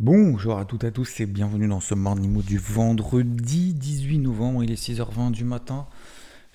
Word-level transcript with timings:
Bonjour 0.00 0.56
à 0.58 0.64
toutes 0.64 0.84
et 0.84 0.86
à 0.86 0.90
tous 0.92 1.18
et 1.18 1.26
bienvenue 1.26 1.66
dans 1.66 1.80
ce 1.80 1.92
Morning 1.92 2.30
Mood 2.30 2.44
du 2.44 2.56
vendredi 2.56 3.74
18 3.74 4.18
novembre. 4.18 4.62
Il 4.62 4.70
est 4.70 4.80
6h20 4.80 5.32
du 5.32 5.42
matin. 5.42 5.88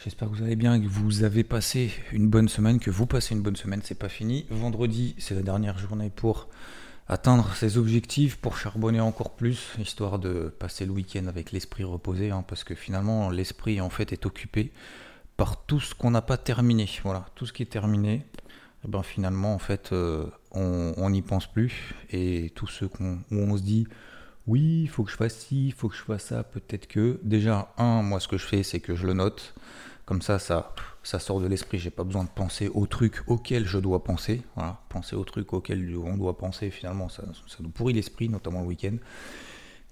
J'espère 0.02 0.30
que 0.30 0.36
vous 0.38 0.44
allez 0.44 0.56
bien, 0.56 0.80
que 0.80 0.88
vous 0.88 1.24
avez 1.26 1.44
passé 1.44 1.92
une 2.14 2.30
bonne 2.30 2.48
semaine, 2.48 2.80
que 2.80 2.90
vous 2.90 3.06
passez 3.06 3.36
une 3.36 3.42
bonne 3.42 3.58
semaine. 3.58 3.82
C'est 3.84 4.00
pas 4.00 4.08
fini. 4.08 4.46
Vendredi, 4.50 5.14
c'est 5.18 5.36
la 5.36 5.42
dernière 5.42 5.78
journée 5.78 6.10
pour 6.10 6.48
atteindre 7.10 7.54
ses 7.54 7.78
objectifs, 7.78 8.38
pour 8.38 8.56
charbonner 8.56 9.02
encore 9.02 9.32
plus, 9.32 9.74
histoire 9.78 10.20
de 10.20 10.48
passer 10.58 10.86
le 10.86 10.94
week-end 10.94 11.28
avec 11.28 11.52
l'esprit 11.52 11.84
reposé, 11.84 12.32
hein, 12.32 12.46
parce 12.48 12.64
que 12.64 12.76
finalement 12.76 13.30
l'esprit 13.30 13.82
en 13.82 13.90
fait 13.90 14.14
est 14.14 14.26
occupé 14.26 14.72
par 15.36 15.66
tout 15.66 15.82
ce 15.82 15.94
qu'on 15.94 16.12
n'a 16.12 16.22
pas 16.22 16.38
terminé. 16.38 16.90
Voilà, 17.04 17.26
tout 17.36 17.46
ce 17.46 17.52
qui 17.52 17.64
est 17.64 17.70
terminé, 17.70 18.26
eh 18.86 18.88
ben 18.88 19.04
finalement 19.04 19.54
en 19.54 19.60
fait 19.60 19.92
euh, 19.92 20.26
on 20.52 21.10
n'y 21.10 21.22
pense 21.22 21.48
plus 21.48 21.96
et 22.12 22.52
tout 22.56 22.68
ce 22.68 22.86
qu'on 22.86 23.20
où 23.32 23.38
on 23.38 23.58
se 23.58 23.64
dit 23.64 23.88
oui 24.48 24.82
il 24.84 24.90
faut 24.90 25.04
que 25.04 25.12
je 25.12 25.16
fasse 25.16 25.36
ci, 25.36 25.68
il 25.68 25.74
faut 25.74 25.90
que 25.90 25.96
je 25.96 26.04
fasse 26.04 26.26
ça, 26.26 26.44
peut-être 26.44 26.88
que 26.88 27.20
déjà 27.24 27.74
un 27.78 28.02
moi 28.02 28.20
ce 28.20 28.28
que 28.28 28.38
je 28.38 28.46
fais 28.46 28.64
c'est 28.64 28.80
que 28.80 28.96
je 28.96 29.08
le 29.08 29.14
note 29.14 29.56
comme 30.06 30.22
ça 30.22 30.38
ça 30.40 30.74
ça 31.04 31.20
sort 31.20 31.42
de 31.42 31.48
l'esprit, 31.48 31.78
j'ai 31.78 31.90
pas 31.90 32.06
besoin 32.06 32.24
de 32.24 32.30
penser 32.30 32.70
aux 32.70 32.88
trucs 32.88 33.24
auxquels 33.28 33.66
je 33.66 33.78
dois 33.78 34.04
penser. 34.04 34.42
Voilà, 34.56 34.80
penser 34.90 35.16
aux 35.16 35.26
trucs 35.26 35.52
auxquels 35.52 35.96
on 35.98 36.16
doit 36.16 36.38
penser 36.38 36.72
finalement 36.72 37.10
ça, 37.10 37.24
ça 37.48 37.58
nous 37.60 37.70
pourrit 37.70 37.94
l'esprit 37.94 38.30
notamment 38.30 38.62
le 38.62 38.68
week-end. 38.68 38.96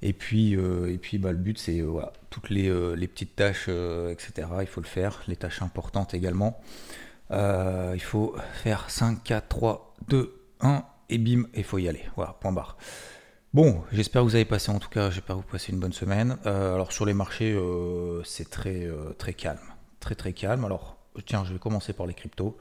Et 0.01 0.13
puis, 0.13 0.55
euh, 0.55 0.91
et 0.91 0.97
puis 0.97 1.19
bah, 1.19 1.31
le 1.31 1.37
but, 1.37 1.59
c'est 1.59 1.79
euh, 1.79 1.85
voilà, 1.85 2.11
toutes 2.31 2.49
les, 2.49 2.71
les, 2.95 3.07
petites 3.07 3.35
tâches, 3.35 3.67
etc. 3.67 4.47
Il 4.61 4.67
faut 4.67 4.81
le 4.81 4.87
faire, 4.87 5.21
les 5.27 5.35
tâches 5.35 5.61
importantes 5.61 6.13
également. 6.13 6.59
Il 7.31 8.01
faut 8.01 8.35
faire 8.63 8.89
5, 8.89 9.23
4, 9.23 9.47
3, 9.47 9.95
2, 10.07 10.33
1, 10.61 10.83
et 11.09 11.17
bim, 11.17 11.43
il 11.55 11.63
faut 11.63 11.77
y 11.77 11.87
aller. 11.87 12.03
Voilà, 12.15 12.33
point 12.39 12.51
barre. 12.51 12.77
Bon, 13.53 13.83
j'espère 13.91 14.21
que 14.21 14.27
vous 14.27 14.35
avez 14.35 14.45
passé, 14.45 14.71
en 14.71 14.79
tout 14.79 14.89
cas, 14.89 15.09
j'espère 15.09 15.35
que 15.35 15.41
vous 15.41 15.47
passez 15.47 15.71
une 15.71 15.79
bonne 15.79 15.93
semaine. 15.93 16.37
alors 16.45 16.93
sur 16.93 17.05
les 17.05 17.13
marchés, 17.13 17.57
c'est 18.23 18.49
très, 18.49 18.87
très 19.17 19.33
calme. 19.33 19.59
Très 19.99 20.15
très 20.15 20.33
calme. 20.33 20.65
Alors, 20.65 20.97
tiens, 21.25 21.43
je 21.45 21.53
vais 21.53 21.59
commencer 21.59 21.93
par 21.93 22.05
les 22.05 22.13
cryptos. 22.13 22.57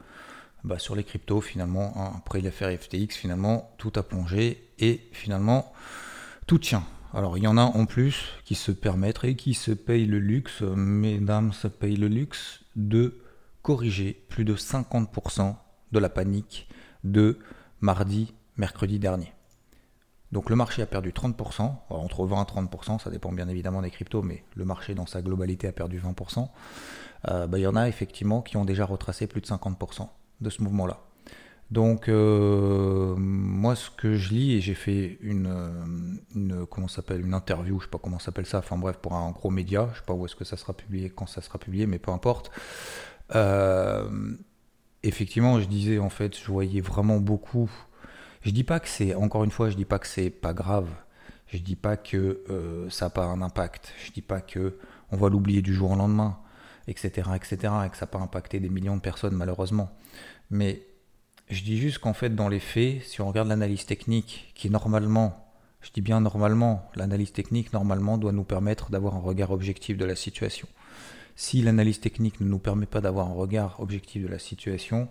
Bah, 0.63 0.77
sur 0.77 0.95
les 0.95 1.03
cryptos, 1.03 1.41
finalement, 1.41 1.93
hein, 1.95 2.13
après 2.17 2.39
l'affaire 2.39 2.77
FTX, 2.77 3.15
finalement, 3.15 3.73
tout 3.77 3.91
a 3.95 4.03
plongé 4.03 4.69
et 4.77 5.01
finalement, 5.11 5.73
tout 6.45 6.59
tient. 6.59 6.83
Alors, 7.13 7.37
il 7.37 7.43
y 7.43 7.47
en 7.47 7.57
a 7.57 7.63
en 7.63 7.85
plus 7.85 8.25
qui 8.45 8.55
se 8.55 8.71
permettent 8.71 9.23
et 9.23 9.35
qui 9.35 9.53
se 9.53 9.71
payent 9.71 10.05
le 10.05 10.19
luxe, 10.19 10.61
mesdames 10.61 11.51
se 11.51 11.67
payent 11.67 11.95
le 11.95 12.07
luxe, 12.07 12.59
de 12.75 13.20
corriger 13.61 14.25
plus 14.29 14.45
de 14.45 14.55
50% 14.55 15.55
de 15.91 15.99
la 15.99 16.09
panique 16.09 16.67
de 17.03 17.39
mardi, 17.79 18.33
mercredi 18.57 18.99
dernier. 18.99 19.33
Donc 20.31 20.49
le 20.49 20.55
marché 20.55 20.81
a 20.81 20.85
perdu 20.85 21.11
30%, 21.11 21.73
entre 21.89 22.25
20 22.25 22.41
et 22.41 22.45
30%, 22.45 22.99
ça 22.99 23.09
dépend 23.09 23.33
bien 23.33 23.49
évidemment 23.49 23.81
des 23.81 23.91
cryptos, 23.91 24.21
mais 24.21 24.45
le 24.55 24.63
marché 24.63 24.95
dans 24.95 25.05
sa 25.05 25.21
globalité 25.21 25.67
a 25.67 25.73
perdu 25.73 25.99
20%. 25.99 26.47
Euh, 27.29 27.47
bah, 27.47 27.59
il 27.59 27.61
y 27.61 27.67
en 27.67 27.75
a 27.75 27.87
effectivement 27.89 28.41
qui 28.41 28.55
ont 28.57 28.65
déjà 28.65 28.85
retracé 28.85 29.27
plus 29.27 29.41
de 29.41 29.47
50% 29.47 30.07
de 30.39 30.49
ce 30.49 30.63
mouvement-là. 30.63 31.01
Donc 31.69 32.09
euh, 32.09 33.15
moi 33.17 33.75
ce 33.75 33.89
que 33.89 34.15
je 34.15 34.33
lis 34.33 34.55
et 34.55 34.61
j'ai 34.61 34.73
fait 34.73 35.17
une, 35.21 36.19
une 36.35 36.65
comment 36.65 36.87
une 36.87 37.33
interview, 37.33 37.79
je 37.79 37.85
sais 37.85 37.89
pas 37.89 37.97
comment 37.97 38.19
s'appelle 38.19 38.45
ça, 38.45 38.57
enfin 38.59 38.77
bref 38.77 38.97
pour 38.97 39.13
un 39.13 39.31
gros 39.31 39.49
média, 39.49 39.89
je 39.93 39.99
sais 39.99 40.05
pas 40.05 40.13
où 40.13 40.25
est-ce 40.25 40.35
que 40.35 40.43
ça 40.43 40.57
sera 40.57 40.73
publié, 40.73 41.09
quand 41.09 41.27
ça 41.27 41.41
sera 41.41 41.59
publié, 41.59 41.87
mais 41.87 41.97
peu 41.97 42.11
importe. 42.11 42.51
Euh, 43.35 44.09
effectivement, 45.03 45.59
je 45.59 45.65
disais 45.65 45.99
en 45.99 46.09
fait, 46.09 46.37
je 46.37 46.45
voyais 46.45 46.81
vraiment 46.81 47.17
beaucoup. 47.19 47.69
Je 48.41 48.51
dis 48.51 48.63
pas 48.63 48.79
que 48.79 48.87
c'est 48.87 49.15
encore 49.15 49.43
une 49.43 49.51
fois, 49.51 49.69
je 49.69 49.75
dis 49.75 49.85
pas 49.85 49.99
que 49.99 50.07
c'est 50.07 50.29
pas 50.29 50.53
grave. 50.53 50.89
Je 51.47 51.57
dis 51.57 51.75
pas 51.75 51.97
que 51.97 52.43
ça 52.89 53.05
n'a 53.05 53.09
pas 53.09 53.25
un 53.25 53.41
impact. 53.41 53.93
Je 54.05 54.11
dis 54.11 54.21
pas 54.21 54.41
que 54.41 54.77
on 55.11 55.17
va 55.17 55.29
l'oublier 55.29 55.61
du 55.61 55.73
jour 55.73 55.91
au 55.91 55.95
lendemain 55.95 56.37
etc., 56.87 57.29
etc., 57.35 57.73
et 57.85 57.89
que 57.89 57.97
ça 57.97 58.05
n'a 58.05 58.11
pas 58.11 58.19
impacté 58.19 58.59
des 58.59 58.69
millions 58.69 58.95
de 58.95 59.01
personnes 59.01 59.35
malheureusement. 59.35 59.89
Mais 60.49 60.81
je 61.49 61.63
dis 61.63 61.77
juste 61.77 61.99
qu'en 61.99 62.13
fait, 62.13 62.29
dans 62.35 62.49
les 62.49 62.59
faits, 62.59 63.03
si 63.03 63.21
on 63.21 63.27
regarde 63.27 63.47
l'analyse 63.47 63.85
technique, 63.85 64.51
qui 64.55 64.69
normalement, 64.69 65.51
je 65.81 65.91
dis 65.91 66.01
bien 66.01 66.21
normalement, 66.21 66.89
l'analyse 66.95 67.33
technique 67.33 67.73
normalement 67.73 68.17
doit 68.17 68.31
nous 68.31 68.43
permettre 68.43 68.89
d'avoir 68.91 69.15
un 69.15 69.19
regard 69.19 69.51
objectif 69.51 69.97
de 69.97 70.05
la 70.05 70.15
situation. 70.15 70.67
Si 71.35 71.61
l'analyse 71.61 71.99
technique 71.99 72.39
ne 72.41 72.47
nous 72.47 72.59
permet 72.59 72.85
pas 72.85 73.01
d'avoir 73.01 73.27
un 73.27 73.33
regard 73.33 73.79
objectif 73.79 74.23
de 74.23 74.27
la 74.27 74.39
situation, 74.39 75.09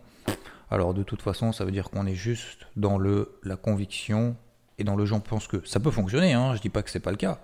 alors 0.71 0.95
de 0.95 1.03
toute 1.03 1.23
façon, 1.23 1.53
ça 1.53 1.65
veut 1.65 1.73
dire 1.73 1.91
qu'on 1.91 2.07
est 2.07 2.15
juste 2.15 2.67
dans 2.77 2.99
le, 2.99 3.39
la 3.43 3.57
conviction 3.57 4.37
et 4.79 4.85
dans 4.85 4.97
le 4.97 5.05
j'en 5.05 5.21
pense 5.21 5.47
que 5.47 5.67
ça 5.67 5.81
peut 5.81 5.91
fonctionner. 5.91 6.33
Hein, 6.33 6.55
je 6.55 6.61
dis 6.61 6.69
pas 6.69 6.83
que 6.83 6.91
c'est 6.91 7.01
pas 7.01 7.11
le 7.11 7.17
cas. 7.17 7.41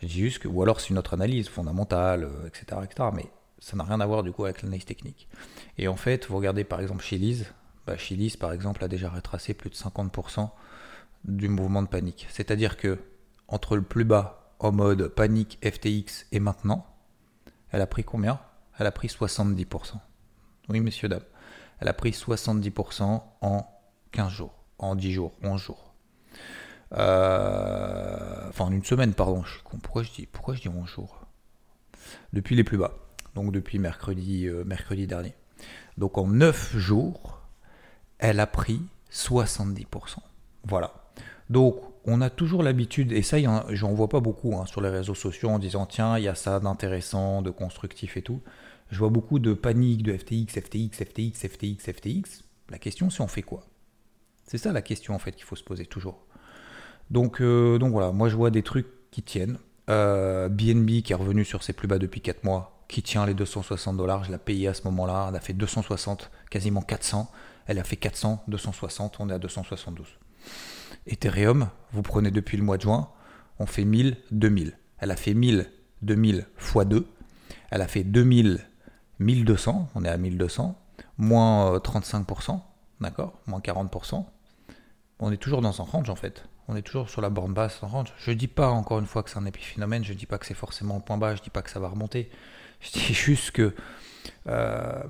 Je 0.00 0.06
dis 0.06 0.20
juste 0.20 0.38
que, 0.40 0.48
ou 0.48 0.62
alors 0.62 0.80
c'est 0.80 0.90
une 0.90 0.98
autre 0.98 1.14
analyse 1.14 1.48
fondamentale, 1.48 2.28
etc., 2.46 2.66
euh, 2.72 2.84
etc. 2.84 3.08
Mais 3.14 3.26
ça 3.58 3.76
n'a 3.76 3.84
rien 3.84 4.00
à 4.00 4.06
voir 4.06 4.22
du 4.22 4.32
coup 4.32 4.44
avec 4.44 4.62
l'analyse 4.62 4.84
technique. 4.84 5.28
Et 5.78 5.88
en 5.88 5.96
fait, 5.96 6.26
vous 6.26 6.36
regardez 6.36 6.64
par 6.64 6.80
exemple 6.80 7.02
chez 7.02 7.18
Lise, 7.18 7.46
bah, 7.86 7.94
par 8.38 8.52
exemple 8.52 8.84
a 8.84 8.88
déjà 8.88 9.10
retracé 9.10 9.54
plus 9.54 9.70
de 9.70 9.74
50% 9.74 10.50
du 11.24 11.48
mouvement 11.48 11.82
de 11.82 11.88
panique. 11.88 12.26
C'est-à-dire 12.30 12.76
que 12.76 12.98
entre 13.48 13.76
le 13.76 13.82
plus 13.82 14.04
bas 14.04 14.52
en 14.58 14.72
mode 14.72 15.08
panique 15.08 15.58
FTX 15.62 16.26
et 16.32 16.40
maintenant, 16.40 16.86
elle 17.74 17.82
a 17.82 17.86
pris 17.86 18.04
combien? 18.04 18.40
Elle 18.78 18.86
a 18.86 18.92
pris 18.92 19.08
70%. 19.08 19.94
Oui, 20.68 20.80
messieurs, 20.80 21.08
dames. 21.08 21.20
Elle 21.80 21.88
a 21.88 21.92
pris 21.92 22.10
70% 22.10 23.22
en 23.40 23.66
15 24.12 24.32
jours, 24.32 24.54
en 24.78 24.94
10 24.94 25.12
jours, 25.12 25.32
11 25.42 25.60
jours. 25.60 25.94
Euh, 26.92 28.48
enfin, 28.48 28.64
en 28.64 28.72
une 28.72 28.84
semaine, 28.84 29.12
pardon. 29.12 29.44
Pourquoi, 29.82 30.02
je 30.02 30.12
dis, 30.12 30.26
pourquoi 30.26 30.54
je 30.54 30.62
dis 30.62 30.68
11 30.68 30.88
jours? 30.88 31.20
Depuis 32.32 32.56
les 32.56 32.64
plus 32.64 32.78
bas 32.78 32.92
donc 33.34 33.52
depuis 33.52 33.78
mercredi, 33.78 34.46
euh, 34.46 34.64
mercredi 34.64 35.06
dernier. 35.06 35.34
Donc 35.98 36.18
en 36.18 36.26
9 36.26 36.76
jours, 36.76 37.40
elle 38.18 38.40
a 38.40 38.46
pris 38.46 38.80
70%. 39.12 40.18
Voilà. 40.64 40.92
Donc 41.50 41.76
on 42.06 42.20
a 42.20 42.30
toujours 42.30 42.62
l'habitude, 42.62 43.12
et 43.12 43.22
ça 43.22 43.38
j'en 43.70 43.92
vois 43.92 44.08
pas 44.08 44.20
beaucoup 44.20 44.56
hein, 44.56 44.66
sur 44.66 44.80
les 44.80 44.90
réseaux 44.90 45.14
sociaux 45.14 45.50
en 45.50 45.58
disant 45.58 45.86
tiens, 45.86 46.18
il 46.18 46.24
y 46.24 46.28
a 46.28 46.34
ça 46.34 46.60
d'intéressant, 46.60 47.42
de 47.42 47.50
constructif 47.50 48.16
et 48.16 48.22
tout. 48.22 48.40
Je 48.90 48.98
vois 48.98 49.08
beaucoup 49.08 49.38
de 49.38 49.54
panique 49.54 50.02
de 50.02 50.16
FTX, 50.16 50.60
FTX, 50.60 51.04
FTX, 51.04 51.48
FTX, 51.48 51.92
FTX. 51.92 52.44
La 52.70 52.78
question 52.78 53.10
c'est 53.10 53.22
on 53.22 53.28
fait 53.28 53.42
quoi? 53.42 53.64
C'est 54.46 54.58
ça 54.58 54.72
la 54.72 54.82
question 54.82 55.14
en 55.14 55.18
fait 55.18 55.32
qu'il 55.32 55.44
faut 55.44 55.56
se 55.56 55.64
poser 55.64 55.86
toujours. 55.86 56.26
Donc, 57.10 57.40
euh, 57.40 57.78
donc 57.78 57.92
voilà, 57.92 58.12
moi 58.12 58.28
je 58.28 58.36
vois 58.36 58.50
des 58.50 58.62
trucs 58.62 58.88
qui 59.10 59.22
tiennent. 59.22 59.58
Euh, 59.90 60.48
BNB 60.48 61.02
qui 61.02 61.12
est 61.12 61.16
revenu 61.16 61.44
sur 61.44 61.62
ses 61.62 61.74
plus 61.74 61.88
bas 61.88 61.98
depuis 61.98 62.22
4 62.22 62.44
mois, 62.44 62.84
qui 62.88 63.02
tient 63.02 63.26
les 63.26 63.34
260 63.34 63.96
dollars. 63.96 64.24
Je 64.24 64.32
l'ai 64.32 64.38
payé 64.38 64.68
à 64.68 64.74
ce 64.74 64.82
moment-là. 64.84 65.26
Elle 65.28 65.36
a 65.36 65.40
fait 65.40 65.52
260, 65.52 66.30
quasiment 66.50 66.80
400. 66.80 67.30
Elle 67.66 67.78
a 67.78 67.84
fait 67.84 67.96
400, 67.96 68.44
260, 68.48 69.16
on 69.20 69.30
est 69.30 69.32
à 69.32 69.38
272. 69.38 70.06
Ethereum, 71.06 71.68
vous 71.92 72.02
prenez 72.02 72.30
depuis 72.30 72.56
le 72.56 72.62
mois 72.62 72.76
de 72.76 72.82
juin, 72.82 73.08
on 73.58 73.66
fait 73.66 73.84
1000, 73.84 74.16
2000. 74.30 74.78
Elle 74.98 75.10
a 75.10 75.16
fait 75.16 75.34
1000, 75.34 75.70
2000 76.02 76.46
x 76.58 76.86
2. 76.86 77.06
Elle 77.70 77.82
a 77.82 77.88
fait 77.88 78.04
2000, 78.04 78.60
1200, 79.18 79.90
on 79.94 80.04
est 80.04 80.08
à 80.08 80.16
1200, 80.16 80.78
moins 81.18 81.76
35%, 81.78 82.52
euh, 82.52 82.58
d'accord? 83.00 83.38
Moins 83.46 83.60
40%. 83.60 84.24
On 85.20 85.32
est 85.32 85.36
toujours 85.36 85.60
dans 85.60 85.80
un 85.80 85.84
range 85.84 86.10
en 86.10 86.16
fait. 86.16 86.44
On 86.68 86.76
est 86.76 86.82
toujours 86.82 87.10
sur 87.10 87.20
la 87.20 87.30
borne 87.30 87.52
basse 87.52 87.82
en 87.82 87.88
range. 87.88 88.12
Je 88.16 88.30
dis 88.32 88.48
pas 88.48 88.68
encore 88.68 88.98
une 88.98 89.06
fois 89.06 89.22
que 89.22 89.30
c'est 89.30 89.38
un 89.38 89.46
épiphénomène, 89.46 90.04
je 90.04 90.14
dis 90.14 90.26
pas 90.26 90.38
que 90.38 90.46
c'est 90.46 90.54
forcément 90.54 90.96
le 90.96 91.02
point 91.02 91.18
bas, 91.18 91.34
je 91.34 91.42
dis 91.42 91.50
pas 91.50 91.62
que 91.62 91.70
ça 91.70 91.80
va 91.80 91.88
remonter. 91.88 92.30
Je 92.80 92.90
dis 92.92 93.00
juste 93.14 93.50
que 93.50 93.74
euh, 94.46 95.02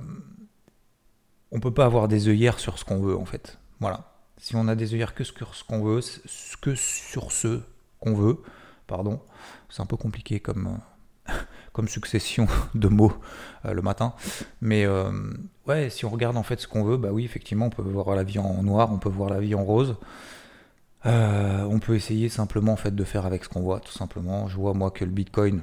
on 1.52 1.60
peut 1.60 1.72
pas 1.72 1.84
avoir 1.84 2.08
des 2.08 2.28
œillères 2.28 2.58
sur 2.58 2.78
ce 2.78 2.84
qu'on 2.84 3.00
veut 3.00 3.16
en 3.16 3.24
fait. 3.24 3.58
Voilà. 3.80 4.13
Si 4.38 4.56
on 4.56 4.68
a 4.68 4.74
des 4.74 4.94
œillères 4.94 5.14
que 5.14 5.24
sur 5.24 5.54
ce 5.54 5.64
qu'on 5.64 5.82
veut, 5.82 6.00
que 6.60 6.74
sur 6.74 7.32
ce 7.32 7.60
qu'on 8.00 8.14
veut, 8.14 8.42
pardon, 8.86 9.20
c'est 9.68 9.80
un 9.80 9.86
peu 9.86 9.96
compliqué 9.96 10.40
comme, 10.40 10.78
comme 11.72 11.88
succession 11.88 12.46
de 12.74 12.88
mots 12.88 13.12
le 13.64 13.80
matin. 13.80 14.14
Mais 14.60 14.86
ouais, 15.66 15.88
si 15.90 16.04
on 16.04 16.10
regarde 16.10 16.36
en 16.36 16.42
fait 16.42 16.60
ce 16.60 16.68
qu'on 16.68 16.84
veut, 16.84 16.96
bah 16.96 17.10
oui, 17.12 17.24
effectivement, 17.24 17.66
on 17.66 17.70
peut 17.70 17.82
voir 17.82 18.14
la 18.14 18.24
vie 18.24 18.38
en 18.38 18.62
noir, 18.62 18.92
on 18.92 18.98
peut 18.98 19.08
voir 19.08 19.30
la 19.30 19.40
vie 19.40 19.54
en 19.54 19.64
rose. 19.64 19.96
on 21.04 21.78
peut 21.80 21.94
essayer 21.94 22.28
simplement 22.28 22.72
en 22.72 22.76
fait 22.76 22.94
de 22.94 23.04
faire 23.04 23.26
avec 23.26 23.44
ce 23.44 23.48
qu'on 23.48 23.62
voit, 23.62 23.80
tout 23.80 23.92
simplement. 23.92 24.48
Je 24.48 24.56
vois 24.56 24.74
moi 24.74 24.90
que 24.90 25.04
le 25.04 25.10
Bitcoin, 25.10 25.62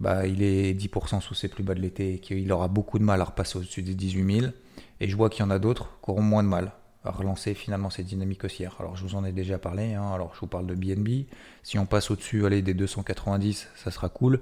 bah, 0.00 0.26
il 0.26 0.42
est 0.42 0.74
10% 0.74 1.20
sous 1.20 1.34
ses 1.34 1.48
plus 1.48 1.62
bas 1.62 1.74
de 1.74 1.80
l'été 1.80 2.14
et 2.14 2.18
qu'il 2.20 2.50
aura 2.52 2.68
beaucoup 2.68 2.98
de 2.98 3.04
mal 3.04 3.20
à 3.20 3.24
repasser 3.24 3.58
au-dessus 3.58 3.82
des 3.82 3.94
18 3.94 4.40
000. 4.40 4.52
Et 5.00 5.08
je 5.08 5.16
vois 5.16 5.28
qu'il 5.30 5.44
y 5.44 5.46
en 5.46 5.50
a 5.50 5.58
d'autres 5.58 5.90
qui 6.02 6.10
auront 6.10 6.22
moins 6.22 6.42
de 6.42 6.48
mal 6.48 6.72
relancer 7.04 7.54
finalement 7.54 7.90
cette 7.90 8.06
dynamique 8.06 8.44
haussière. 8.44 8.76
Alors 8.80 8.96
je 8.96 9.04
vous 9.04 9.14
en 9.14 9.24
ai 9.24 9.32
déjà 9.32 9.58
parlé, 9.58 9.94
hein. 9.94 10.10
alors 10.12 10.34
je 10.34 10.40
vous 10.40 10.46
parle 10.46 10.66
de 10.66 10.74
BNB. 10.74 11.26
Si 11.62 11.78
on 11.78 11.86
passe 11.86 12.10
au-dessus 12.10 12.44
allez, 12.46 12.62
des 12.62 12.74
290, 12.74 13.68
ça 13.76 13.90
sera 13.90 14.08
cool. 14.08 14.40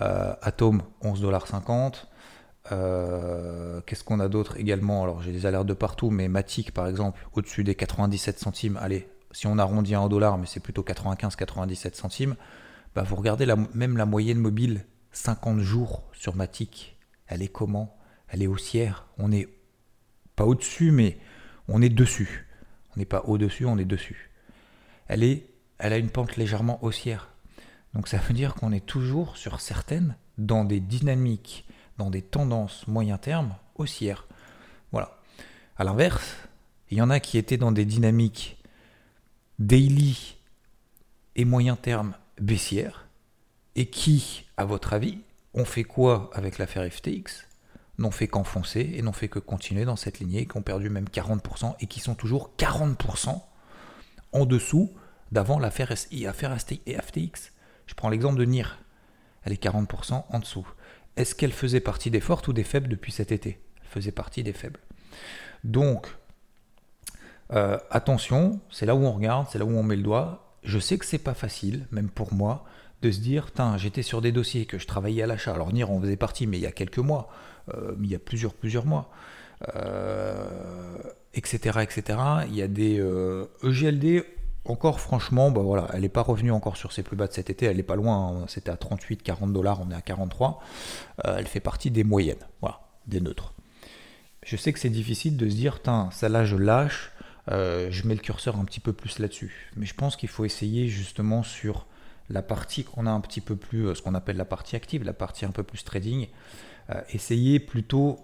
Euh, 0.00 0.34
Atom, 0.42 0.82
11,50$. 1.02 2.06
Euh, 2.72 3.80
Qu'est-ce 3.86 4.04
qu'on 4.04 4.20
a 4.20 4.28
d'autre 4.28 4.56
également? 4.56 5.02
Alors 5.02 5.22
j'ai 5.22 5.32
des 5.32 5.46
alertes 5.46 5.66
de 5.66 5.74
partout, 5.74 6.10
mais 6.10 6.28
Matic 6.28 6.72
par 6.72 6.86
exemple, 6.88 7.20
au-dessus 7.34 7.64
des 7.64 7.74
97 7.74 8.38
centimes. 8.38 8.78
Allez, 8.80 9.08
si 9.32 9.46
on 9.46 9.58
arrondit 9.58 9.96
en 9.96 10.08
dollars, 10.08 10.38
mais 10.38 10.46
c'est 10.46 10.60
plutôt 10.60 10.82
95-97 10.82 11.94
centimes, 11.94 12.36
bah 12.94 13.02
vous 13.02 13.16
regardez 13.16 13.46
même 13.74 13.96
la 13.96 14.06
moyenne 14.06 14.38
mobile 14.38 14.84
50 15.12 15.60
jours 15.60 16.02
sur 16.12 16.34
Matic, 16.34 16.96
elle 17.26 17.42
est 17.42 17.48
comment? 17.48 17.96
Elle 18.28 18.42
est 18.42 18.46
haussière. 18.46 19.06
On 19.18 19.32
est 19.32 19.48
pas 20.36 20.44
au-dessus, 20.44 20.90
mais 20.90 21.18
on 21.68 21.82
est 21.82 21.88
dessus. 21.88 22.46
On 22.94 22.98
n'est 22.98 23.04
pas 23.04 23.22
au-dessus, 23.26 23.66
on 23.66 23.78
est 23.78 23.84
dessus. 23.84 24.30
Elle, 25.08 25.22
est, 25.22 25.46
elle 25.78 25.92
a 25.92 25.98
une 25.98 26.10
pente 26.10 26.36
légèrement 26.36 26.82
haussière. 26.84 27.28
Donc 27.94 28.08
ça 28.08 28.18
veut 28.18 28.34
dire 28.34 28.54
qu'on 28.54 28.72
est 28.72 28.84
toujours 28.84 29.36
sur 29.36 29.60
certaines, 29.60 30.16
dans 30.38 30.64
des 30.64 30.80
dynamiques, 30.80 31.66
dans 31.98 32.10
des 32.10 32.22
tendances 32.22 32.86
moyen 32.88 33.18
terme 33.18 33.54
haussières. 33.76 34.26
Voilà. 34.92 35.18
À 35.76 35.84
l'inverse, 35.84 36.36
il 36.90 36.98
y 36.98 37.02
en 37.02 37.10
a 37.10 37.20
qui 37.20 37.38
étaient 37.38 37.56
dans 37.56 37.72
des 37.72 37.84
dynamiques 37.84 38.58
daily 39.58 40.36
et 41.36 41.44
moyen 41.44 41.76
terme 41.76 42.14
baissières 42.40 43.06
et 43.76 43.86
qui, 43.86 44.46
à 44.56 44.64
votre 44.64 44.92
avis, 44.92 45.18
ont 45.52 45.64
fait 45.64 45.84
quoi 45.84 46.30
avec 46.34 46.58
l'affaire 46.58 46.90
FTX 46.90 47.46
N'ont 47.98 48.10
fait 48.10 48.26
qu'enfoncer 48.26 48.92
et 48.94 49.02
n'ont 49.02 49.12
fait 49.12 49.28
que 49.28 49.38
continuer 49.38 49.84
dans 49.84 49.96
cette 49.96 50.18
lignée, 50.18 50.46
qui 50.46 50.56
ont 50.56 50.62
perdu 50.62 50.90
même 50.90 51.06
40% 51.06 51.76
et 51.80 51.86
qui 51.86 52.00
sont 52.00 52.14
toujours 52.14 52.52
40% 52.58 53.40
en 54.32 54.46
dessous 54.46 54.92
d'avant 55.32 55.58
l'affaire 55.58 55.92
FTX. 55.96 57.52
Je 57.86 57.94
prends 57.94 58.08
l'exemple 58.08 58.38
de 58.38 58.44
NIR. 58.44 58.78
Elle 59.44 59.52
est 59.52 59.62
40% 59.62 60.24
en 60.28 60.38
dessous. 60.38 60.66
Est-ce 61.16 61.34
qu'elle 61.34 61.52
faisait 61.52 61.80
partie 61.80 62.10
des 62.10 62.20
fortes 62.20 62.48
ou 62.48 62.52
des 62.52 62.64
faibles 62.64 62.88
depuis 62.88 63.12
cet 63.12 63.30
été? 63.30 63.60
Elle 63.80 63.88
faisait 63.88 64.12
partie 64.12 64.42
des 64.42 64.52
faibles. 64.52 64.80
Donc, 65.62 66.08
euh, 67.52 67.78
attention, 67.90 68.60
c'est 68.70 68.86
là 68.86 68.94
où 68.94 69.04
on 69.04 69.12
regarde, 69.12 69.46
c'est 69.50 69.58
là 69.58 69.64
où 69.64 69.76
on 69.76 69.82
met 69.82 69.96
le 69.96 70.02
doigt. 70.02 70.56
Je 70.62 70.78
sais 70.78 70.98
que 70.98 71.04
c'est 71.04 71.18
pas 71.18 71.34
facile, 71.34 71.86
même 71.92 72.08
pour 72.08 72.32
moi, 72.32 72.64
de 73.02 73.10
se 73.10 73.20
dire, 73.20 73.50
j'étais 73.76 74.02
sur 74.02 74.22
des 74.22 74.32
dossiers 74.32 74.66
que 74.66 74.78
je 74.78 74.86
travaillais 74.86 75.22
à 75.22 75.26
l'achat. 75.26 75.52
Alors 75.52 75.72
NIR 75.72 75.90
en 75.90 76.00
faisait 76.00 76.16
partie, 76.16 76.46
mais 76.46 76.58
il 76.58 76.62
y 76.62 76.66
a 76.66 76.72
quelques 76.72 76.98
mois, 76.98 77.28
il 78.02 78.10
y 78.10 78.14
a 78.14 78.18
plusieurs, 78.18 78.54
plusieurs 78.54 78.86
mois, 78.86 79.10
etc., 81.34 81.58
euh, 81.76 81.80
etc. 81.80 82.18
Il 82.48 82.54
y 82.54 82.62
a 82.62 82.68
des 82.68 83.02
EGLD. 83.62 84.04
E 84.04 84.26
encore 84.66 84.98
franchement, 84.98 85.50
bah 85.50 85.60
voilà, 85.60 85.88
elle 85.92 86.00
n'est 86.00 86.08
pas 86.08 86.22
revenue 86.22 86.50
encore 86.50 86.78
sur 86.78 86.90
ses 86.90 87.02
plus 87.02 87.16
bas 87.16 87.26
de 87.26 87.34
cet 87.34 87.50
été, 87.50 87.66
elle 87.66 87.76
n'est 87.76 87.82
pas 87.82 87.96
loin, 87.96 88.28
hein. 88.28 88.44
c'était 88.48 88.70
à 88.70 88.78
38, 88.78 89.22
40 89.22 89.52
dollars, 89.52 89.82
on 89.86 89.90
est 89.90 89.94
à 89.94 90.00
43. 90.00 90.62
Euh, 91.26 91.36
elle 91.38 91.46
fait 91.46 91.60
partie 91.60 91.90
des 91.90 92.02
moyennes, 92.02 92.38
voilà, 92.62 92.80
des 93.06 93.20
neutres. 93.20 93.52
Je 94.42 94.56
sais 94.56 94.72
que 94.72 94.78
c'est 94.78 94.88
difficile 94.88 95.36
de 95.36 95.46
se 95.50 95.54
dire, 95.54 95.80
celle-là 96.12 96.46
je 96.46 96.56
lâche, 96.56 97.12
je 97.48 98.08
mets 98.08 98.14
le 98.14 98.20
curseur 98.20 98.56
un 98.58 98.64
petit 98.64 98.80
peu 98.80 98.94
plus 98.94 99.18
là-dessus. 99.18 99.70
Mais 99.76 99.84
je 99.84 99.94
pense 99.94 100.16
qu'il 100.16 100.30
faut 100.30 100.46
essayer 100.46 100.88
justement 100.88 101.42
sur 101.42 101.84
la 102.30 102.42
partie 102.42 102.84
qu'on 102.84 103.06
a 103.06 103.10
un 103.10 103.20
petit 103.20 103.40
peu 103.40 103.56
plus, 103.56 103.86
euh, 103.86 103.94
ce 103.94 104.02
qu'on 104.02 104.14
appelle 104.14 104.36
la 104.36 104.44
partie 104.44 104.76
active, 104.76 105.04
la 105.04 105.12
partie 105.12 105.44
un 105.44 105.50
peu 105.50 105.62
plus 105.62 105.84
trading, 105.84 106.28
euh, 106.90 107.00
essayer 107.12 107.60
plutôt 107.60 108.18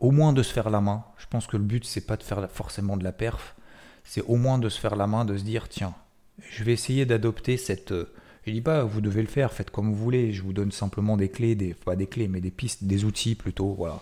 au 0.00 0.10
moins 0.10 0.32
de 0.32 0.42
se 0.42 0.52
faire 0.52 0.70
la 0.70 0.80
main. 0.80 1.04
Je 1.18 1.26
pense 1.26 1.46
que 1.46 1.56
le 1.56 1.62
but, 1.62 1.84
c'est 1.84 2.06
pas 2.06 2.16
de 2.16 2.22
faire 2.22 2.50
forcément 2.50 2.96
de 2.96 3.04
la 3.04 3.12
perf, 3.12 3.54
c'est 4.04 4.22
au 4.22 4.36
moins 4.36 4.58
de 4.58 4.68
se 4.68 4.80
faire 4.80 4.96
la 4.96 5.06
main, 5.06 5.24
de 5.24 5.36
se 5.36 5.44
dire, 5.44 5.68
tiens, 5.68 5.94
je 6.50 6.64
vais 6.64 6.72
essayer 6.72 7.06
d'adopter 7.06 7.56
cette... 7.56 7.92
Euh, 7.92 8.12
je 8.44 8.50
dis 8.50 8.60
pas, 8.60 8.82
vous 8.82 9.00
devez 9.00 9.22
le 9.22 9.28
faire, 9.28 9.52
faites 9.52 9.70
comme 9.70 9.88
vous 9.92 9.94
voulez, 9.94 10.32
je 10.32 10.42
vous 10.42 10.52
donne 10.52 10.72
simplement 10.72 11.16
des 11.16 11.28
clés, 11.28 11.54
des, 11.54 11.74
pas 11.74 11.94
des 11.94 12.08
clés, 12.08 12.26
mais 12.26 12.40
des 12.40 12.50
pistes, 12.50 12.82
des 12.82 13.04
outils 13.04 13.36
plutôt, 13.36 13.74
voilà. 13.74 14.00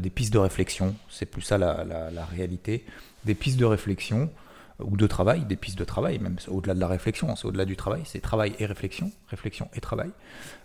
des 0.00 0.10
pistes 0.10 0.32
de 0.32 0.38
réflexion, 0.38 0.96
c'est 1.08 1.26
plus 1.26 1.42
ça 1.42 1.58
la, 1.58 1.84
la 1.84 2.24
réalité. 2.24 2.84
Des 3.24 3.36
pistes 3.36 3.60
de 3.60 3.64
réflexion 3.64 4.30
ou 4.84 4.96
de 4.96 5.06
travail, 5.06 5.44
des 5.44 5.56
pistes 5.56 5.78
de 5.78 5.84
travail, 5.84 6.18
même 6.18 6.36
au-delà 6.48 6.74
de 6.74 6.80
la 6.80 6.88
réflexion, 6.88 7.30
hein, 7.30 7.36
c'est 7.36 7.46
au-delà 7.46 7.64
du 7.64 7.76
travail, 7.76 8.02
c'est 8.04 8.20
travail 8.20 8.54
et 8.58 8.66
réflexion, 8.66 9.10
réflexion 9.28 9.68
et 9.74 9.80
travail, 9.80 10.10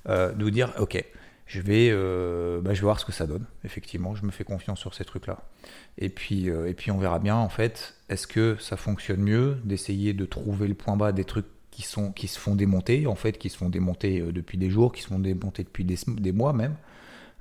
euh, 0.09 0.33
de 0.33 0.43
vous 0.43 0.51
dire, 0.51 0.73
ok, 0.79 1.03
je 1.45 1.61
vais, 1.61 1.89
euh, 1.91 2.59
bah, 2.61 2.73
je 2.73 2.81
vais 2.81 2.85
voir 2.85 2.99
ce 2.99 3.05
que 3.05 3.11
ça 3.11 3.25
donne, 3.25 3.45
effectivement, 3.63 4.15
je 4.15 4.25
me 4.25 4.31
fais 4.31 4.43
confiance 4.43 4.79
sur 4.79 4.93
ces 4.93 5.05
trucs-là. 5.05 5.43
Et 5.97 6.09
puis, 6.09 6.49
euh, 6.49 6.69
et 6.69 6.73
puis 6.73 6.91
on 6.91 6.97
verra 6.97 7.19
bien, 7.19 7.35
en 7.35 7.49
fait, 7.49 7.95
est-ce 8.09 8.27
que 8.27 8.57
ça 8.59 8.77
fonctionne 8.77 9.21
mieux 9.21 9.57
d'essayer 9.63 10.13
de 10.13 10.25
trouver 10.25 10.67
le 10.67 10.73
point 10.73 10.97
bas 10.97 11.11
des 11.11 11.23
trucs 11.23 11.47
qui, 11.71 11.83
sont, 11.83 12.11
qui 12.11 12.27
se 12.27 12.39
font 12.39 12.55
démonter, 12.55 13.07
en 13.07 13.15
fait, 13.15 13.37
qui 13.37 13.49
se 13.49 13.57
font 13.57 13.69
démonter 13.69 14.21
depuis 14.21 14.57
des 14.57 14.69
jours, 14.69 14.91
qui 14.91 15.01
se 15.01 15.07
font 15.07 15.19
démonter 15.19 15.63
depuis 15.63 15.85
des, 15.85 15.97
des 16.07 16.31
mois 16.31 16.53
même, 16.53 16.75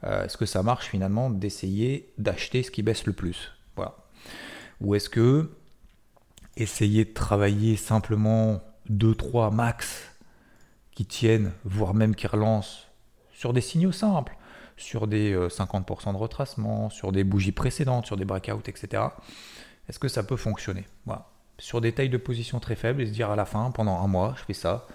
est-ce 0.02 0.36
que 0.36 0.46
ça 0.46 0.62
marche 0.62 0.86
finalement 0.86 1.30
d'essayer 1.30 2.12
d'acheter 2.16 2.62
ce 2.62 2.70
qui 2.70 2.84
baisse 2.84 3.06
le 3.06 3.12
plus? 3.12 3.50
Voilà. 3.74 3.96
Ou 4.80 4.94
est-ce 4.94 5.08
que 5.08 5.50
essayer 6.56 7.04
de 7.04 7.12
travailler 7.12 7.76
simplement 7.76 8.60
2-3 8.90 9.54
max 9.54 10.10
qui 10.92 11.04
tiennent, 11.04 11.52
voire 11.64 11.94
même 11.94 12.14
qui 12.14 12.26
relancent 12.26 12.88
sur 13.32 13.52
des 13.52 13.60
signaux 13.60 13.92
simples, 13.92 14.36
sur 14.76 15.06
des 15.06 15.36
50% 15.36 16.08
euh, 16.08 16.12
de 16.12 16.16
retracement, 16.16 16.90
sur 16.90 17.12
des 17.12 17.24
bougies 17.24 17.52
précédentes, 17.52 18.06
sur 18.06 18.16
des 18.16 18.24
breakouts, 18.24 18.62
etc. 18.66 19.02
Est-ce 19.88 19.98
que 19.98 20.08
ça 20.08 20.22
peut 20.22 20.36
fonctionner? 20.36 20.86
Voilà. 21.04 21.26
Sur 21.58 21.80
des 21.80 21.92
tailles 21.92 22.08
de 22.08 22.16
position 22.16 22.60
très 22.60 22.76
faibles 22.76 23.02
et 23.02 23.06
se 23.06 23.12
dire 23.12 23.30
à 23.30 23.36
la 23.36 23.44
fin, 23.44 23.70
pendant 23.70 24.00
un 24.00 24.06
mois, 24.06 24.34
je 24.38 24.44
fais 24.44 24.54
ça, 24.54 24.86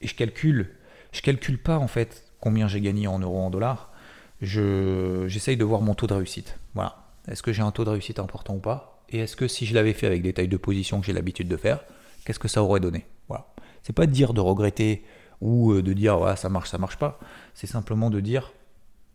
et 0.00 0.06
je 0.06 0.14
calcule, 0.14 0.70
je 1.12 1.22
calcule 1.22 1.60
pas 1.60 1.78
en 1.78 1.86
fait 1.86 2.24
combien 2.40 2.66
j'ai 2.66 2.80
gagné 2.80 3.06
en 3.06 3.18
euros, 3.18 3.40
en 3.40 3.50
dollars, 3.50 3.92
j'essaye 4.40 5.56
de 5.56 5.64
voir 5.64 5.80
mon 5.80 5.94
taux 5.94 6.06
de 6.06 6.14
réussite. 6.14 6.58
Voilà. 6.74 6.96
Est-ce 7.28 7.42
que 7.42 7.52
j'ai 7.52 7.62
un 7.62 7.70
taux 7.70 7.84
de 7.84 7.90
réussite 7.90 8.18
important 8.18 8.54
ou 8.54 8.60
pas? 8.60 8.91
Et 9.12 9.18
est-ce 9.18 9.36
que 9.36 9.46
si 9.46 9.66
je 9.66 9.74
l'avais 9.74 9.92
fait 9.92 10.06
avec 10.06 10.22
des 10.22 10.32
tailles 10.32 10.48
de 10.48 10.56
position 10.56 11.00
que 11.00 11.06
j'ai 11.06 11.12
l'habitude 11.12 11.48
de 11.48 11.56
faire, 11.56 11.84
qu'est-ce 12.24 12.38
que 12.38 12.48
ça 12.48 12.62
aurait 12.62 12.80
donné? 12.80 13.06
Voilà. 13.28 13.46
C'est 13.82 13.92
pas 13.92 14.06
de 14.06 14.12
dire 14.12 14.32
de 14.32 14.40
regretter 14.40 15.04
ou 15.40 15.72
euh, 15.72 15.82
de 15.82 15.92
dire 15.92 16.20
ouais, 16.20 16.36
ça 16.36 16.48
marche, 16.48 16.70
ça 16.70 16.78
marche 16.78 16.96
pas. 16.96 17.20
C'est 17.54 17.66
simplement 17.66 18.10
de 18.10 18.20
dire 18.20 18.52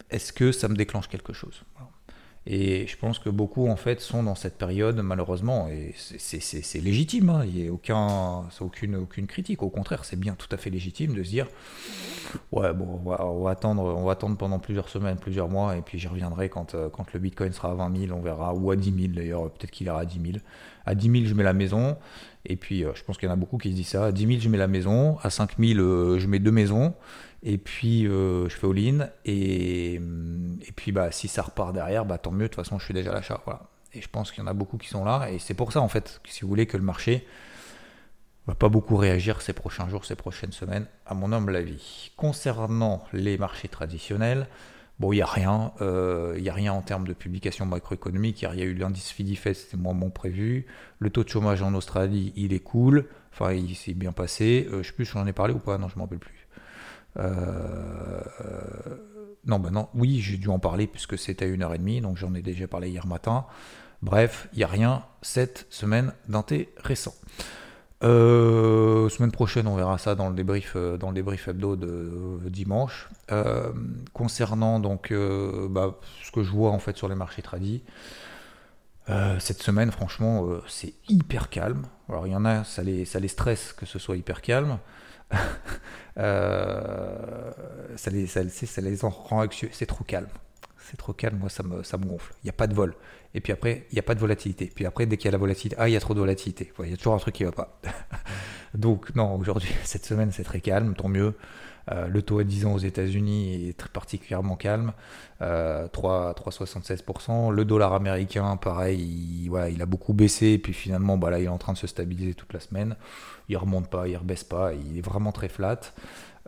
est-ce 0.09 0.31
que 0.31 0.51
ça 0.51 0.67
me 0.67 0.75
déclenche 0.75 1.07
quelque 1.07 1.33
chose? 1.33 1.63
Et 2.49 2.87
je 2.87 2.95
pense 2.95 3.19
que 3.19 3.29
beaucoup 3.29 3.67
en 3.67 3.75
fait 3.75 3.99
sont 3.99 4.23
dans 4.23 4.35
cette 4.35 4.57
période 4.57 4.97
malheureusement 5.01 5.67
et 5.67 5.93
c'est 5.97 6.79
légitime, 6.79 7.29
hein. 7.29 7.43
il 7.45 7.61
n'y 7.61 7.67
a 7.67 7.73
aucun, 7.73 8.45
aucune, 8.61 8.95
aucune 8.95 9.27
critique. 9.27 9.61
Au 9.61 9.69
contraire, 9.69 10.05
c'est 10.05 10.17
bien 10.17 10.33
tout 10.33 10.47
à 10.51 10.57
fait 10.57 10.69
légitime 10.69 11.13
de 11.13 11.23
se 11.23 11.29
dire 11.29 11.47
ouais 12.53 12.73
bon 12.73 13.01
on 13.05 13.43
va, 13.43 13.51
attendre, 13.51 13.83
on 13.83 14.05
va 14.05 14.13
attendre 14.13 14.37
pendant 14.37 14.59
plusieurs 14.59 14.87
semaines, 14.87 15.17
plusieurs 15.17 15.49
mois 15.49 15.75
et 15.75 15.81
puis 15.81 15.99
j'y 15.99 16.07
reviendrai 16.07 16.47
quand, 16.47 16.73
euh, 16.73 16.87
quand 16.87 17.11
le 17.11 17.19
Bitcoin 17.19 17.51
sera 17.51 17.71
à 17.71 17.73
20 17.73 18.07
000, 18.07 18.17
on 18.17 18.21
verra 18.21 18.53
ou 18.53 18.71
à 18.71 18.77
10 18.77 18.93
000 18.97 19.13
d'ailleurs, 19.13 19.51
peut-être 19.51 19.71
qu'il 19.71 19.87
ira 19.87 19.99
à 19.99 20.05
10 20.05 20.21
000. 20.31 20.37
À 20.85 20.95
10 20.95 21.11
000 21.11 21.25
je 21.25 21.33
mets 21.33 21.43
la 21.43 21.51
maison 21.51 21.97
et 22.45 22.55
puis 22.55 22.85
euh, 22.85 22.93
je 22.95 23.03
pense 23.03 23.17
qu'il 23.17 23.27
y 23.27 23.29
en 23.29 23.33
a 23.33 23.37
beaucoup 23.37 23.57
qui 23.57 23.71
se 23.71 23.75
disent 23.75 23.89
ça. 23.89 24.05
À 24.05 24.11
10 24.13 24.25
000 24.25 24.39
je 24.39 24.47
mets 24.47 24.57
la 24.57 24.67
maison, 24.67 25.17
à 25.21 25.29
5 25.29 25.57
000 25.59 25.79
euh, 25.81 26.17
je 26.17 26.27
mets 26.27 26.39
deux 26.39 26.51
maisons 26.51 26.93
et 27.43 27.57
puis 27.57 28.03
je 28.03 28.47
fais 28.49 28.67
all-in. 28.67 29.09
Et, 29.25 29.95
et 29.95 30.71
puis 30.75 30.91
bah 30.91 31.11
si 31.11 31.27
ça 31.27 31.41
repart 31.43 31.73
derrière 31.73 32.05
bah 32.05 32.17
tant 32.17 32.31
mieux. 32.31 32.43
De 32.43 32.47
toute 32.47 32.55
façon 32.55 32.79
je 32.79 32.85
suis 32.85 32.93
déjà 32.93 33.11
à 33.11 33.15
l'achat. 33.15 33.41
Voilà. 33.45 33.61
Et 33.93 34.01
je 34.01 34.09
pense 34.09 34.31
qu'il 34.31 34.43
y 34.43 34.45
en 34.45 34.49
a 34.49 34.53
beaucoup 34.53 34.77
qui 34.77 34.89
sont 34.89 35.05
là. 35.05 35.29
Et 35.31 35.39
c'est 35.39 35.53
pour 35.53 35.71
ça 35.71 35.81
en 35.81 35.87
fait 35.87 36.19
si 36.27 36.41
vous 36.41 36.47
voulez 36.47 36.65
que 36.65 36.77
le 36.77 36.83
marché 36.83 37.25
va 38.47 38.55
pas 38.55 38.69
beaucoup 38.69 38.95
réagir 38.95 39.41
ces 39.41 39.53
prochains 39.53 39.89
jours 39.89 40.05
ces 40.05 40.15
prochaines 40.15 40.51
semaines 40.51 40.85
à 41.05 41.13
mon 41.13 41.31
humble 41.33 41.55
avis. 41.55 42.11
Concernant 42.15 43.03
les 43.13 43.37
marchés 43.37 43.67
traditionnels 43.67 44.47
bon 44.99 45.11
il 45.13 45.17
y 45.17 45.21
a 45.21 45.25
rien 45.25 45.73
euh, 45.81 46.33
il 46.37 46.43
y 46.43 46.49
a 46.49 46.53
rien 46.53 46.73
en 46.73 46.81
termes 46.81 47.07
de 47.07 47.13
publication 47.13 47.65
macroéconomique. 47.65 48.41
Il 48.41 48.59
y 48.59 48.61
a 48.61 48.65
eu 48.65 48.73
l'indice 48.73 49.11
Fidifest 49.11 49.65
c'était 49.65 49.77
moins 49.77 49.93
bon 49.93 50.09
prévu. 50.09 50.65
Le 50.99 51.09
taux 51.09 51.23
de 51.23 51.29
chômage 51.29 51.61
en 51.61 51.73
Australie 51.73 52.33
il 52.35 52.53
est 52.53 52.59
cool. 52.59 53.05
Enfin 53.33 53.51
il 53.53 53.75
s'est 53.75 53.93
bien 53.93 54.11
passé. 54.11 54.67
Euh, 54.71 54.81
je 54.81 54.87
sais 54.87 54.93
plus 54.93 55.05
si 55.05 55.11
j'en 55.11 55.27
ai 55.27 55.33
parlé 55.33 55.53
ou 55.53 55.59
pas. 55.59 55.77
Non 55.77 55.87
je 55.89 55.97
m'en 55.97 56.05
rappelle 56.05 56.19
plus. 56.19 56.33
euh, 56.33 56.36
non, 59.45 59.59
ben 59.59 59.71
non, 59.71 59.89
oui, 59.95 60.19
j'ai 60.19 60.37
dû 60.37 60.49
en 60.49 60.59
parler 60.59 60.87
puisque 60.87 61.17
c'était 61.17 61.45
à 61.45 61.47
1h30, 61.47 62.01
donc 62.01 62.17
j'en 62.17 62.33
ai 62.33 62.41
déjà 62.41 62.67
parlé 62.67 62.89
hier 62.89 63.07
matin. 63.07 63.45
Bref, 64.01 64.47
il 64.53 64.59
n'y 64.59 64.63
a 64.63 64.67
rien 64.67 65.03
cette 65.21 65.65
semaine 65.69 66.13
d'intéressant. 66.27 67.13
Euh, 68.03 69.09
semaine 69.09 69.31
prochaine, 69.31 69.65
on 69.67 69.75
verra 69.75 69.97
ça 69.97 70.13
dans 70.13 70.29
le 70.29 70.35
débrief, 70.35 70.73
euh, 70.75 70.97
dans 70.97 71.11
hebdo 71.11 71.75
de 71.75 71.87
euh, 71.87 72.49
dimanche. 72.49 73.09
concernant 74.13 74.79
donc 74.79 75.13
bah, 75.69 75.95
ce 76.23 76.31
que 76.31 76.43
je 76.43 76.51
vois 76.51 76.71
en 76.71 76.79
fait 76.79 76.95
sur 76.97 77.09
les 77.09 77.15
marchés 77.15 77.41
tradis, 77.41 77.83
cette 79.39 79.63
semaine, 79.63 79.91
franchement, 79.91 80.47
c'est 80.67 80.93
hyper 81.07 81.49
calme. 81.49 81.83
Alors 82.09 82.27
il 82.27 82.33
y 82.33 82.35
en 82.35 82.45
a, 82.45 82.63
ça 82.65 82.83
les, 82.83 83.05
ça 83.05 83.19
les 83.19 83.29
stresse 83.29 83.73
que 83.73 83.85
ce 83.85 83.99
soit 83.99 84.17
hyper 84.17 84.41
calme. 84.41 84.79
ça, 86.15 88.11
les, 88.11 88.27
ça, 88.27 88.43
les 88.81 88.95
rend 89.01 89.43
anxieux. 89.43 89.69
C'est 89.71 89.85
trop 89.85 90.03
calme 90.03 90.27
c'est 90.89 90.97
trop 90.97 91.13
calme, 91.13 91.37
moi 91.37 91.49
ça 91.49 91.63
me, 91.63 91.83
ça 91.83 91.97
me 91.97 92.05
gonfle. 92.05 92.33
Il 92.43 92.45
n'y 92.45 92.49
a 92.49 92.53
pas 92.53 92.67
de 92.67 92.73
vol. 92.73 92.95
Et 93.33 93.41
puis 93.41 93.51
après, 93.51 93.85
il 93.91 93.95
n'y 93.95 93.99
a 93.99 94.03
pas 94.03 94.15
de 94.15 94.19
volatilité. 94.19 94.71
Puis 94.73 94.85
après, 94.85 95.05
dès 95.05 95.17
qu'il 95.17 95.25
y 95.25 95.27
a 95.27 95.31
la 95.31 95.37
volatilité, 95.37 95.75
ah, 95.79 95.89
il 95.89 95.91
y 95.91 95.97
a 95.97 95.99
trop 95.99 96.13
de 96.13 96.19
volatilité. 96.19 96.71
Il 96.79 96.89
y 96.89 96.93
a 96.93 96.97
toujours 96.97 97.13
un 97.13 97.19
truc 97.19 97.35
qui 97.35 97.43
ne 97.43 97.49
va 97.49 97.55
pas. 97.55 97.79
Donc 98.73 99.13
non, 99.15 99.35
aujourd'hui, 99.35 99.69
cette 99.83 100.05
semaine, 100.05 100.31
c'est 100.31 100.43
très 100.43 100.61
calme, 100.61 100.93
tant 100.95 101.09
mieux. 101.09 101.35
Euh, 101.91 102.07
le 102.07 102.21
taux 102.21 102.39
à 102.39 102.43
10 102.43 102.65
ans 102.65 102.73
aux 102.73 102.79
États-Unis 102.79 103.69
est 103.69 103.77
très 103.77 103.89
particulièrement 103.89 104.55
calme, 104.55 104.93
euh, 105.41 105.87
3,76%. 105.87 107.51
Le 107.51 107.65
dollar 107.65 107.93
américain, 107.93 108.57
pareil, 108.57 108.99
il, 108.99 109.51
il 109.71 109.81
a 109.81 109.85
beaucoup 109.85 110.13
baissé, 110.13 110.47
et 110.47 110.57
puis 110.57 110.73
finalement, 110.73 111.17
bah, 111.17 111.29
là, 111.29 111.39
il 111.39 111.45
est 111.45 111.49
en 111.49 111.57
train 111.57 111.73
de 111.73 111.77
se 111.77 111.87
stabiliser 111.87 112.33
toute 112.33 112.53
la 112.53 112.59
semaine. 112.59 112.95
Il 113.49 113.57
remonte 113.57 113.89
pas, 113.89 114.07
il 114.07 114.17
rebaisse 114.17 114.43
pas, 114.43 114.73
il 114.73 114.97
est 114.97 115.01
vraiment 115.01 115.31
très 115.31 115.47
flat. 115.47 115.79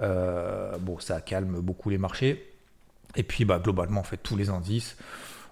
Euh, 0.01 0.77
bon, 0.79 0.99
ça 0.99 1.21
calme 1.21 1.59
beaucoup 1.61 1.89
les 1.89 1.97
marchés. 1.97 2.45
Et 3.15 3.23
puis 3.23 3.45
bah, 3.45 3.59
globalement, 3.59 4.01
en 4.01 4.03
fait, 4.03 4.17
tous 4.17 4.35
les 4.35 4.49
indices. 4.49 4.97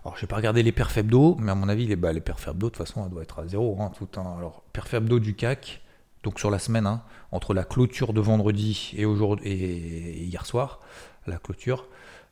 Alors, 0.03 0.17
je 0.17 0.23
n'ai 0.23 0.27
pas 0.27 0.37
regardé 0.37 0.63
les 0.63 0.71
perfs 0.71 0.97
hebdo, 0.97 1.35
mais 1.39 1.51
à 1.51 1.55
mon 1.55 1.69
avis, 1.69 1.87
les, 1.87 1.95
bah, 1.95 2.13
les 2.13 2.21
perfs 2.21 2.47
hebdo, 2.47 2.67
de 2.67 2.75
toute 2.75 2.77
façon, 2.77 3.03
elles 3.03 3.11
doivent 3.11 3.23
être 3.23 3.39
à 3.39 3.47
zéro. 3.47 3.77
Hein, 3.81 3.91
tout, 3.97 4.07
hein. 4.19 4.35
Alors, 4.37 4.63
perf 4.73 4.93
hebdo 4.93 5.19
du 5.19 5.35
CAC, 5.35 5.81
donc 6.23 6.39
sur 6.39 6.51
la 6.51 6.59
semaine, 6.59 6.87
hein, 6.87 7.01
entre 7.31 7.53
la 7.53 7.63
clôture 7.63 8.13
de 8.13 8.21
vendredi 8.21 8.93
et, 8.95 9.03
et 9.03 10.23
hier 10.23 10.45
soir, 10.45 10.79
la 11.25 11.37
clôture, 11.37 11.87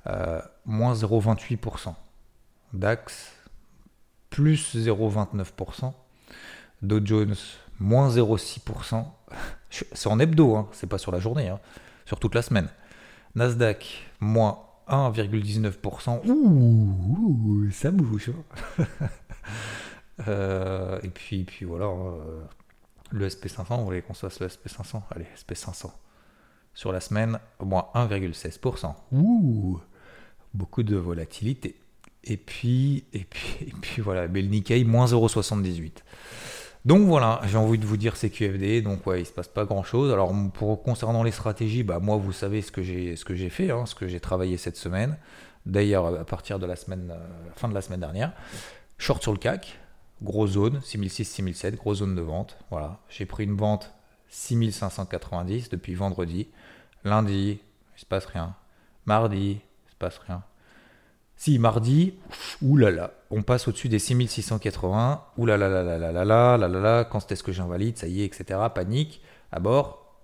euh, 0.08 0.42
moins 0.65 0.94
0,28%. 0.94 1.94
DAX, 2.74 3.34
plus 4.30 4.75
0,29%. 4.75 5.94
Dow 6.82 7.00
Jones, 7.04 7.36
moins 7.80 8.10
0,6%. 8.10 9.06
C'est 9.70 10.08
en 10.08 10.20
hebdo, 10.20 10.56
hein, 10.56 10.70
c'est 10.72 10.88
pas 10.88 10.98
sur 10.98 11.12
la 11.12 11.20
journée, 11.20 11.50
hein, 11.50 11.60
sur 12.06 12.18
toute 12.20 12.34
la 12.34 12.42
semaine. 12.42 12.70
Nasdaq, 13.36 14.08
moins 14.22 14.60
1,19%. 14.88 16.25
Ouh, 16.27 17.70
ça 17.72 17.92
bouge. 17.92 18.32
Euh, 20.30 20.98
et 21.04 21.10
puis, 21.10 21.44
puis 21.44 21.65
voilà, 21.65 21.88
le 23.12 23.27
SP500, 23.27 23.77
vous 23.77 23.85
voulez 23.85 24.01
qu'on 24.01 24.13
fasse 24.13 24.39
le 24.39 24.47
SP500 24.47 25.01
Allez, 25.12 25.27
SP500. 25.35 25.91
Sur 26.74 26.91
la 26.91 27.00
semaine, 27.00 27.39
moins 27.62 27.88
1,16%. 27.95 28.93
Ouh, 29.13 29.79
beaucoup 30.53 30.83
de 30.83 30.95
volatilité. 30.95 31.79
Et 32.24 32.38
puis, 32.38 33.05
et 33.13 33.24
puis, 33.24 33.67
et 33.67 33.74
puis 33.81 34.01
voilà, 34.01 34.27
mais 34.27 34.41
le 34.41 34.50
Nikkei, 34.50 34.83
moins 34.83 35.05
0,78. 35.05 35.91
Donc 36.85 37.07
voilà, 37.07 37.41
j'ai 37.45 37.57
envie 37.57 37.79
de 37.79 37.85
vous 37.85 37.97
dire 37.97 38.15
CQFD, 38.15 38.83
donc 38.83 39.07
ouais, 39.07 39.21
il 39.21 39.25
se 39.25 39.31
passe 39.31 39.47
pas 39.47 39.65
grand 39.65 39.83
chose. 39.83 40.12
Alors 40.13 40.31
pour 40.53 40.83
concernant 40.83 41.24
les 41.24 41.31
stratégies, 41.31 41.81
bah 41.81 42.00
moi 42.00 42.17
vous 42.17 42.31
savez 42.31 42.62
ce 42.62 42.71
que 42.71 42.83
j'ai 42.83 43.15
ce 43.15 43.25
que 43.25 43.33
j'ai 43.33 43.50
fait, 43.50 43.71
hein, 43.71 43.88
ce 43.88 43.95
que 43.95 44.07
j'ai 44.07 44.19
travaillé 44.19 44.57
cette 44.57 44.77
semaine. 44.77 45.17
D'ailleurs 45.65 46.05
à 46.05 46.25
partir 46.25 46.59
de 46.59 46.67
la 46.67 46.75
semaine, 46.75 47.12
euh, 47.12 47.50
fin 47.55 47.67
de 47.69 47.74
la 47.74 47.81
semaine 47.81 48.01
dernière, 48.01 48.33
short 49.00 49.24
sur 49.24 49.31
le 49.31 49.39
CAC, 49.39 49.79
grosse 50.22 50.51
zone 50.51 50.79
6006-6007, 50.79 51.75
grosse 51.75 52.00
zone 52.00 52.15
de 52.15 52.22
vente. 52.22 52.57
Voilà, 52.69 53.00
j'ai 53.10 53.25
pris 53.25 53.43
une 53.43 53.55
vente 53.55 53.93
6590 54.29 55.69
depuis 55.69 55.95
vendredi. 55.95 56.48
Lundi, 57.03 57.60
il 57.95 58.00
se 58.00 58.05
passe 58.05 58.25
rien. 58.25 58.55
Mardi, 59.05 59.62
il 59.88 59.91
se 59.91 59.95
passe 59.98 60.17
rien. 60.19 60.43
Si, 61.38 61.60
mardi, 61.60 62.13
oulala, 62.62 63.12
on 63.29 63.43
passe 63.43 63.67
au-dessus 63.67 63.89
des 63.89 64.00
6680, 64.00 65.25
oulala, 65.38 65.67
là 65.67 65.84
là 65.84 65.98
là 65.98 66.12
là 66.12 66.24
là 66.24 66.57
là 66.57 66.67
là 66.67 66.79
là, 66.79 67.03
quand 67.03 67.29
est-ce 67.31 67.43
que 67.43 67.51
j'invalide, 67.51 67.98
ça 67.98 68.07
y 68.07 68.22
est, 68.22 68.25
etc. 68.25 68.60
Panique. 68.74 69.22
À 69.51 69.60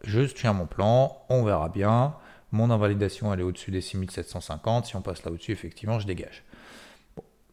je 0.04 0.22
tiens 0.22 0.54
mon 0.54 0.66
plan, 0.66 1.24
on 1.30 1.44
verra 1.44 1.70
bien. 1.70 2.16
Mon 2.52 2.70
invalidation, 2.70 3.34
elle 3.34 3.42
est 3.42 3.44
au-dessus 3.44 3.72
des 3.72 3.82
6750. 3.82 4.88
Si 4.88 4.96
on 4.96 5.02
passe 5.02 5.24
là 5.24 5.32
au-dessus, 5.32 5.52
effectivement, 5.52 6.00
je 6.00 6.08
dégage. 6.08 6.44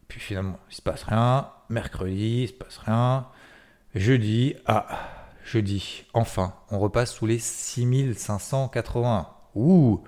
Puis 0.08 0.20
finalement, 0.20 0.58
il 0.70 0.74
se 0.74 0.82
passe 0.82 1.02
rien. 1.02 1.50
Mercredi, 1.70 2.42
il 2.42 2.48
se 2.48 2.52
passe 2.52 2.78
rien. 2.78 3.26
Jeudi, 3.94 4.54
ah, 4.66 4.86
jeudi, 5.44 6.04
enfin, 6.14 6.54
on 6.70 6.78
repasse 6.78 7.12
sous 7.12 7.26
les 7.26 7.38
6580. 7.38 9.28
Ouh 9.54 10.02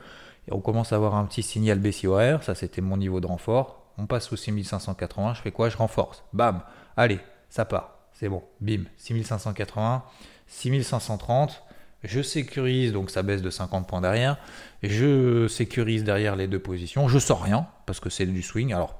on 0.50 0.60
commence 0.60 0.92
à 0.92 0.96
avoir 0.96 1.14
un 1.14 1.24
petit 1.26 1.42
signal 1.42 1.78
baissier 1.78 2.08
horaire, 2.08 2.42
ça 2.42 2.54
c'était 2.54 2.80
mon 2.80 2.96
niveau 2.96 3.20
de 3.20 3.26
renfort. 3.26 3.84
On 3.98 4.06
passe 4.06 4.26
sous 4.26 4.36
6580, 4.36 5.34
je 5.34 5.42
fais 5.42 5.52
quoi? 5.52 5.68
Je 5.68 5.76
renforce. 5.76 6.24
Bam, 6.32 6.62
allez, 6.96 7.20
ça 7.48 7.64
part. 7.64 7.98
C'est 8.12 8.28
bon, 8.28 8.42
bim, 8.60 8.84
6580, 8.96 10.02
6530. 10.46 11.62
Je 12.02 12.22
sécurise, 12.22 12.92
donc 12.92 13.10
ça 13.10 13.22
baisse 13.22 13.42
de 13.42 13.50
50 13.50 13.86
points 13.86 14.00
derrière. 14.00 14.38
Je 14.82 15.46
sécurise 15.48 16.02
derrière 16.02 16.34
les 16.34 16.48
deux 16.48 16.58
positions. 16.58 17.08
Je 17.08 17.18
sors 17.18 17.42
rien, 17.42 17.66
parce 17.84 18.00
que 18.00 18.08
c'est 18.08 18.24
du 18.24 18.42
swing. 18.42 18.72
Alors, 18.72 18.99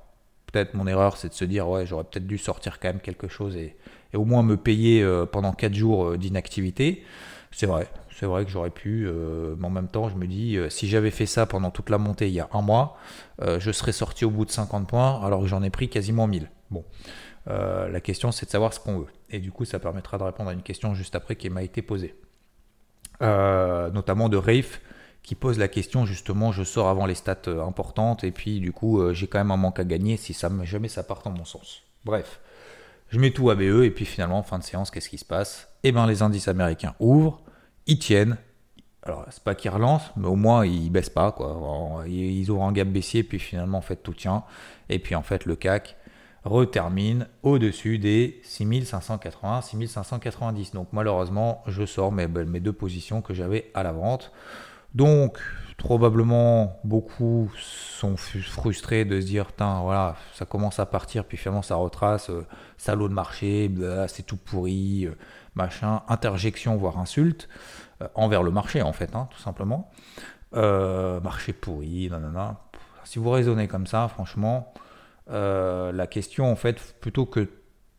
peut-être 0.51 0.75
mon 0.75 0.87
erreur, 0.87 1.17
c'est 1.17 1.29
de 1.29 1.35
se 1.35 1.45
dire, 1.45 1.69
ouais, 1.69 1.87
j'aurais 1.87 2.05
peut-être 2.05 2.27
dû 2.27 2.39
sortir 2.39 2.81
quand 2.81 2.89
même 2.89 3.01
quelque 3.01 3.29
chose 3.29 3.57
et, 3.57 3.77
au 4.15 4.25
moins 4.25 4.43
me 4.43 4.57
payer 4.57 5.03
euh, 5.03 5.25
pendant 5.25 5.53
4 5.53 5.73
jours 5.73 6.09
euh, 6.09 6.19
d'inactivité. 6.19 7.05
C'est 7.53 7.67
vrai, 7.67 7.89
c'est 8.11 8.27
vrai 8.27 8.45
que 8.45 8.51
j'aurais 8.51 8.71
pu, 8.71 9.07
euh, 9.07 9.55
mais 9.59 9.67
en 9.67 9.71
même 9.71 9.89
temps, 9.89 10.09
je 10.09 10.17
me 10.17 10.27
dis, 10.27 10.57
si 10.69 10.89
j'avais 10.89 11.11
fait 11.11 11.27
ça 11.27 11.47
pendant 11.47 11.71
toute 11.71 11.91
la 11.91 11.99
montée 11.99 12.29
il 12.29 12.35
y 12.35 12.41
a 12.41 12.49
un 12.53 12.63
mois, 12.63 12.97
je 13.41 13.73
serais 13.73 13.93
sorti 13.93 14.25
au 14.25 14.31
bout 14.31 14.45
de 14.45 14.51
50 14.51 14.87
points, 14.89 15.21
alors 15.25 15.41
que 15.41 15.47
j'en 15.47 15.63
ai 15.63 15.71
pris 15.71 15.89
quasiment 15.89 16.29
1000. 16.29 16.49
Bon, 16.71 16.85
la 17.47 18.01
question, 18.01 18.31
c'est 18.31 18.47
de 18.47 18.51
savoir 18.51 18.73
ce 18.73 18.79
qu'on 18.79 19.01
veut. 19.01 19.09
Et 19.31 19.41
du 19.41 19.51
coup, 19.51 19.65
ça 19.65 19.81
permettra 19.81 20.17
de 20.17 20.23
répondre 20.23 20.51
à 20.51 20.53
une 20.53 20.63
question 20.63 20.95
juste 20.95 21.17
après 21.17 21.35
qui 21.35 21.51
m'a 21.51 21.65
été 21.65 21.83
posée. 21.83 22.15
notamment 23.21 24.29
de 24.29 24.37
Rafe, 24.37 24.81
qui 25.23 25.35
pose 25.35 25.59
la 25.59 25.69
question, 25.69 26.07
justement, 26.07 26.53
je 26.53 26.63
sors 26.65 26.89
avant 26.89 27.07
les 27.07 27.15
stats 27.15 27.49
importantes, 27.67 28.25
et 28.25 28.31
puis 28.31 28.61
du 28.61 28.73
coup, 28.73 29.13
j'ai 29.13 29.27
quand 29.27 29.39
même 29.39 29.51
un 29.51 29.57
manque 29.57 29.79
à 29.79 29.85
gagner 29.85 30.17
si 30.17 30.35
ça, 30.35 30.51
jamais 30.63 30.89
ça 30.89 31.03
part 31.03 31.23
dans 31.23 31.31
mon 31.31 31.45
sens. 31.45 31.83
Bref. 32.05 32.41
Je 33.13 33.19
mets 33.19 33.33
tout 33.33 33.51
à 33.51 33.57
BE 33.57 33.83
et 33.83 33.91
puis 33.91 34.05
finalement, 34.05 34.41
fin 34.45 34.61
de 34.61 34.63
séance, 34.63 34.93
qu'est-ce 34.93 35.09
qui 35.09 35.19
se 35.19 35.25
passe? 35.25 35.67
Eh 35.83 35.91
bien, 35.91 36.07
les 36.07 36.23
indices 36.23 36.47
américains 36.47 36.95
ouvrent, 37.01 37.41
ils 37.89 37.99
tiennent. 37.99 38.37
Alors, 39.03 39.27
c'est 39.31 39.43
pas 39.43 39.57
qu'ils 39.57 39.73
relancent, 39.73 40.13
mais 40.17 40.29
au 40.29 40.37
moins 40.37 40.65
ils 40.65 40.91
baissent 40.91 41.11
pas. 41.11 41.33
Quoi. 41.33 42.05
Ils 42.07 42.49
ouvrent 42.53 42.63
un 42.63 42.71
gap 42.71 42.87
baissier, 42.87 43.25
puis 43.25 43.41
finalement, 43.41 43.79
en 43.79 43.83
fait, 43.83 43.97
tout 43.97 44.15
tient. 44.15 44.45
Et 44.89 45.01
puis, 45.01 45.17
en 45.17 45.23
fait, 45.23 45.45
le 45.45 45.57
CAC 45.57 45.97
retermine 46.45 47.27
au-dessus 47.43 47.99
des 47.99 48.41
6580, 48.45 49.63
6590. 49.63 50.71
Donc, 50.71 50.87
malheureusement, 50.93 51.65
je 51.67 51.85
sors 51.87 52.13
mes 52.13 52.29
deux 52.29 52.73
positions 52.73 53.23
que 53.23 53.35
j'avais 53.35 53.73
à 53.75 53.83
la 53.83 53.91
vente. 53.91 54.31
Donc, 54.95 55.39
probablement, 55.77 56.79
beaucoup 56.85 57.51
sont 57.57 58.17
frustrés 58.17 59.05
de 59.05 59.21
se 59.21 59.27
dire, 59.27 59.47
voilà, 59.59 60.17
ça 60.35 60.45
commence 60.45 60.79
à 60.79 60.87
partir, 60.87 61.25
puis 61.25 61.37
finalement, 61.37 61.63
ça 61.63 61.77
retrace, 61.77 62.31
euh, 62.31 62.47
salaud 62.77 63.09
de 63.09 63.15
marché, 63.15 63.71
c'est 64.09 64.25
tout 64.25 64.37
pourri. 64.37 65.07
Euh, 65.07 65.17
machin, 65.55 66.03
interjection, 66.09 66.77
voire 66.77 66.99
insulte, 66.99 67.49
euh, 68.03 68.09
envers 68.15 68.43
le 68.43 68.51
marché, 68.51 68.83
en 68.83 68.93
fait, 68.93 69.15
hein, 69.17 69.29
tout 69.31 69.41
simplement. 69.41 69.91
Marché 70.53 71.53
pourri, 71.53 72.09
nanana. 72.11 72.61
Si 73.05 73.19
vous 73.19 73.31
raisonnez 73.31 73.69
comme 73.69 73.87
ça, 73.87 74.09
franchement, 74.09 74.73
la 75.29 76.07
question, 76.09 76.51
en 76.51 76.57
fait, 76.57 76.97
plutôt 77.01 77.27
que 77.27 77.49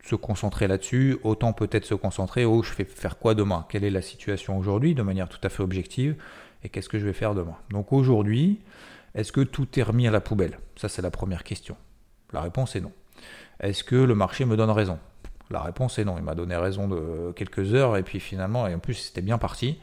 se 0.03 0.15
concentrer 0.15 0.67
là-dessus, 0.67 1.17
autant 1.23 1.53
peut-être 1.53 1.85
se 1.85 1.93
concentrer 1.93 2.45
au 2.45 2.63
je 2.63 2.71
fais 2.71 2.85
faire 2.85 3.17
quoi 3.17 3.35
demain? 3.35 3.65
Quelle 3.69 3.83
est 3.83 3.91
la 3.91 4.01
situation 4.01 4.57
aujourd'hui 4.57 4.95
de 4.95 5.03
manière 5.03 5.29
tout 5.29 5.39
à 5.43 5.49
fait 5.49 5.61
objective? 5.61 6.15
Et 6.63 6.69
qu'est-ce 6.69 6.89
que 6.89 6.99
je 6.99 7.05
vais 7.05 7.13
faire 7.13 7.33
demain? 7.33 7.55
Donc 7.69 7.93
aujourd'hui, 7.93 8.61
est-ce 9.15 9.31
que 9.31 9.41
tout 9.41 9.79
est 9.79 9.83
remis 9.83 10.07
à 10.07 10.11
la 10.11 10.21
poubelle? 10.21 10.59
Ça, 10.75 10.89
c'est 10.89 11.01
la 11.01 11.11
première 11.11 11.43
question. 11.43 11.75
La 12.33 12.41
réponse 12.41 12.75
est 12.75 12.81
non. 12.81 12.91
Est-ce 13.59 13.83
que 13.83 13.95
le 13.95 14.15
marché 14.15 14.45
me 14.45 14.55
donne 14.55 14.69
raison? 14.69 14.99
La 15.49 15.61
réponse 15.61 15.99
est 15.99 16.05
non. 16.05 16.17
Il 16.17 16.23
m'a 16.23 16.35
donné 16.35 16.55
raison 16.55 16.87
de 16.87 17.33
quelques 17.35 17.73
heures 17.73 17.97
et 17.97 18.03
puis 18.03 18.19
finalement, 18.19 18.67
et 18.67 18.73
en 18.73 18.79
plus 18.79 18.93
c'était 18.93 19.21
bien 19.21 19.37
parti. 19.37 19.79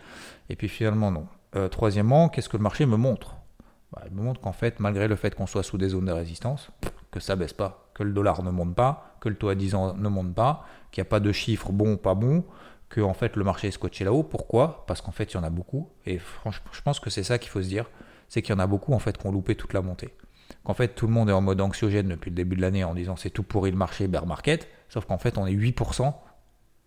Et 0.49 0.57
puis 0.57 0.69
finalement 0.69 1.11
non. 1.11 1.27
Euh, 1.57 1.69
troisièmement, 1.69 2.29
qu'est-ce 2.29 2.49
que 2.49 2.57
le 2.57 2.63
marché 2.63 2.87
me 2.87 2.97
montre? 2.97 3.37
Bah, 3.93 4.03
Il 4.09 4.17
me 4.17 4.23
montre 4.23 4.41
qu'en 4.41 4.53
fait, 4.53 4.81
malgré 4.81 5.09
le 5.09 5.17
fait 5.17 5.35
qu'on 5.35 5.47
soit 5.47 5.63
sous 5.63 5.79
des 5.79 5.91
zones 5.91 6.07
de 6.07 6.13
résistance, 6.13 6.71
que 7.11 7.21
ça 7.21 7.37
baisse 7.37 7.53
pas, 7.53 7.91
que 7.95 8.03
le 8.03 8.13
dollar 8.13 8.43
ne 8.43 8.51
monte 8.51 8.75
pas, 8.75 9.17
que 9.21 9.29
le 9.29 9.35
taux 9.35 9.49
à 9.49 9.55
10 9.55 9.75
ans 9.75 9.95
ne 9.95 10.09
monte 10.09 10.35
pas, 10.35 10.67
qu'il 10.91 11.03
n'y 11.03 11.07
a 11.07 11.11
pas 11.11 11.21
de 11.21 11.33
chiffres 11.33 11.73
bons 11.73 11.95
ou 11.95 11.97
pas 11.97 12.15
bons, 12.15 12.45
que 12.89 13.01
en 13.01 13.15
fait 13.15 13.37
le 13.37 13.45
marché 13.45 13.69
est 13.69 13.73
scotché 13.73 14.05
là-haut. 14.05 14.23
Pourquoi? 14.23 14.85
Parce 14.87 15.01
qu'en 15.01 15.13
fait 15.13 15.33
il 15.33 15.35
y 15.35 15.37
en 15.39 15.45
a 15.45 15.51
beaucoup. 15.51 15.91
Et 16.07 16.19
franchement, 16.19 16.71
je 16.73 16.81
pense 16.83 17.01
que 17.01 17.11
c'est 17.11 17.25
ça 17.25 17.39
qu'il 17.39 17.51
faut 17.51 17.63
se 17.63 17.69
dire, 17.69 17.91
c'est 18.29 18.43
qu'il 18.43 18.55
y 18.55 18.57
en 18.57 18.61
a 18.61 18.67
beaucoup 18.67 18.93
en 18.93 18.99
fait 18.99 19.19
qui 19.19 19.27
ont 19.27 19.33
loupé 19.33 19.55
toute 19.55 19.73
la 19.73 19.83
montée 19.83 20.15
qu'en 20.65 20.75
fait 20.75 20.89
tout 20.89 21.07
le 21.07 21.13
monde 21.13 21.31
est 21.31 21.33
en 21.33 21.41
mode 21.41 21.61
anxiogène 21.61 22.09
depuis 22.09 22.31
le 22.31 22.37
début 22.37 22.57
de 22.57 22.61
l'année 22.61 22.85
en 22.85 22.95
disant 22.95 23.17
c'est 23.17 23.31
tout 23.31 23.43
pourri 23.43 23.71
le 23.71 23.77
marché, 23.77 24.09
bear 24.09 24.27
market, 24.27 24.69
sauf 24.89 25.05
qu'en 25.05 25.19
fait 25.19 25.39
on 25.39 25.47
est 25.47 25.55
8% 25.55 26.15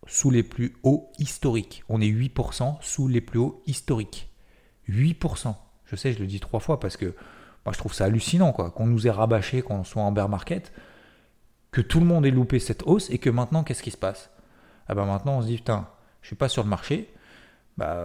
sous 0.07 0.31
les 0.31 0.43
plus 0.43 0.75
hauts 0.83 1.11
historiques. 1.19 1.83
On 1.87 2.01
est 2.01 2.07
8% 2.07 2.77
sous 2.81 3.07
les 3.07 3.21
plus 3.21 3.39
hauts 3.39 3.61
historiques. 3.67 4.31
8%. 4.89 5.55
Je 5.85 5.95
sais, 5.95 6.13
je 6.13 6.19
le 6.19 6.25
dis 6.25 6.39
trois 6.39 6.59
fois 6.59 6.79
parce 6.79 6.97
que 6.97 7.13
moi 7.65 7.73
je 7.73 7.77
trouve 7.77 7.93
ça 7.93 8.05
hallucinant 8.05 8.51
quoi, 8.51 8.71
qu'on 8.71 8.87
nous 8.87 9.07
ait 9.07 9.11
rabâché, 9.11 9.61
qu'on 9.61 9.83
soit 9.83 10.01
en 10.01 10.11
bear 10.11 10.27
market, 10.27 10.71
que 11.71 11.81
tout 11.81 11.99
le 11.99 12.05
monde 12.05 12.25
ait 12.25 12.31
loupé 12.31 12.59
cette 12.59 12.83
hausse 12.85 13.09
et 13.09 13.19
que 13.19 13.29
maintenant 13.29 13.63
qu'est-ce 13.63 13.83
qui 13.83 13.91
se 13.91 13.97
passe? 13.97 14.30
Ah 14.91 14.93
ben 14.93 15.05
maintenant 15.05 15.37
on 15.37 15.41
se 15.41 15.47
dit 15.47 15.55
putain, 15.55 15.87
je 16.21 16.27
suis 16.27 16.35
pas 16.35 16.49
sur 16.49 16.63
le 16.63 16.69
marché. 16.69 17.13
Bah, 17.77 17.95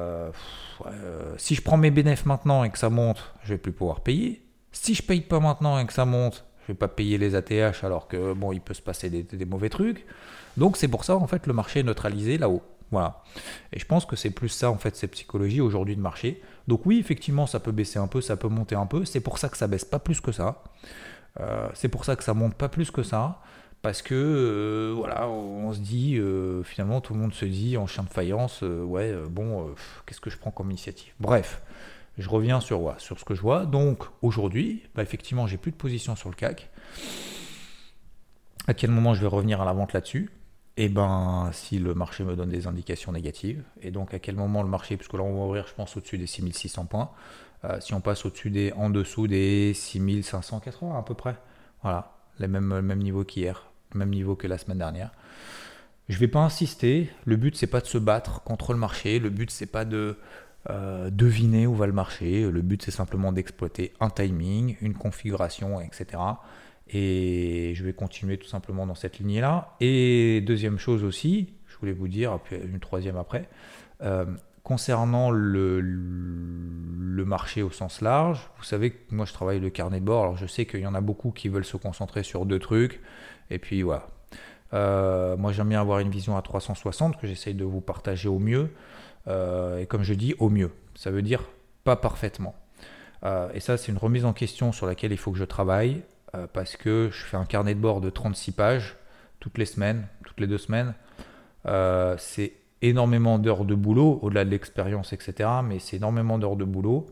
euh, 0.87 1.35
si 1.37 1.57
je 1.57 1.61
prends 1.61 1.77
mes 1.77 1.91
bénéfices 1.91 2.27
maintenant 2.27 2.63
et 2.63 2.71
que 2.71 2.79
ça 2.79 2.91
monte, 2.91 3.35
je 3.43 3.55
vais 3.55 3.59
plus 3.59 3.73
pouvoir 3.73 4.03
payer. 4.03 4.47
Si 4.71 4.95
je 4.95 5.03
paye 5.03 5.21
pas 5.21 5.41
maintenant 5.41 5.81
et 5.81 5.87
que 5.87 5.93
ça 5.93 6.05
monte, 6.05 6.45
je 6.63 6.69
vais 6.69 6.79
pas 6.79 6.87
payer 6.87 7.19
les 7.19 7.35
ATH 7.35 7.83
alors 7.83 8.07
que 8.07 8.33
bon, 8.35 8.53
il 8.53 8.61
peut 8.61 8.73
se 8.73 8.83
passer 8.83 9.11
des, 9.11 9.45
mauvais 9.45 9.69
trucs. 9.69 10.07
Donc 10.57 10.77
c'est 10.77 10.87
pour 10.87 11.03
ça 11.03 11.17
en 11.17 11.27
fait 11.27 11.49
le 11.49 11.53
marché 11.53 11.81
est 11.81 11.83
neutralisé 11.83 12.39
là-haut. 12.39 12.63
Voilà. 12.93 13.25
Et 13.73 13.81
je 13.81 13.85
pense 13.85 14.07
que 14.07 14.15
c'est 14.15 14.31
plus 14.31 14.49
ça 14.49 14.71
en 14.71 14.79
fait, 14.79 14.95
cette 14.95 15.11
psychologie 15.11 15.61
aujourd'hui 15.61 15.97
de 15.97 16.01
marché. 16.01 16.41
Donc 16.69 16.87
oui, 16.87 17.01
effectivement, 17.01 17.49
ça 17.49 17.59
peut 17.59 17.73
baisser 17.73 17.99
un 17.99 18.07
peu, 18.07 18.21
ça 18.21 18.37
peut 18.37 18.47
monter 18.47 18.77
un 18.77 18.87
peu. 18.87 19.05
C'est 19.05 19.19
pour 19.19 19.39
ça 19.39 19.49
que 19.49 19.57
ça 19.57 19.67
baisse 19.67 19.85
pas 19.85 19.99
plus 19.99 20.21
que 20.21 20.31
ça. 20.31 20.63
Euh, 21.41 21.69
c'est 21.75 21.89
pour 21.89 22.05
ça 22.05 22.15
que 22.15 22.23
ça 22.23 22.33
monte 22.33 22.55
pas 22.55 22.69
plus 22.69 22.93
que 22.93 23.03
ça. 23.03 23.41
Parce 23.87 24.03
que 24.03 24.17
euh, 24.17 24.95
voilà, 24.97 25.29
on 25.29 25.73
se 25.73 25.79
dit, 25.79 26.17
euh, 26.19 26.65
finalement, 26.65 27.01
tout 27.01 27.15
le 27.15 27.21
monde 27.21 27.33
se 27.33 27.45
dit 27.45 27.77
en 27.77 27.87
chien 27.87 28.03
de 28.03 28.09
faïence, 28.09 28.63
ouais, 28.63 29.15
bon, 29.31 29.77
qu'est-ce 30.05 30.21
que 30.21 30.29
je 30.29 30.37
prends 30.39 30.51
comme 30.51 30.73
initiative? 30.73 31.13
Bref, 31.21 31.63
je 32.19 32.29
reviens 32.29 32.59
sur, 32.59 32.97
sur 32.99 33.21
ce 33.21 33.25
que 33.25 33.37
je 33.37 33.43
vois. 33.43 33.65
Donc 33.65 34.03
aujourd'hui, 34.23 34.83
bah, 34.97 35.05
effectivement, 35.05 35.47
j'ai 35.47 35.57
plus 35.57 35.71
de 35.71 35.77
position 35.77 36.17
sur 36.17 36.29
le 36.29 36.35
CAC. 36.35 36.69
À 38.67 38.75
quel 38.75 38.91
moment 38.91 39.15
je 39.15 39.21
vais 39.21 39.29
revenir 39.29 39.61
à 39.61 39.65
la 39.65 39.73
vente 39.73 39.93
là-dessus? 39.93 40.33
Eh 40.77 40.89
ben, 40.89 41.51
si 41.53 41.79
le 41.79 41.95
marché 41.95 42.25
me 42.25 42.35
donne 42.35 42.51
des 42.51 42.67
indications 42.67 43.13
négatives, 43.13 43.63
et 43.83 43.93
donc 43.93 44.15
à 44.15 44.19
quel 44.19 44.35
moment 44.35 44.65
le 44.65 44.69
marché, 44.69 44.97
puisque 44.97 45.15
là 45.15 45.23
on 45.23 45.33
va 45.33 45.45
ouvrir, 45.45 45.69
je 45.69 45.75
pense, 45.75 45.97
au-dessus 45.97 46.19
des 46.19 46.27
6600 46.27 46.87
points, 46.87 47.13
euh, 47.65 47.79
si 47.79 47.95
on 47.95 48.01
passe 48.01 48.27
au-dessus 48.27 48.51
des, 48.51 48.73
en 48.73 48.91
dessous 48.91 49.29
des 49.29 49.75
6580 49.75 50.99
à 50.99 51.03
peu 51.03 51.15
près, 51.15 51.37
voilà, 51.83 52.17
le 52.41 52.49
même 52.49 52.99
niveau 52.99 53.23
qu'hier, 53.23 53.66
même 53.95 54.11
niveau 54.11 54.37
que 54.37 54.47
la 54.47 54.59
semaine 54.59 54.79
dernière. 54.79 55.13
Je 56.09 56.19
vais 56.19 56.29
pas 56.29 56.41
insister, 56.41 57.11
le 57.25 57.37
but 57.37 57.57
c'est 57.57 57.67
pas 57.67 57.81
de 57.81 57.87
se 57.87 57.99
battre 57.99 58.43
contre 58.43 58.73
le 58.73 58.79
marché, 58.79 59.19
le 59.19 59.31
but 59.31 59.51
c'est 59.51 59.67
pas 59.67 59.85
de 59.85 60.17
euh, 60.71 61.11
deviner 61.11 61.67
où 61.67 61.75
va 61.75 61.87
le 61.87 61.93
marché, 61.93 62.49
le 62.49 62.63
but 62.63 62.83
c'est 62.83 62.91
simplement 62.91 63.33
d'exploiter 63.33 63.93
un 64.01 64.11
timing, 64.11 64.77
une 64.81 64.95
configuration, 64.95 65.81
etc. 65.81 66.23
Et 66.89 67.73
je 67.75 67.85
vais 67.85 67.93
continuer 67.93 68.39
tout 68.39 68.47
simplement 68.47 68.87
dans 68.87 68.95
cette 68.95 69.19
lignée-là. 69.19 69.75
Et 69.81 70.41
deuxième 70.47 70.79
chose 70.79 71.03
aussi, 71.03 71.55
je 71.67 71.77
voulais 71.79 71.93
vous 71.93 72.09
dire, 72.09 72.39
puis 72.45 72.57
une 72.57 72.81
troisième 72.81 73.17
après, 73.17 73.49
euh, 74.03 74.27
concernant 74.63 75.31
le, 75.31 75.81
le, 77.17 77.25
marché 77.25 77.63
au 77.63 77.71
sens 77.71 78.01
large, 78.01 78.51
vous 78.59 78.65
savez 78.65 78.91
que 78.91 79.15
moi 79.15 79.27
je 79.27 79.33
travaille 79.33 79.61
le 79.61 79.71
carnet 79.71 80.01
de 80.01 80.05
bord, 80.05 80.23
alors 80.23 80.37
je 80.37 80.47
sais 80.47 80.67
qu'il 80.67 80.81
y 80.81 80.87
en 80.87 80.95
a 80.95 81.01
beaucoup 81.01 81.31
qui 81.31 81.49
veulent 81.49 81.65
se 81.65 81.77
concentrer 81.77 82.23
sur 82.23 82.47
deux 82.47 82.59
trucs, 82.59 83.01
et 83.51 83.59
puis 83.59 83.83
voilà. 83.83 84.07
Euh, 84.75 85.37
moi 85.37 85.53
j'aime 85.53 85.69
bien 85.69 85.81
avoir 85.81 86.01
une 86.01 86.11
vision 86.11 86.37
à 86.37 86.43
360 86.43 87.21
que 87.21 87.27
j'essaye 87.27 87.55
de 87.55 87.65
vous 87.65 87.81
partager 87.81 88.29
au 88.29 88.39
mieux, 88.39 88.71
euh, 89.29 89.79
et 89.79 89.87
comme 89.87 90.03
je 90.03 90.15
dis, 90.15 90.35
au 90.39 90.49
mieux. 90.51 90.73
Ça 90.95 91.11
veut 91.11 91.23
dire 91.23 91.43
pas 91.85 91.97
parfaitement. 91.97 92.55
et 93.55 93.61
ça, 93.61 93.77
c'est 93.77 93.91
une 93.91 93.99
remise 93.99 94.25
en 94.25 94.33
question 94.33 94.73
sur 94.73 94.87
laquelle 94.87 95.13
il 95.13 95.19
faut 95.19 95.33
que 95.33 95.39
je 95.39 95.45
travaille. 95.45 96.03
Euh, 96.37 96.47
parce 96.53 96.77
que 96.77 97.09
je 97.13 97.25
fais 97.25 97.37
un 97.37 97.45
carnet 97.45 97.75
de 97.75 97.81
bord 97.81 98.01
de 98.01 98.11
36 98.11 98.53
pages 98.53 98.97
toutes 99.41 99.59
les 99.59 99.67
semaines, 99.67 100.07
toutes 100.25 100.41
les 100.41 100.47
deux 100.47 100.59
semaines. 100.59 100.95
Euh, 101.67 102.17
c'est 102.19 102.55
énormément 102.83 103.39
d'heures 103.39 103.65
de 103.65 103.75
boulot, 103.75 104.19
au-delà 104.23 104.45
de 104.45 104.51
l'expérience, 104.51 105.13
etc. 105.13 105.49
Mais 105.65 105.79
c'est 105.79 105.97
énormément 105.97 106.39
d'heures 106.39 106.57
de 106.57 106.65
boulot. 106.65 107.07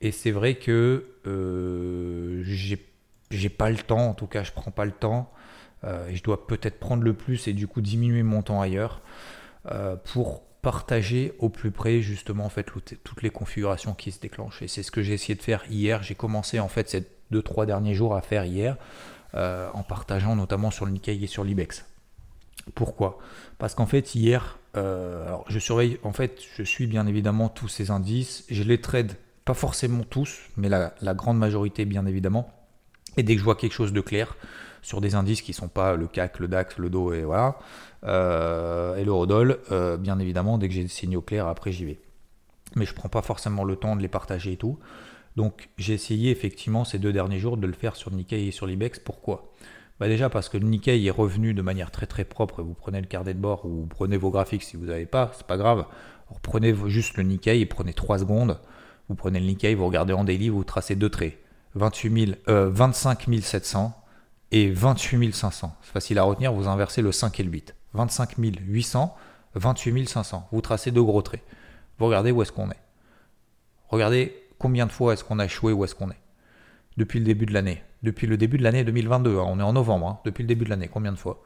Et 0.00 0.10
c'est 0.10 0.30
vrai 0.30 0.56
que 0.56 1.06
euh, 1.26 2.42
j'ai 2.44 3.48
pas 3.48 3.70
le 3.70 3.76
temps, 3.76 4.08
en 4.08 4.14
tout 4.14 4.26
cas, 4.26 4.42
je 4.42 4.52
prends 4.52 4.70
pas 4.70 4.84
le 4.84 4.92
temps. 4.92 5.30
Euh, 5.84 6.08
et 6.08 6.16
je 6.16 6.22
dois 6.22 6.46
peut-être 6.46 6.78
prendre 6.78 7.02
le 7.02 7.12
plus 7.12 7.48
et 7.48 7.52
du 7.52 7.66
coup 7.66 7.80
diminuer 7.80 8.22
mon 8.22 8.42
temps 8.42 8.60
ailleurs 8.60 9.00
pour 10.04 10.42
partager 10.60 11.34
au 11.38 11.48
plus 11.48 11.70
près 11.70 12.02
justement 12.02 12.44
en 12.44 12.48
fait 12.48 12.66
toutes 13.04 13.22
les 13.22 13.30
configurations 13.30 13.94
qui 13.94 14.10
se 14.10 14.18
déclenchent. 14.18 14.60
Et 14.62 14.68
c'est 14.68 14.82
ce 14.82 14.90
que 14.90 15.02
j'ai 15.02 15.12
essayé 15.12 15.36
de 15.36 15.42
faire 15.42 15.62
hier. 15.70 16.02
J'ai 16.02 16.16
commencé 16.16 16.58
en 16.58 16.66
fait 16.66 16.88
cette 16.88 17.22
deux, 17.32 17.42
trois 17.42 17.66
derniers 17.66 17.94
jours 17.94 18.14
à 18.14 18.20
faire 18.20 18.44
hier, 18.44 18.76
euh, 19.34 19.68
en 19.74 19.82
partageant 19.82 20.36
notamment 20.36 20.70
sur 20.70 20.86
le 20.86 20.92
Nikkei 20.92 21.24
et 21.24 21.26
sur 21.26 21.42
l'Ibex. 21.42 21.84
Pourquoi? 22.76 23.18
Parce 23.58 23.74
qu'en 23.74 23.86
fait, 23.86 24.14
hier, 24.14 24.58
euh, 24.76 25.26
alors 25.26 25.44
je 25.48 25.58
surveille, 25.58 25.98
en 26.02 26.12
fait, 26.12 26.40
je 26.56 26.62
suis 26.62 26.86
bien 26.86 27.06
évidemment 27.06 27.48
tous 27.48 27.68
ces 27.68 27.90
indices, 27.90 28.44
je 28.50 28.62
les 28.62 28.80
trade, 28.80 29.12
pas 29.44 29.54
forcément 29.54 30.04
tous, 30.04 30.38
mais 30.56 30.68
la, 30.68 31.14
grande 31.14 31.38
majorité, 31.38 31.84
bien 31.84 32.06
évidemment. 32.06 32.50
Et 33.16 33.22
dès 33.22 33.34
que 33.34 33.40
je 33.40 33.44
vois 33.44 33.56
quelque 33.56 33.74
chose 33.74 33.92
de 33.92 34.00
clair 34.00 34.36
sur 34.80 35.00
des 35.00 35.14
indices 35.14 35.42
qui 35.42 35.50
ne 35.52 35.56
sont 35.56 35.68
pas 35.68 35.94
le 35.94 36.06
CAC, 36.06 36.38
le 36.38 36.48
DAX, 36.48 36.78
le 36.78 36.90
DO 36.90 37.12
et 37.12 37.22
voilà, 37.24 37.58
euh, 38.04 38.96
et 38.96 39.04
l'eurodoll, 39.04 39.58
bien 40.00 40.18
évidemment, 40.18 40.58
dès 40.58 40.68
que 40.68 40.74
j'ai 40.74 40.82
des 40.82 40.88
signaux 40.88 41.22
clairs, 41.22 41.46
après 41.46 41.72
j'y 41.72 41.84
vais. 41.84 42.00
Mais 42.74 42.86
je 42.86 42.94
prends 42.94 43.10
pas 43.10 43.22
forcément 43.22 43.64
le 43.64 43.76
temps 43.76 43.96
de 43.96 44.02
les 44.02 44.08
partager 44.08 44.52
et 44.52 44.56
tout. 44.56 44.78
Donc 45.36 45.68
j'ai 45.78 45.94
essayé 45.94 46.30
effectivement 46.30 46.84
ces 46.84 46.98
deux 46.98 47.12
derniers 47.12 47.38
jours 47.38 47.56
de 47.56 47.66
le 47.66 47.72
faire 47.72 47.96
sur 47.96 48.10
Nikkei 48.10 48.48
et 48.48 48.50
sur 48.50 48.66
l'Ibex. 48.66 48.98
Pourquoi? 48.98 49.52
Bah 50.02 50.08
Déjà 50.08 50.28
parce 50.28 50.48
que 50.48 50.58
le 50.58 50.66
Nikkei 50.66 51.06
est 51.06 51.10
revenu 51.10 51.54
de 51.54 51.62
manière 51.62 51.92
très 51.92 52.06
très 52.06 52.24
propre. 52.24 52.60
Vous 52.60 52.74
prenez 52.74 53.00
le 53.00 53.06
carnet 53.06 53.34
de 53.34 53.38
bord 53.38 53.64
ou 53.64 53.82
vous 53.82 53.86
prenez 53.86 54.16
vos 54.16 54.30
graphiques 54.30 54.64
si 54.64 54.76
vous 54.76 54.86
n'avez 54.86 55.06
pas, 55.06 55.30
c'est 55.36 55.46
pas 55.46 55.56
grave. 55.56 55.86
prenez 56.42 56.74
juste 56.88 57.16
le 57.16 57.22
Nikkei 57.22 57.60
et 57.60 57.66
prenez 57.66 57.92
3 57.92 58.18
secondes. 58.18 58.58
Vous 59.08 59.14
prenez 59.14 59.38
le 59.38 59.46
Nikkei, 59.46 59.76
vous 59.76 59.86
regardez 59.86 60.12
en 60.12 60.24
daily, 60.24 60.48
vous 60.48 60.64
tracez 60.64 60.96
deux 60.96 61.08
traits. 61.08 61.38
28 61.76 62.26
000, 62.26 62.38
25 62.48 63.28
700 63.40 63.94
et 64.50 64.70
28 64.70 65.32
500. 65.32 65.76
C'est 65.82 65.92
facile 65.92 66.18
à 66.18 66.24
retenir, 66.24 66.52
vous 66.52 66.66
inversez 66.66 67.00
le 67.00 67.12
5 67.12 67.38
et 67.38 67.44
le 67.44 67.50
8. 67.50 67.76
25 67.94 68.34
800, 68.38 69.16
28 69.54 70.08
500. 70.08 70.48
Vous 70.50 70.60
tracez 70.60 70.90
deux 70.90 71.04
gros 71.04 71.22
traits. 71.22 71.44
Vous 71.98 72.06
regardez 72.06 72.32
où 72.32 72.42
est-ce 72.42 72.50
qu'on 72.50 72.72
est. 72.72 72.82
Regardez 73.88 74.36
Combien 74.58 74.86
de 74.86 74.92
fois 74.92 75.12
est-ce 75.12 75.22
qu'on 75.24 75.38
a 75.38 75.44
échoué 75.44 75.72
Où 75.72 75.84
est-ce 75.84 75.94
qu'on 75.94 76.10
est 76.10 76.20
Depuis 76.96 77.18
le 77.18 77.24
début 77.24 77.46
de 77.46 77.52
l'année. 77.52 77.82
Depuis 78.02 78.26
le 78.26 78.36
début 78.36 78.58
de 78.58 78.62
l'année 78.62 78.84
2022. 78.84 79.38
Hein. 79.38 79.44
on 79.46 79.58
est 79.60 79.62
en 79.62 79.72
novembre. 79.72 80.06
Hein. 80.06 80.20
depuis 80.24 80.42
le 80.42 80.48
début 80.48 80.64
de 80.64 80.70
l'année. 80.70 80.88
Combien 80.88 81.12
de 81.12 81.18
fois? 81.18 81.42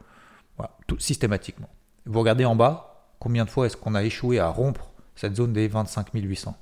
Voilà, 0.57 0.71
tout, 0.87 0.99
Systématiquement. 0.99 1.69
Vous 2.05 2.19
regardez 2.19 2.45
en 2.45 2.55
bas. 2.55 3.13
Combien 3.19 3.45
de 3.45 3.49
fois 3.49 3.65
est-ce 3.65 3.77
qu'on 3.77 3.95
a 3.95 4.03
échoué 4.03 4.39
à 4.39 4.49
rompre 4.49 4.91
cette 5.15 5.35
zone 5.35 5.53
des 5.53 5.67
25 5.67 6.09
800 6.13 6.55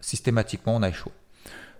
Systématiquement, 0.00 0.76
on 0.76 0.82
a 0.82 0.88
échoué. 0.88 1.12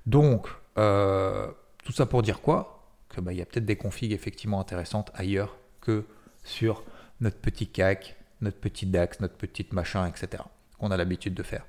Donc, 0.07 0.49
euh, 0.79 1.49
tout 1.85 1.93
ça 1.93 2.07
pour 2.07 2.23
dire 2.23 2.41
quoi? 2.41 2.87
Que 3.09 3.21
bah, 3.21 3.33
il 3.33 3.39
y 3.39 3.43
a 3.43 3.47
peut-être 3.47 3.67
des 3.67 3.77
configs 3.77 4.13
effectivement 4.13 4.61
intéressantes 4.61 5.11
ailleurs 5.15 5.57
que 5.81 6.05
sur 6.45 6.85
notre 7.21 7.39
petit 7.39 7.67
CAC, 7.67 8.17
notre 8.41 8.59
petit 8.59 8.87
DAX, 8.87 9.21
notre 9.21 9.37
petite 9.37 9.73
machin, 9.73 10.07
etc. 10.07 10.43
qu'on 10.79 10.91
a 10.91 10.97
l'habitude 10.97 11.35
de 11.35 11.43
faire. 11.43 11.67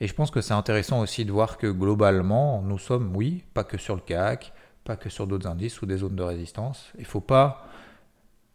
Et 0.00 0.06
je 0.06 0.14
pense 0.14 0.30
que 0.30 0.40
c'est 0.40 0.54
intéressant 0.54 1.00
aussi 1.00 1.24
de 1.24 1.32
voir 1.32 1.58
que 1.58 1.66
globalement, 1.66 2.62
nous 2.62 2.78
sommes, 2.78 3.14
oui, 3.14 3.44
pas 3.54 3.64
que 3.64 3.78
sur 3.78 3.94
le 3.94 4.00
CAC, 4.00 4.52
pas 4.84 4.96
que 4.96 5.08
sur 5.08 5.26
d'autres 5.26 5.48
indices 5.48 5.80
ou 5.82 5.86
des 5.86 5.98
zones 5.98 6.16
de 6.16 6.22
résistance. 6.22 6.92
Il 6.96 7.02
ne 7.02 7.06
faut 7.06 7.20
pas 7.20 7.66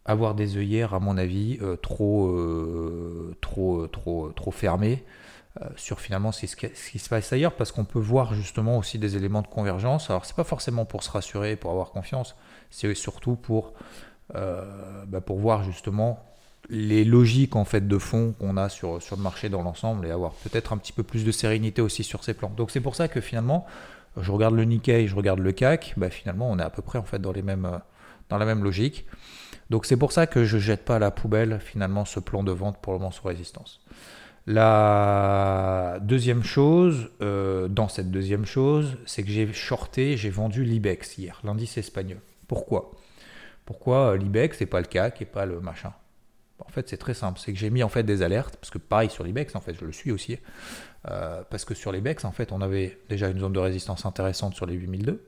avoir 0.05 0.35
des 0.35 0.57
œillères, 0.57 0.93
à 0.93 0.99
mon 0.99 1.17
avis, 1.17 1.59
euh, 1.61 1.75
trop, 1.75 2.27
euh, 2.27 3.35
trop, 3.41 3.87
trop, 3.87 4.31
trop 4.31 4.51
fermées 4.51 5.03
euh, 5.61 5.65
sur 5.75 5.99
finalement 5.99 6.31
ce 6.31 6.45
qui, 6.45 6.99
se 6.99 7.09
passe 7.09 7.31
ailleurs, 7.33 7.53
parce 7.53 7.71
qu'on 7.71 7.85
peut 7.85 7.99
voir 7.99 8.33
justement 8.33 8.77
aussi 8.77 8.97
des 8.97 9.17
éléments 9.17 9.41
de 9.41 9.47
convergence. 9.47 10.09
Alors, 10.09 10.25
c'est 10.25 10.35
pas 10.35 10.43
forcément 10.43 10.85
pour 10.85 11.03
se 11.03 11.11
rassurer, 11.11 11.55
pour 11.55 11.71
avoir 11.71 11.91
confiance, 11.91 12.35
c'est 12.71 12.93
surtout 12.95 13.35
pour, 13.35 13.73
bah, 14.33 15.21
pour 15.25 15.39
voir 15.39 15.63
justement 15.63 16.23
les 16.69 17.03
logiques 17.03 17.55
en 17.55 17.65
fait 17.65 17.87
de 17.87 17.97
fond 17.97 18.35
qu'on 18.39 18.55
a 18.55 18.69
sur, 18.69 19.01
sur 19.01 19.15
le 19.15 19.23
marché 19.23 19.49
dans 19.49 19.63
l'ensemble 19.63 20.05
et 20.05 20.11
avoir 20.11 20.33
peut-être 20.33 20.71
un 20.71 20.77
petit 20.77 20.91
peu 20.91 21.01
plus 21.01 21.25
de 21.25 21.31
sérénité 21.31 21.81
aussi 21.81 22.03
sur 22.03 22.23
ces 22.23 22.35
plans. 22.35 22.51
Donc 22.55 22.69
c'est 22.69 22.81
pour 22.81 22.95
ça 22.95 23.07
que 23.07 23.21
finalement, 23.21 23.65
je 24.17 24.31
regarde 24.31 24.55
le 24.55 24.63
Nikkei, 24.63 25.07
je 25.07 25.15
regarde 25.15 25.39
le 25.39 25.51
CAC, 25.51 25.93
bah 25.97 26.09
finalement 26.09 26.49
on 26.49 26.59
est 26.59 26.63
à 26.63 26.69
peu 26.69 26.81
près 26.81 26.99
en 26.99 27.03
fait 27.03 27.19
dans, 27.19 27.31
la 27.31 28.45
même 28.45 28.63
logique. 28.63 29.05
Donc 29.69 29.85
c'est 29.85 29.97
pour 29.97 30.11
ça 30.11 30.27
que 30.27 30.45
je 30.45 30.57
jette 30.57 30.85
pas 30.85 30.95
à 30.95 30.99
la 30.99 31.11
poubelle 31.11 31.59
finalement 31.59 32.05
ce 32.05 32.19
plan 32.19 32.43
de 32.43 32.51
vente 32.51 32.77
pour 32.81 32.93
le 32.93 32.99
moment 32.99 33.11
sous 33.11 33.27
résistance. 33.27 33.81
La 34.47 35.99
deuxième 36.01 36.43
chose, 36.43 37.11
euh, 37.21 37.67
dans 37.67 37.87
cette 37.87 38.09
deuxième 38.09 38.45
chose, 38.45 38.97
c'est 39.05 39.21
que 39.21 39.29
j'ai 39.29 39.51
shorté, 39.53 40.17
j'ai 40.17 40.31
vendu 40.31 40.63
l'IBEX 40.63 41.17
hier, 41.19 41.39
l'indice 41.43 41.77
espagnol. 41.77 42.19
Pourquoi? 42.47 42.91
Pourquoi 43.65 44.17
l'IBEX 44.17 44.61
et 44.61 44.65
pas 44.65 44.79
le 44.79 44.87
CAC 44.87 45.21
et 45.21 45.25
pas 45.25 45.45
le 45.45 45.59
machin? 45.59 45.93
En 46.59 46.69
fait, 46.69 46.89
c'est 46.89 46.97
très 46.97 47.13
simple. 47.13 47.39
C'est 47.39 47.53
que 47.53 47.59
j'ai 47.59 47.69
mis 47.69 47.83
en 47.83 47.89
fait 47.89 48.03
des 48.03 48.21
alertes, 48.21 48.57
parce 48.57 48.69
que 48.69 48.77
pareil 48.77 49.09
sur 49.09 49.23
l'IBEX, 49.23 49.55
en 49.55 49.61
fait, 49.61 49.73
je 49.73 49.85
le 49.85 49.91
suis 49.91 50.11
aussi. 50.11 50.37
Euh, 51.09 51.41
parce 51.49 51.65
que 51.65 51.73
sur 51.73 51.91
l'IBEX, 51.91 52.25
en 52.25 52.31
fait, 52.31 52.51
on 52.51 52.61
avait 52.61 52.99
déjà 53.09 53.29
une 53.29 53.39
zone 53.39 53.53
de 53.53 53.59
résistance 53.59 54.05
intéressante 54.05 54.55
sur 54.55 54.65
les 54.65 54.75
8002. 54.75 55.25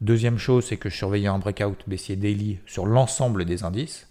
Deuxième 0.00 0.38
chose, 0.38 0.66
c'est 0.66 0.76
que 0.76 0.88
je 0.88 0.96
surveillais 0.96 1.28
un 1.28 1.38
breakout 1.38 1.76
baissier 1.86 2.16
daily 2.16 2.58
sur 2.66 2.86
l'ensemble 2.86 3.44
des 3.44 3.62
indices. 3.62 4.08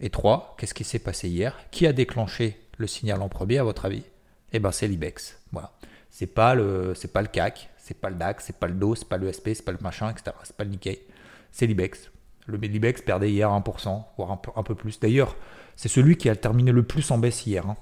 Et 0.00 0.10
3, 0.10 0.56
qu'est-ce 0.58 0.74
qui 0.74 0.84
s'est 0.84 0.98
passé 0.98 1.28
hier? 1.28 1.56
Qui 1.70 1.86
a 1.86 1.92
déclenché 1.92 2.60
le 2.78 2.86
signal 2.86 3.22
en 3.22 3.28
premier, 3.28 3.58
à 3.58 3.64
votre 3.64 3.84
avis? 3.84 4.04
Eh 4.52 4.58
bien, 4.58 4.70
c'est 4.70 4.86
l'IBEX. 4.86 5.38
Voilà. 5.50 5.72
C'est 6.10 6.26
pas 6.26 6.54
le, 6.54 6.94
c'est 6.94 7.12
pas 7.12 7.22
le 7.22 7.28
CAC, 7.28 7.70
c'est 7.78 7.98
pas 7.98 8.10
le 8.10 8.16
DAX, 8.16 8.44
c'est 8.44 8.58
pas 8.58 8.68
le 8.68 8.74
DO, 8.74 8.94
c'est 8.94 9.08
pas 9.08 9.16
le 9.16 9.32
SP, 9.32 9.54
c'est 9.54 9.64
pas 9.64 9.72
le 9.72 9.78
machin, 9.80 10.10
etc. 10.10 10.36
C'est 10.44 10.56
pas 10.56 10.64
le 10.64 10.70
Nikkei. 10.70 11.02
C'est 11.50 11.66
l'IBEX. 11.66 12.10
Le 12.46 12.58
l'IBEX 12.58 13.02
perdait 13.02 13.30
hier 13.30 13.48
1%, 13.48 14.04
voire 14.16 14.30
un 14.32 14.36
peu, 14.36 14.50
un 14.56 14.62
peu 14.62 14.74
plus. 14.74 14.98
D'ailleurs, 14.98 15.36
c'est 15.76 15.88
celui 15.88 16.16
qui 16.16 16.28
a 16.28 16.36
terminé 16.36 16.72
le 16.72 16.82
plus 16.82 17.10
en 17.10 17.18
baisse 17.18 17.46
hier. 17.46 17.66
Hein. 17.68 17.76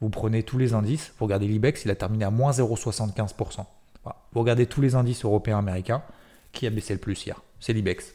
Vous 0.00 0.08
prenez 0.08 0.42
tous 0.42 0.58
les 0.58 0.74
indices, 0.74 1.12
vous 1.18 1.24
regardez 1.24 1.46
l'IBEX, 1.46 1.84
il 1.84 1.90
a 1.90 1.94
terminé 1.94 2.24
à 2.24 2.30
moins 2.30 2.52
0,75%. 2.52 3.64
Vous 4.04 4.40
regardez 4.40 4.66
tous 4.66 4.80
les 4.80 4.94
indices 4.94 5.24
européens, 5.24 5.58
américains, 5.58 6.02
qui 6.52 6.66
a 6.66 6.70
baissé 6.70 6.92
le 6.92 7.00
plus 7.00 7.24
hier 7.24 7.40
C'est 7.60 7.72
l'IBEX. 7.72 8.12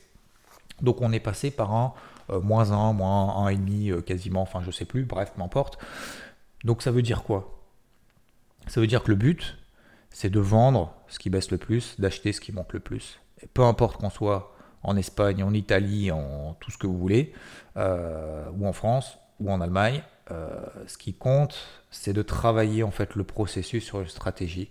Donc 0.82 1.02
on 1.02 1.12
est 1.12 1.20
passé 1.20 1.52
par 1.52 1.74
un 1.74 1.94
euh, 2.30 2.40
moins 2.42 2.72
1, 2.72 2.94
moins 2.94 3.50
1,5 3.50 3.92
euh, 3.92 4.02
quasiment, 4.02 4.42
enfin 4.42 4.62
je 4.64 4.72
sais 4.72 4.86
plus, 4.86 5.04
bref, 5.04 5.32
m'importe. 5.38 5.78
Donc 6.64 6.82
ça 6.82 6.92
veut 6.92 7.02
dire 7.02 7.24
quoi? 7.24 7.60
Ça 8.68 8.80
veut 8.80 8.88
dire 8.88 9.04
que 9.04 9.10
le 9.10 9.16
but, 9.16 9.58
c'est 10.12 10.30
de 10.30 10.40
vendre 10.40 10.94
ce 11.08 11.20
qui 11.20 11.30
baisse 11.30 11.52
le 11.52 11.58
plus, 11.58 12.00
d'acheter 12.00 12.34
ce 12.34 12.42
qui 12.42 12.52
monte 12.52 12.74
le 12.74 12.80
plus. 12.80 13.20
Et 13.42 13.48
peu 13.48 13.64
importe 13.64 14.00
qu'on 14.00 14.10
soit 14.10 14.56
en 14.84 14.96
Espagne, 14.96 15.44
en 15.44 15.54
Italie, 15.54 16.12
en 16.12 16.56
tout 16.60 16.72
ce 16.72 16.78
que 16.78 16.88
vous 16.88 16.98
voulez, 16.98 17.34
euh, 17.78 18.46
ou 18.58 18.68
en 18.68 18.74
France, 18.74 19.18
ou 19.40 19.52
en 19.52 19.62
Allemagne, 19.62 20.02
ce 20.86 20.96
qui 21.00 21.16
compte, 21.16 21.58
c'est 21.90 22.14
de 22.14 22.22
travailler 22.22 22.84
en 22.84 22.92
fait 22.92 23.16
le 23.16 23.24
processus 23.24 23.84
sur 23.84 24.00
une 24.02 24.08
stratégie 24.08 24.70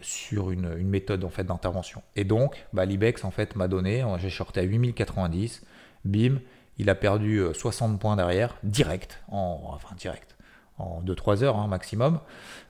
sur 0.00 0.50
une, 0.50 0.76
méthode 0.76 1.24
en 1.24 1.30
fait 1.30 1.44
d'intervention. 1.44 2.02
Et 2.14 2.24
donc, 2.24 2.66
bah, 2.72 2.84
l'IBEX 2.84 3.24
en 3.24 3.30
fait 3.30 3.56
m'a 3.56 3.68
donné, 3.68 4.04
j'ai 4.18 4.30
shorté 4.30 4.60
à 4.60 4.62
8090, 4.64 5.62
bim, 6.04 6.38
il 6.78 6.90
a 6.90 6.94
perdu 6.94 7.42
60 7.54 7.94
euh, 7.94 7.98
points 7.98 8.16
derrière, 8.16 8.56
direct, 8.62 9.22
en, 9.28 9.60
enfin 9.72 9.94
direct, 9.96 10.35
en 10.78 11.02
2-3 11.02 11.42
heures 11.44 11.56
hein, 11.56 11.66
maximum. 11.66 12.20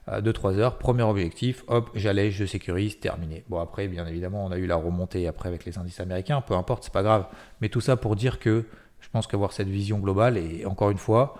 2-3 0.09 0.53
euh, 0.55 0.59
heures, 0.59 0.77
premier 0.77 1.03
objectif, 1.03 1.63
hop, 1.67 1.89
j'allège, 1.95 2.35
je 2.35 2.45
sécurise, 2.45 2.99
terminé. 2.99 3.43
Bon 3.49 3.59
après, 3.59 3.87
bien 3.87 4.07
évidemment, 4.07 4.45
on 4.45 4.51
a 4.51 4.57
eu 4.57 4.65
la 4.65 4.75
remontée 4.75 5.27
après 5.27 5.49
avec 5.49 5.65
les 5.65 5.77
indices 5.77 5.99
américains, 5.99 6.41
peu 6.41 6.53
importe, 6.53 6.85
c'est 6.85 6.93
pas 6.93 7.03
grave. 7.03 7.25
Mais 7.61 7.69
tout 7.69 7.81
ça 7.81 7.97
pour 7.97 8.15
dire 8.15 8.39
que 8.39 8.65
je 8.99 9.09
pense 9.09 9.27
qu'avoir 9.27 9.51
cette 9.51 9.67
vision 9.67 9.99
globale, 9.99 10.37
et 10.37 10.65
encore 10.65 10.89
une 10.89 10.97
fois, 10.97 11.35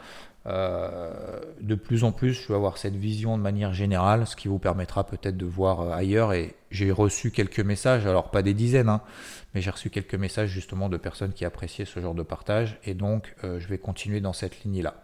euh, 0.48 1.12
de 1.60 1.76
plus 1.76 2.04
en 2.04 2.12
plus, 2.12 2.34
je 2.34 2.48
vais 2.48 2.56
avoir 2.56 2.78
cette 2.78 2.96
vision 2.96 3.38
de 3.38 3.44
manière 3.44 3.74
générale, 3.74 4.26
ce 4.26 4.36
qui 4.36 4.48
vous 4.48 4.60
permettra 4.60 5.06
peut-être 5.06 5.36
de 5.36 5.46
voir 5.46 5.82
euh, 5.82 5.92
ailleurs. 5.92 6.34
Et 6.34 6.56
j'ai 6.72 6.92
reçu 6.92 7.32
quelques 7.32 7.60
messages, 7.60 8.06
alors 8.06 8.32
pas 8.32 8.42
des 8.42 8.54
dizaines, 8.54 8.90
hein, 8.90 9.02
mais 9.54 9.62
j'ai 9.62 9.70
reçu 9.70 9.90
quelques 9.90 10.16
messages 10.16 10.50
justement 10.50 10.88
de 10.88 10.98
personnes 10.98 11.34
qui 11.34 11.44
appréciaient 11.44 11.86
ce 11.86 12.00
genre 12.00 12.16
de 12.16 12.24
partage. 12.24 12.80
Et 12.86 12.94
donc, 12.94 13.36
euh, 13.44 13.60
je 13.60 13.68
vais 13.68 13.78
continuer 13.78 14.22
dans 14.22 14.34
cette 14.34 14.64
ligne-là. 14.64 14.96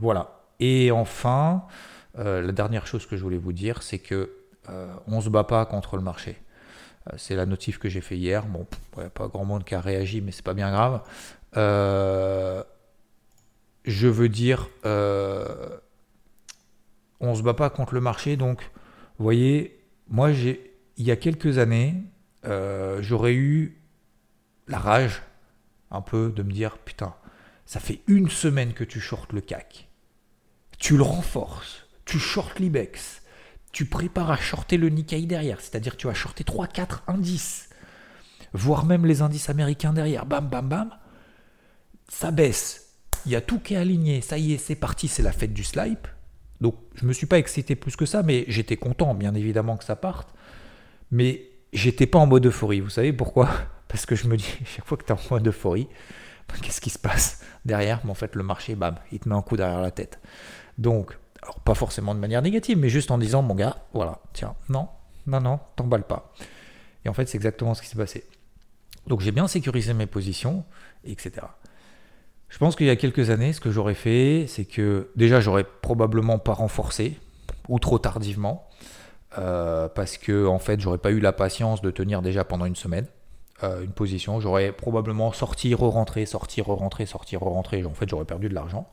Voilà. 0.00 0.40
Et 0.60 0.90
enfin, 0.90 1.64
la 2.14 2.52
dernière 2.52 2.86
chose 2.86 3.06
que 3.06 3.16
je 3.16 3.22
voulais 3.22 3.38
vous 3.38 3.52
dire, 3.52 3.82
c'est 3.82 3.98
que 3.98 4.32
on 5.06 5.20
se 5.20 5.28
bat 5.28 5.44
pas 5.44 5.64
contre 5.66 5.96
le 5.96 6.02
marché. 6.02 6.36
C'est 7.16 7.36
la 7.36 7.46
notif 7.46 7.78
que 7.78 7.88
j'ai 7.88 8.02
fait 8.02 8.16
hier. 8.16 8.44
Bon, 8.44 8.66
pas 9.14 9.28
grand 9.28 9.44
monde 9.44 9.64
qui 9.64 9.74
a 9.74 9.80
réagi, 9.80 10.20
mais 10.20 10.32
c'est 10.32 10.44
pas 10.44 10.54
bien 10.54 10.70
grave. 10.70 11.00
Euh, 11.56 12.62
je 13.84 14.08
veux 14.08 14.28
dire, 14.28 14.68
euh, 14.84 15.78
on 17.20 17.34
se 17.34 17.42
bat 17.42 17.54
pas 17.54 17.70
contre 17.70 17.94
le 17.94 18.00
marché. 18.00 18.36
Donc, 18.36 18.62
vous 19.18 19.24
voyez, 19.24 19.80
moi, 20.08 20.32
j'ai, 20.32 20.74
il 20.96 21.06
y 21.06 21.10
a 21.10 21.16
quelques 21.16 21.58
années, 21.58 21.94
euh, 22.44 23.00
j'aurais 23.02 23.34
eu 23.34 23.80
la 24.66 24.78
rage 24.78 25.22
un 25.90 26.02
peu 26.02 26.30
de 26.34 26.42
me 26.42 26.52
dire, 26.52 26.76
putain, 26.78 27.14
ça 27.68 27.78
fait 27.78 28.00
une 28.08 28.30
semaine 28.30 28.72
que 28.72 28.82
tu 28.82 28.98
shortes 28.98 29.32
le 29.32 29.40
CAC. 29.40 29.88
Tu 30.78 30.96
le 30.96 31.04
renforces. 31.04 31.86
Tu 32.04 32.18
shortes 32.18 32.58
l'IBEX. 32.58 33.22
Tu 33.70 33.84
prépares 33.84 34.30
à 34.30 34.36
shorter 34.36 34.76
le 34.76 34.88
Nikkei 34.88 35.26
derrière. 35.26 35.60
C'est-à-dire 35.60 35.96
tu 35.96 36.08
vas 36.08 36.14
shorter 36.14 36.42
3-4 36.42 37.02
indices. 37.06 37.68
Voire 38.52 38.86
même 38.86 39.06
les 39.06 39.22
indices 39.22 39.50
américains 39.50 39.92
derrière. 39.92 40.26
Bam, 40.26 40.48
bam, 40.48 40.68
bam. 40.68 40.90
Ça 42.08 42.32
baisse 42.32 42.88
il 43.26 43.32
y 43.32 43.36
a 43.36 43.40
tout 43.40 43.58
qui 43.58 43.74
est 43.74 43.76
aligné, 43.76 44.20
ça 44.20 44.38
y 44.38 44.54
est, 44.54 44.58
c'est 44.58 44.74
parti, 44.74 45.08
c'est 45.08 45.22
la 45.22 45.32
fête 45.32 45.52
du 45.52 45.64
slipe. 45.64 46.08
Donc 46.60 46.76
je 46.94 47.04
me 47.04 47.12
suis 47.12 47.26
pas 47.26 47.38
excité 47.38 47.76
plus 47.76 47.94
que 47.94 48.06
ça, 48.06 48.22
mais 48.22 48.44
j'étais 48.48 48.76
content, 48.76 49.14
bien 49.14 49.34
évidemment, 49.34 49.76
que 49.76 49.84
ça 49.84 49.96
parte. 49.96 50.34
Mais 51.10 51.42
j'étais 51.72 52.06
pas 52.06 52.18
en 52.18 52.26
mode 52.26 52.46
euphorie. 52.46 52.80
Vous 52.80 52.90
savez 52.90 53.12
pourquoi? 53.12 53.50
Parce 53.88 54.06
que 54.06 54.16
je 54.16 54.28
me 54.28 54.36
dis, 54.36 54.50
chaque 54.64 54.86
fois 54.86 54.96
que 54.96 55.04
tu 55.04 55.12
es 55.12 55.14
en 55.14 55.20
mode 55.30 55.46
euphorie, 55.46 55.88
qu'est-ce 56.62 56.80
qui 56.80 56.90
se 56.90 56.98
passe 56.98 57.42
derrière 57.64 58.00
Mais 58.04 58.10
en 58.10 58.14
fait, 58.14 58.34
le 58.34 58.42
marché, 58.42 58.74
bam, 58.74 58.96
il 59.12 59.18
te 59.20 59.28
met 59.28 59.34
un 59.34 59.42
coup 59.42 59.56
derrière 59.56 59.80
la 59.80 59.90
tête. 59.90 60.20
Donc, 60.76 61.18
pas 61.64 61.74
forcément 61.74 62.14
de 62.14 62.20
manière 62.20 62.42
négative, 62.42 62.78
mais 62.78 62.88
juste 62.88 63.10
en 63.10 63.18
disant, 63.18 63.42
mon 63.42 63.54
gars, 63.54 63.76
voilà, 63.92 64.20
tiens, 64.32 64.54
non, 64.68 64.88
non, 65.26 65.40
non, 65.40 65.60
t'emballes 65.76 66.06
pas. 66.06 66.32
Et 67.04 67.08
en 67.08 67.14
fait, 67.14 67.26
c'est 67.26 67.36
exactement 67.36 67.74
ce 67.74 67.82
qui 67.82 67.88
s'est 67.88 67.96
passé. 67.96 68.24
Donc 69.06 69.20
j'ai 69.20 69.32
bien 69.32 69.48
sécurisé 69.48 69.94
mes 69.94 70.06
positions, 70.06 70.64
etc. 71.04 71.46
Je 72.48 72.58
pense 72.58 72.76
qu'il 72.76 72.86
y 72.86 72.90
a 72.90 72.96
quelques 72.96 73.30
années, 73.30 73.52
ce 73.52 73.60
que 73.60 73.70
j'aurais 73.70 73.94
fait, 73.94 74.46
c'est 74.48 74.64
que 74.64 75.10
déjà, 75.16 75.40
j'aurais 75.40 75.64
probablement 75.64 76.38
pas 76.38 76.52
renforcé, 76.52 77.18
ou 77.68 77.78
trop 77.78 77.98
tardivement, 77.98 78.68
euh, 79.38 79.88
parce 79.88 80.18
que 80.18 80.46
en 80.46 80.58
fait, 80.58 80.80
j'aurais 80.80 80.98
pas 80.98 81.10
eu 81.10 81.20
la 81.20 81.32
patience 81.32 81.82
de 81.82 81.90
tenir 81.90 82.22
déjà 82.22 82.44
pendant 82.44 82.66
une 82.66 82.76
semaine 82.76 83.06
euh, 83.62 83.82
une 83.84 83.92
position. 83.92 84.40
J'aurais 84.40 84.72
probablement 84.72 85.32
sorti, 85.32 85.74
re-rentré, 85.74 86.26
sorti, 86.26 86.60
re-rentré, 86.60 87.06
sorti, 87.06 87.36
re-rentré. 87.36 87.84
En 87.84 87.94
fait, 87.94 88.08
j'aurais 88.08 88.24
perdu 88.24 88.48
de 88.48 88.54
l'argent. 88.54 88.88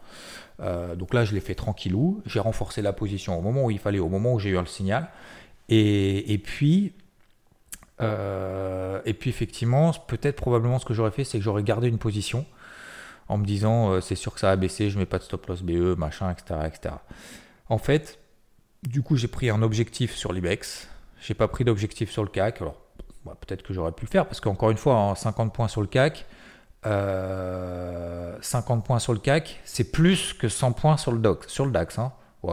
Euh, 0.61 0.95
donc 0.95 1.13
là, 1.13 1.25
je 1.25 1.33
l'ai 1.33 1.41
fait 1.41 1.55
tranquillou. 1.55 2.21
J'ai 2.25 2.39
renforcé 2.39 2.81
la 2.81 2.93
position 2.93 3.37
au 3.37 3.41
moment 3.41 3.65
où 3.65 3.71
il 3.71 3.79
fallait, 3.79 3.99
au 3.99 4.09
moment 4.09 4.33
où 4.33 4.39
j'ai 4.39 4.49
eu 4.49 4.59
le 4.59 4.65
signal. 4.65 5.09
Et, 5.69 6.33
et 6.33 6.37
puis, 6.37 6.93
et 7.99 9.13
puis 9.13 9.29
effectivement, 9.29 9.91
peut-être 10.07 10.35
probablement 10.35 10.79
ce 10.79 10.85
que 10.85 10.93
j'aurais 10.93 11.11
fait, 11.11 11.23
c'est 11.23 11.37
que 11.37 11.43
j'aurais 11.43 11.63
gardé 11.63 11.87
une 11.87 11.97
position 11.97 12.45
en 13.27 13.37
me 13.37 13.45
disant 13.45 13.91
euh, 13.91 14.01
c'est 14.01 14.15
sûr 14.15 14.33
que 14.33 14.39
ça 14.39 14.47
va 14.47 14.55
baisser, 14.55 14.89
je 14.89 14.97
mets 14.97 15.05
pas 15.05 15.17
de 15.17 15.23
stop 15.23 15.45
loss 15.47 15.61
BE, 15.61 15.95
machin, 15.97 16.31
etc. 16.31 16.59
etc. 16.65 16.95
En 17.69 17.77
fait, 17.77 18.19
du 18.83 19.01
coup, 19.01 19.15
j'ai 19.15 19.27
pris 19.27 19.49
un 19.49 19.61
objectif 19.61 20.15
sur 20.15 20.31
l'IBEX, 20.31 20.87
j'ai 21.21 21.33
pas 21.33 21.47
pris 21.47 21.63
d'objectif 21.63 22.11
sur 22.11 22.23
le 22.23 22.29
CAC. 22.29 22.61
Alors, 22.61 22.77
bah, 23.25 23.35
peut-être 23.39 23.63
que 23.63 23.73
j'aurais 23.73 23.91
pu 23.91 24.05
le 24.05 24.09
faire 24.09 24.25
parce 24.25 24.39
qu'encore 24.39 24.71
une 24.71 24.77
fois, 24.77 25.13
50 25.15 25.53
points 25.53 25.67
sur 25.67 25.81
le 25.81 25.87
CAC, 25.87 26.25
50 26.83 26.91
euh, 26.91 28.37
points 28.81 28.99
sur 28.99 29.13
le 29.13 29.19
CAC, 29.19 29.59
c'est 29.65 29.91
plus 29.91 30.33
que 30.33 30.47
100 30.47 30.73
points 30.73 30.97
sur 30.97 31.11
le, 31.11 31.17
DOX, 31.17 31.47
sur 31.47 31.65
le 31.65 31.71
DAX. 31.71 31.97
Hein. 31.97 32.11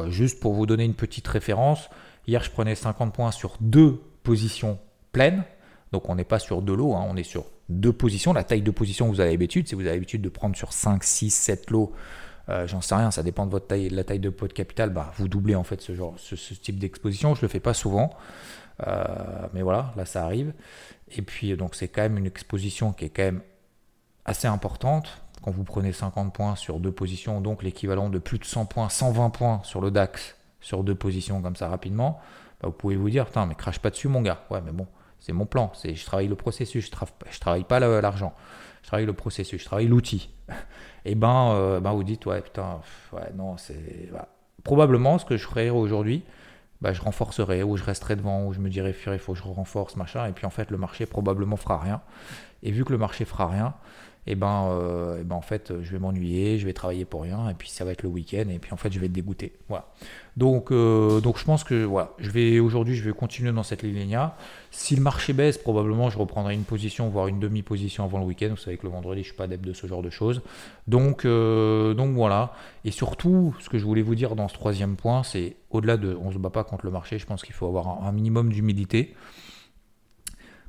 juste 0.09 0.41
pour 0.41 0.55
vous 0.55 0.65
donner 0.65 0.85
une 0.85 0.95
petite 0.95 1.29
référence, 1.29 1.91
hier 2.27 2.43
je 2.43 2.51
prenais 2.51 2.75
50 2.75 3.13
points 3.13 3.31
sur 3.31 3.57
deux 3.61 4.01
positions 4.23 4.79
pleines. 5.13 5.45
Donc 5.93 6.09
on 6.09 6.15
n'est 6.15 6.25
pas 6.25 6.39
sur 6.39 6.63
deux 6.63 6.75
lots, 6.75 6.95
hein, 6.95 7.05
on 7.07 7.17
est 7.17 7.23
sur 7.23 7.45
deux 7.69 7.93
positions. 7.93 8.33
La 8.33 8.45
taille 8.45 8.63
de 8.63 8.71
position 8.71 9.09
vous 9.09 9.21
avez 9.21 9.33
l'habitude, 9.33 9.69
si 9.69 9.75
vous 9.75 9.83
avez 9.83 9.93
l'habitude 9.93 10.23
de 10.23 10.31
prendre 10.31 10.57
sur 10.57 10.73
5, 10.73 11.05
6, 11.05 11.31
7 11.31 11.71
lots, 11.71 11.93
euh, 12.49 12.67
j'en 12.67 12.81
sais 12.81 12.95
rien, 12.95 13.11
ça 13.11 13.23
dépend 13.23 13.47
de 13.47 13.51
votre 13.51 13.67
taille, 13.67 13.89
de 13.89 13.97
la 13.97 14.05
taille 14.05 14.19
de 14.19 14.31
pot 14.31 14.49
de 14.49 14.53
capital, 14.53 14.91
bah, 14.91 15.13
vous 15.17 15.29
doublez 15.29 15.55
en 15.55 15.65
fait 15.65 15.81
ce, 15.81 15.95
genre, 15.95 16.15
ce, 16.17 16.35
type 16.55 16.79
d'exposition. 16.79 17.35
Je 17.35 17.41
ne 17.41 17.43
le 17.43 17.49
fais 17.49 17.61
pas 17.61 17.75
souvent, 17.75 18.11
mais 19.53 19.63
voilà, 19.63 19.93
là 19.97 20.05
ça 20.05 20.25
arrive. 20.25 20.53
Et 21.17 21.23
puis 21.23 21.57
donc 21.57 21.75
c'est 21.75 21.89
quand 21.89 22.03
même 22.03 22.19
une 22.19 22.27
exposition 22.27 22.93
qui 22.93 23.07
est 23.07 23.11
quand 23.11 23.25
même 23.25 23.43
assez 24.25 24.49
importante. 24.49 25.23
Quand 25.43 25.51
vous 25.51 25.65
prenez 25.65 25.93
50 25.93 26.33
points 26.33 26.55
sur 26.55 26.79
deux 26.79 26.93
positions, 26.93 27.41
donc 27.41 27.63
l'équivalent 27.63 28.09
de 28.09 28.19
plus 28.19 28.39
de 28.39 28.45
100 28.45 28.67
points, 28.67 28.89
120 28.89 29.31
points 29.31 29.61
sur 29.65 29.81
le 29.81 29.91
DAX, 29.91 30.37
sur 30.61 30.85
deux 30.85 30.95
positions 30.95 31.43
comme 31.43 31.57
ça 31.57 31.69
rapidement, 31.69 32.21
bah, 32.61 32.69
vous 32.69 32.75
pouvez 32.75 32.97
vous 32.97 33.11
dire, 33.11 33.27
putain, 33.27 33.47
mais 33.47 33.55
crache 33.55 33.81
pas 33.81 33.91
dessus 33.91 34.09
mon 34.09 34.23
gars. 34.23 34.45
Ouais, 34.51 34.61
mais 34.65 34.73
bon, 34.73 34.87
c'est 35.19 35.33
mon 35.33 35.47
plan. 35.47 35.73
C'est, 35.75 35.95
je 35.95 36.07
travaille 36.07 36.29
le 36.29 36.37
processus, 36.37 36.87
je, 36.87 36.91
travaille, 36.91 37.15
travaille 37.41 37.65
pas 37.65 37.81
l'argent. 37.81 38.35
Je 38.83 38.89
travaille 38.89 39.07
le 39.07 39.13
processus, 39.13 39.61
je 39.61 39.67
travaille 39.67 39.89
l'outil. 39.89 40.31
Et 41.05 41.17
ben, 41.17 41.51
euh, 41.53 41.81
ben 41.81 41.93
vous 41.93 42.05
dites, 42.05 42.25
ouais, 42.27 42.41
putain, 42.41 42.81
ouais, 43.13 43.33
non, 43.35 43.57
c'est. 43.57 44.11
Probablement, 44.63 45.19
ce 45.19 45.25
que 45.25 45.37
je 45.37 45.45
ferais 45.45 45.71
aujourd'hui, 45.71 46.23
ben, 46.83 46.93
je 46.93 47.01
renforcerai, 47.01 47.63
ou 47.63 47.77
je 47.77 47.85
resterai 47.85 48.17
devant, 48.17 48.45
ou 48.45 48.53
je 48.53 48.59
me 48.59 48.69
dirais, 48.69 48.93
il 49.07 49.19
faut 49.21 49.35
que 49.35 49.39
je 49.39 49.45
renforce, 49.45 49.95
machin. 49.95 50.27
Et 50.27 50.33
puis 50.33 50.47
en 50.47 50.51
fait, 50.51 50.69
le 50.73 50.77
marché 50.77 51.07
probablement 51.07 51.57
fera 51.57 51.79
rien. 51.79 52.03
Et 52.65 52.73
vu 52.73 52.85
que 52.85 52.91
le 52.91 52.99
marché 52.99 53.25
fera 53.25 53.47
rien, 53.47 53.75
et 54.27 54.37
ben, 54.37 54.69
euh, 54.71 55.21
et 55.21 55.25
ben 55.25 55.35
en 55.35 55.41
fait, 55.41 55.73
je 55.83 55.91
vais 55.91 55.99
m'ennuyer, 55.99 56.59
je 56.59 56.67
vais 56.67 56.73
travailler 56.73 57.05
pour 57.05 57.23
rien, 57.23 57.49
et 57.49 57.55
puis 57.55 57.69
ça 57.69 57.85
va 57.85 57.91
être 57.91 58.03
le 58.03 58.09
week-end, 58.09 58.45
et 58.51 58.59
puis 58.59 58.73
en 58.73 58.77
fait, 58.77 58.93
je 58.93 59.01
vais 59.01 59.07
être 59.07 59.13
dégoûté. 59.13 59.53
Voilà. 59.69 59.87
Donc, 60.37 60.71
euh, 60.71 61.21
donc 61.21 61.39
je 61.39 61.45
pense 61.45 61.65
que 61.65 61.83
voilà, 61.85 62.13
je 62.19 62.31
vais 62.31 62.61
aujourd'hui, 62.61 62.95
je 62.95 63.03
vais 63.03 63.13
continuer 63.13 63.53
dans 63.53 63.65
cette 63.65 63.83
ligne-là. 63.83 64.37
Si 64.71 64.95
le 64.95 65.03
marché 65.03 65.33
baisse, 65.33 65.59
probablement, 65.59 66.09
je 66.09 66.19
reprendrai 66.19 66.55
une 66.55 66.63
position, 66.63 67.09
voire 67.09 67.27
une 67.27 67.41
demi-position 67.41 68.05
avant 68.05 68.19
le 68.21 68.25
week-end. 68.25 68.49
Vous 68.51 68.57
savez 68.57 68.77
que 68.77 68.87
le 68.87 68.93
vendredi, 68.93 69.23
je 69.23 69.27
suis 69.27 69.37
pas 69.37 69.45
adepte 69.45 69.65
de 69.65 69.73
ce 69.73 69.87
genre 69.87 70.03
de 70.03 70.11
choses. 70.11 70.41
Donc, 70.87 71.25
euh, 71.25 71.93
donc 71.93 72.15
voilà. 72.15 72.55
Et 72.85 72.93
surtout, 72.93 73.55
ce 73.59 73.69
que 73.69 73.77
je 73.77 73.85
voulais 73.85 74.03
vous 74.03 74.15
dire 74.15 74.37
dans 74.37 74.49
ce 74.49 74.55
troisième 74.55 74.95
point, 74.97 75.25
c'est 75.25 75.57
au-delà 75.71 75.97
de, 75.97 76.17
on 76.23 76.31
se 76.31 76.39
bat 76.39 76.51
pas 76.51 76.65
contre 76.65 76.87
le 76.87 76.93
marché. 76.93 77.19
Je 77.19 77.27
pense 77.27 77.43
qu'il 77.43 77.55
faut 77.55 77.67
avoir 77.67 78.05
un 78.05 78.13
minimum 78.13 78.51
d'humilité 78.51 79.15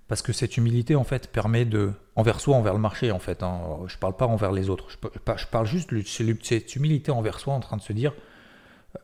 Parce 0.07 0.21
que 0.21 0.33
cette 0.33 0.57
humilité, 0.57 0.95
en 0.95 1.03
fait, 1.03 1.31
permet 1.31 1.65
de. 1.65 1.93
envers 2.15 2.39
soi, 2.39 2.55
envers 2.55 2.73
le 2.73 2.79
marché, 2.79 3.11
en 3.11 3.19
fait. 3.19 3.41
Hein. 3.41 3.61
Je 3.87 3.97
parle 3.97 4.15
pas 4.15 4.27
envers 4.27 4.51
les 4.51 4.69
autres. 4.69 4.89
Je, 4.89 5.45
parle 5.47 5.65
juste 5.65 5.93
de 5.93 6.03
cette 6.41 6.75
humilité 6.75 7.11
envers 7.11 7.39
soi, 7.39 7.53
en 7.53 7.59
train 7.59 7.77
de 7.77 7.81
se 7.81 7.93
dire 7.93 8.13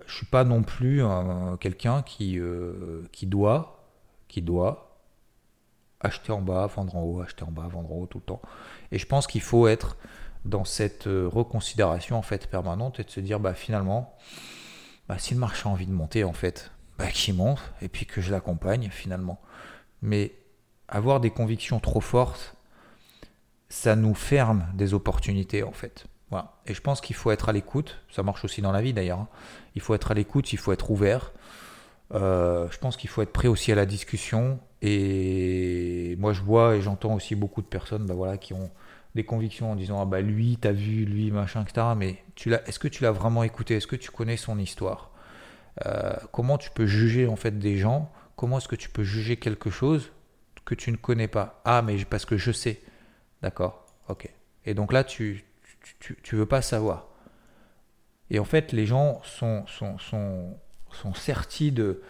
je 0.05 0.17
suis 0.17 0.25
pas 0.27 0.43
non 0.43 0.61
plus 0.61 1.01
quelqu'un 1.59 2.03
qui, 2.03 2.37
euh, 2.37 3.01
qui 3.11 3.25
doit. 3.25 3.87
qui 4.27 4.41
doit 4.43 4.89
acheter 6.01 6.31
en 6.31 6.41
bas, 6.41 6.67
vendre 6.67 6.95
en 6.95 7.01
haut, 7.03 7.21
acheter 7.21 7.43
en 7.43 7.51
bas, 7.51 7.67
vendre 7.67 7.91
en 7.91 7.95
haut 7.95 8.05
tout 8.05 8.19
le 8.19 8.23
temps. 8.23 8.41
Et 8.91 8.99
je 8.99 9.05
pense 9.05 9.27
qu'il 9.27 9.41
faut 9.41 9.67
être 9.67 9.97
dans 10.45 10.63
cette 10.63 11.07
euh, 11.07 11.27
reconsidération 11.27 12.17
en 12.17 12.21
fait 12.21 12.47
permanente 12.47 12.99
et 12.99 13.03
de 13.03 13.09
se 13.09 13.19
dire 13.19 13.41
bah 13.41 13.53
finalement 13.53 14.15
bah, 15.09 15.19
si 15.19 15.33
le 15.33 15.39
marché 15.39 15.67
a 15.67 15.71
envie 15.71 15.85
de 15.85 15.91
monter 15.91 16.23
en 16.23 16.31
fait 16.31 16.71
bah, 16.97 17.07
qu'il 17.07 17.33
monte 17.33 17.59
et 17.81 17.89
puis 17.89 18.05
que 18.05 18.21
je 18.21 18.31
l'accompagne 18.31 18.89
finalement 18.89 19.41
mais 20.01 20.31
avoir 20.89 21.19
des 21.19 21.29
convictions 21.29 21.79
trop 21.79 22.01
fortes 22.01 22.55
ça 23.69 23.95
nous 23.95 24.15
ferme 24.15 24.65
des 24.73 24.93
opportunités 24.93 25.63
en 25.63 25.71
fait. 25.71 26.05
Et 26.67 26.75
je 26.75 26.81
pense 26.81 27.01
qu'il 27.01 27.15
faut 27.15 27.31
être 27.31 27.49
à 27.49 27.53
l'écoute. 27.53 27.97
Ça 28.11 28.21
marche 28.21 28.45
aussi 28.45 28.61
dans 28.61 28.71
la 28.71 28.81
vie 28.81 28.93
d'ailleurs 28.93 29.19
hein. 29.19 29.27
il 29.73 29.81
faut 29.81 29.95
être 29.95 30.11
à 30.11 30.13
l'écoute 30.13 30.53
il 30.53 30.59
faut 30.59 30.71
être 30.71 30.91
ouvert. 30.91 31.31
Euh, 32.13 32.67
je 32.71 32.77
pense 32.77 32.97
qu'il 32.97 33.09
faut 33.09 33.21
être 33.21 33.31
prêt 33.31 33.47
aussi 33.47 33.71
à 33.71 33.75
la 33.75 33.85
discussion. 33.85 34.59
Et 34.81 36.15
moi 36.19 36.33
je 36.33 36.41
vois 36.41 36.75
et 36.75 36.81
j'entends 36.81 37.15
aussi 37.15 37.35
beaucoup 37.35 37.61
de 37.61 37.67
personnes 37.67 38.05
bah, 38.05 38.13
voilà, 38.13 38.37
qui 38.37 38.53
ont 38.53 38.69
des 39.15 39.23
convictions 39.23 39.71
en 39.71 39.75
disant 39.75 39.99
ah 40.01 40.05
bah 40.05 40.21
lui 40.21 40.57
t'as 40.61 40.71
vu 40.71 41.03
lui 41.03 41.31
machin 41.31 41.63
etc 41.63 41.87
mais 41.97 42.23
est-ce 42.67 42.77
que 42.77 42.87
tu 42.87 43.03
l'as 43.03 43.11
vraiment 43.11 43.43
écouté? 43.43 43.75
Est-ce 43.75 43.87
que 43.87 43.95
tu 43.95 44.11
connais 44.11 44.37
son 44.37 44.59
histoire? 44.59 45.09
Euh, 45.85 46.13
comment 46.31 46.57
tu 46.59 46.69
peux 46.69 46.85
juger 46.85 47.27
en 47.27 47.35
fait 47.35 47.57
des 47.57 47.77
gens? 47.77 48.11
Comment 48.35 48.59
est-ce 48.59 48.67
que 48.67 48.75
tu 48.75 48.89
peux 48.89 49.03
juger 49.03 49.37
quelque 49.37 49.69
chose 49.71 50.11
que 50.69 50.75
tu 50.75 50.91
ne 50.91 50.97
connais 50.97 51.27
pas 51.27 51.61
ah 51.65 51.81
mais 51.81 52.03
parce 52.05 52.25
que 52.25 52.37
je 52.37 52.51
sais 52.51 52.81
d'accord 53.41 53.85
ok 54.07 54.29
et 54.65 54.73
donc 54.73 54.93
là 54.93 55.03
tu 55.03 55.45
tu, 55.99 56.17
tu, 56.21 56.35
veux 56.35 56.45
pas 56.45 56.61
savoir 56.61 57.07
et 58.29 58.37
en 58.37 58.45
fait 58.45 58.71
les 58.71 58.85
gens 58.85 59.21
sont 59.23 59.65
sont, 59.65 59.97
sont, 59.97 60.57
sont 60.91 61.13
sertis 61.13 61.71
de, 61.71 62.01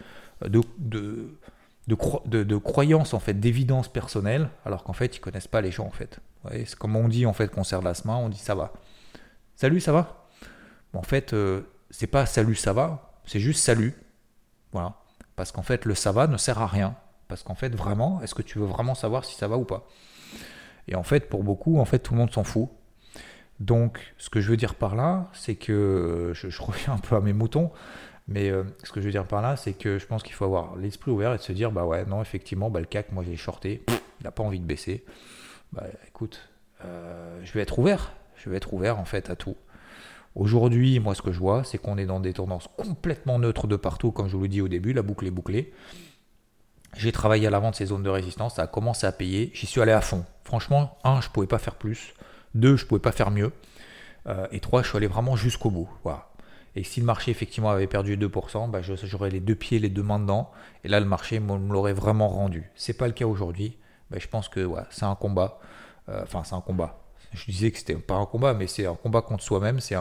de, 0.42 0.60
de 0.78 1.38
de, 1.86 2.44
de, 2.44 2.56
croyances 2.56 3.14
en 3.14 3.20
fait, 3.20 3.34
d'évidence 3.34 3.88
personnelle, 3.88 4.50
alors 4.64 4.84
qu'en 4.84 4.92
fait 4.92 5.16
ils 5.16 5.20
connaissent 5.20 5.48
pas 5.48 5.60
les 5.60 5.70
gens 5.70 5.86
en 5.86 5.90
fait. 5.90 6.20
Comme 6.78 6.96
on 6.96 7.08
dit 7.08 7.26
en 7.26 7.32
fait 7.32 7.50
qu'on 7.50 7.64
serre 7.64 7.82
la 7.82 7.92
main, 8.04 8.16
on 8.16 8.28
dit 8.28 8.38
ça 8.38 8.54
va. 8.54 8.72
Salut, 9.56 9.80
ça 9.80 9.92
va? 9.92 10.28
En 10.92 11.02
fait, 11.02 11.32
euh, 11.32 11.62
c'est 11.90 12.06
pas 12.06 12.26
salut, 12.26 12.54
ça 12.54 12.72
va, 12.72 13.12
c'est 13.26 13.40
juste 13.40 13.62
salut. 13.62 13.94
Voilà. 14.72 14.94
Parce 15.36 15.52
qu'en 15.52 15.62
fait, 15.62 15.84
le 15.84 15.94
ça 15.94 16.12
va 16.12 16.26
ne 16.26 16.36
sert 16.36 16.58
à 16.58 16.66
rien. 16.66 16.96
Parce 17.30 17.42
qu'en 17.42 17.54
fait, 17.54 17.74
vraiment, 17.74 18.20
est-ce 18.22 18.34
que 18.34 18.42
tu 18.42 18.58
veux 18.58 18.66
vraiment 18.66 18.94
savoir 18.94 19.24
si 19.24 19.34
ça 19.34 19.48
va 19.48 19.56
ou 19.56 19.64
pas? 19.64 19.88
Et 20.88 20.94
en 20.94 21.02
fait, 21.02 21.30
pour 21.30 21.42
beaucoup, 21.42 21.78
en 21.78 21.86
fait, 21.86 22.00
tout 22.00 22.12
le 22.12 22.18
monde 22.18 22.30
s'en 22.30 22.44
fout. 22.44 22.68
Donc, 23.60 24.14
ce 24.18 24.28
que 24.28 24.42
je 24.42 24.50
veux 24.50 24.58
dire 24.58 24.74
par 24.74 24.94
là, 24.94 25.30
c'est 25.32 25.54
que 25.54 26.32
je, 26.34 26.48
reviens 26.62 26.94
un 26.94 26.98
peu 26.98 27.16
à 27.16 27.20
mes 27.20 27.32
moutons, 27.32 27.70
mais 28.28 28.50
euh, 28.50 28.64
ce 28.84 28.92
que 28.92 29.00
je 29.00 29.06
veux 29.06 29.12
dire 29.12 29.26
par 29.26 29.40
là, 29.40 29.56
c'est 29.56 29.72
que 29.72 29.98
je 29.98 30.06
pense 30.06 30.22
qu'il 30.22 30.34
faut 30.34 30.44
avoir 30.44 30.76
l'esprit 30.76 31.10
ouvert 31.10 31.32
et 31.32 31.38
de 31.38 31.42
se 31.42 31.52
dire, 31.52 31.72
bah 31.72 31.86
ouais, 31.86 32.04
non, 32.04 32.20
effectivement, 32.20 32.68
bah, 32.68 32.80
le 32.80 32.86
CAC, 32.86 33.12
moi 33.12 33.24
j'ai 33.24 33.36
shorté, 33.36 33.82
il 33.88 34.24
n'a 34.24 34.30
pas 34.30 34.42
envie 34.42 34.60
de 34.60 34.66
baisser 34.66 35.04
bah, 35.72 35.84
écoute, 36.06 36.48
euh, 36.84 37.40
je 37.44 37.52
vais 37.52 37.60
être 37.60 37.78
ouvert. 37.78 38.12
Je 38.36 38.48
vais 38.48 38.56
être 38.56 38.72
ouvert 38.72 38.98
en 38.98 39.04
fait 39.04 39.30
à 39.30 39.36
tout. 39.36 39.56
Aujourd'hui, 40.34 40.98
moi, 41.00 41.14
ce 41.14 41.22
que 41.22 41.32
je 41.32 41.38
vois, 41.38 41.64
c'est 41.64 41.78
qu'on 41.78 41.98
est 41.98 42.06
dans 42.06 42.20
des 42.20 42.32
tendances 42.32 42.68
complètement 42.76 43.38
neutres 43.38 43.66
de 43.66 43.76
partout, 43.76 44.12
comme 44.12 44.28
je 44.28 44.36
vous 44.36 44.44
l'ai 44.44 44.48
dit 44.48 44.60
au 44.60 44.68
début, 44.68 44.92
la 44.92 45.02
boucle 45.02 45.26
est 45.26 45.32
bouclée. 45.32 45.72
J'ai 46.96 47.12
travaillé 47.12 47.46
à 47.46 47.50
l'avant 47.50 47.70
de 47.70 47.76
ces 47.76 47.86
zones 47.86 48.02
de 48.02 48.10
résistance, 48.10 48.56
ça 48.56 48.62
a 48.62 48.66
commencé 48.66 49.06
à 49.06 49.12
payer. 49.12 49.50
J'y 49.54 49.66
suis 49.66 49.80
allé 49.80 49.92
à 49.92 50.00
fond. 50.00 50.24
Franchement, 50.44 50.98
un, 51.04 51.20
je 51.20 51.28
ne 51.28 51.32
pouvais 51.32 51.46
pas 51.46 51.58
faire 51.58 51.76
plus. 51.76 52.14
Deux, 52.54 52.76
je 52.76 52.84
ne 52.84 52.88
pouvais 52.88 53.00
pas 53.00 53.12
faire 53.12 53.30
mieux. 53.30 53.52
Euh, 54.26 54.46
et 54.52 54.60
trois, 54.60 54.82
je 54.82 54.88
suis 54.88 54.96
allé 54.96 55.06
vraiment 55.06 55.36
jusqu'au 55.36 55.70
bout. 55.70 55.88
Et 56.76 56.84
si 56.84 57.00
le 57.00 57.06
marché 57.06 57.30
effectivement 57.30 57.70
avait 57.70 57.86
perdu 57.86 58.16
2%, 58.16 58.70
bah, 58.70 58.80
j'aurais 58.82 59.30
les 59.30 59.40
deux 59.40 59.54
pieds, 59.54 59.78
les 59.78 59.88
deux 59.88 60.02
mains 60.02 60.20
dedans. 60.20 60.50
Et 60.84 60.88
là, 60.88 61.00
le 61.00 61.06
marché 61.06 61.40
me 61.40 61.56
l'aurait 61.72 61.92
vraiment 61.92 62.28
rendu. 62.28 62.70
C'est 62.74 62.92
pas 62.96 63.06
le 63.06 63.12
cas 63.12 63.26
aujourd'hui. 63.26 63.76
Ben, 64.10 64.20
je 64.20 64.28
pense 64.28 64.48
que 64.48 64.68
c'est 64.90 65.04
un 65.04 65.14
combat. 65.14 65.58
Euh, 66.08 66.22
enfin, 66.22 66.42
c'est 66.44 66.54
un 66.54 66.60
combat. 66.60 67.00
Je 67.32 67.44
disais 67.44 67.70
que 67.70 67.78
c'était 67.78 67.94
pas 67.94 68.14
un 68.14 68.26
combat, 68.26 68.54
mais 68.54 68.66
c'est 68.66 68.86
un 68.86 68.94
combat 68.94 69.22
contre 69.22 69.42
soi-même. 69.42 69.80
C'est 69.80 69.96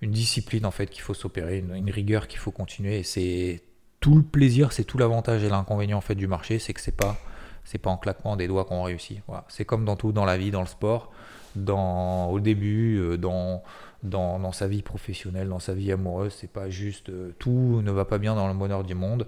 une 0.00 0.10
discipline 0.10 0.66
en 0.66 0.70
fait 0.70 0.86
qu'il 0.86 1.02
faut 1.02 1.14
s'opérer, 1.14 1.58
une, 1.58 1.90
rigueur 1.90 2.28
qu'il 2.28 2.38
faut 2.38 2.52
continuer. 2.52 3.00
Et 3.00 3.02
c'est 3.02 3.62
tout 4.00 4.16
le 4.16 4.22
plaisir, 4.22 4.72
c'est 4.72 4.84
tout 4.84 4.98
l'avantage 4.98 5.44
et 5.44 5.48
l'inconvénient 5.48 5.98
en 5.98 6.00
fait 6.00 6.14
du 6.14 6.26
marché, 6.26 6.58
c'est 6.58 6.72
que 6.72 6.80
c'est 6.80 6.96
pas 6.96 7.16
c'est 7.64 7.78
pas 7.78 7.90
en 7.90 7.98
claquement 7.98 8.36
des 8.36 8.48
doigts 8.48 8.64
qu'on 8.64 8.82
réussit. 8.82 9.20
Voilà. 9.26 9.44
C'est 9.48 9.64
comme 9.64 9.84
dans 9.84 9.94
tout, 9.94 10.12
dans 10.12 10.24
la 10.24 10.38
vie, 10.38 10.50
dans 10.50 10.62
le 10.62 10.66
sport, 10.66 11.12
dans 11.54 12.30
au 12.30 12.40
début, 12.40 12.98
euh, 12.98 13.16
dans 13.16 13.62
dans, 14.02 14.38
dans, 14.38 14.52
sa 14.52 14.66
vie 14.66 14.80
professionnelle, 14.80 15.48
dans 15.48 15.58
sa 15.58 15.74
vie 15.74 15.92
amoureuse. 15.92 16.34
C'est 16.40 16.50
pas 16.50 16.70
juste 16.70 17.10
euh, 17.10 17.34
tout 17.38 17.82
ne 17.82 17.90
va 17.90 18.06
pas 18.06 18.16
bien 18.18 18.34
dans 18.34 18.48
le 18.48 18.54
bonheur 18.54 18.82
du 18.82 18.94
monde. 18.94 19.26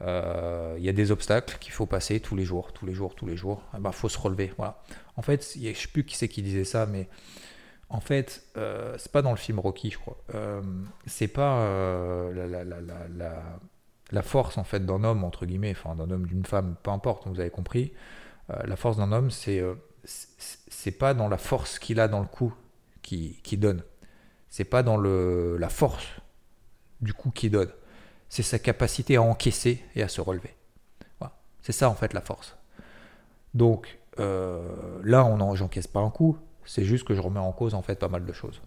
Il 0.00 0.06
euh, 0.08 0.76
y 0.78 0.88
a 0.88 0.92
des 0.92 1.10
obstacles 1.10 1.58
qu'il 1.58 1.72
faut 1.72 1.86
passer 1.86 2.20
tous 2.20 2.36
les 2.36 2.44
jours, 2.44 2.72
tous 2.72 2.86
les 2.86 2.92
jours, 2.92 3.14
tous 3.14 3.26
les 3.26 3.36
jours. 3.36 3.62
Il 3.74 3.78
eh 3.78 3.82
ben, 3.82 3.92
faut 3.92 4.08
se 4.08 4.18
relever. 4.18 4.52
Voilà. 4.56 4.82
En 5.16 5.22
fait, 5.22 5.56
je 5.58 5.68
ne 5.68 5.74
sais 5.74 5.88
plus 5.88 6.04
qui 6.04 6.16
c'est 6.16 6.28
qui 6.28 6.42
disait 6.42 6.64
ça, 6.64 6.86
mais 6.86 7.08
en 7.88 8.00
fait, 8.00 8.42
euh, 8.56 8.96
c'est 8.98 9.12
pas 9.12 9.22
dans 9.22 9.30
le 9.30 9.36
film 9.36 9.58
Rocky, 9.58 9.90
je 9.90 9.98
crois. 9.98 10.16
Euh, 10.34 10.60
c'est 11.06 11.28
pas 11.28 11.58
euh, 11.60 12.32
la, 12.34 12.64
la, 12.64 12.80
la, 13.16 13.42
la, 14.10 14.22
force 14.22 14.58
en 14.58 14.64
fait 14.64 14.84
d'un 14.84 15.04
homme 15.04 15.24
entre 15.24 15.46
guillemets, 15.46 15.72
enfin 15.72 15.94
d'un 15.94 16.10
homme, 16.10 16.26
d'une 16.26 16.44
femme, 16.44 16.76
peu 16.82 16.90
importe. 16.90 17.26
Vous 17.26 17.40
avez 17.40 17.50
compris. 17.50 17.92
la 18.48 18.76
force 18.76 18.96
d'un 18.96 19.12
homme, 19.12 19.30
c'est 19.30 19.62
c'est 20.04 20.92
pas 20.92 21.14
dans 21.14 21.28
la 21.28 21.38
force 21.38 21.78
qu'il 21.78 21.98
a 21.98 22.06
dans 22.06 22.20
le 22.20 22.26
coup 22.26 22.54
qui, 23.02 23.40
qui 23.42 23.56
donne. 23.56 23.82
C'est 24.50 24.64
pas 24.64 24.82
dans 24.82 24.96
le, 24.96 25.56
la 25.58 25.68
force 25.68 26.06
du 27.00 27.12
coup 27.12 27.30
qui 27.30 27.50
donne 27.50 27.70
c'est 28.28 28.42
sa 28.42 28.58
capacité 28.58 29.16
à 29.16 29.22
encaisser 29.22 29.82
et 29.94 30.02
à 30.02 30.08
se 30.08 30.20
relever. 30.20 30.54
C'est 31.62 31.72
ça 31.72 31.90
en 31.90 31.94
fait 31.94 32.12
la 32.12 32.20
force. 32.20 32.56
Donc 33.52 33.98
euh, 34.20 35.00
là, 35.02 35.24
on 35.24 35.54
j'encaisse 35.56 35.88
pas 35.88 35.98
un 35.98 36.10
coup, 36.10 36.38
c'est 36.64 36.84
juste 36.84 37.04
que 37.04 37.12
je 37.12 37.20
remets 37.20 37.40
en 37.40 37.50
cause 37.50 37.74
en 37.74 37.82
fait 37.82 37.98
pas 37.98 38.06
mal 38.06 38.24
de 38.24 38.32
choses. 38.32 38.60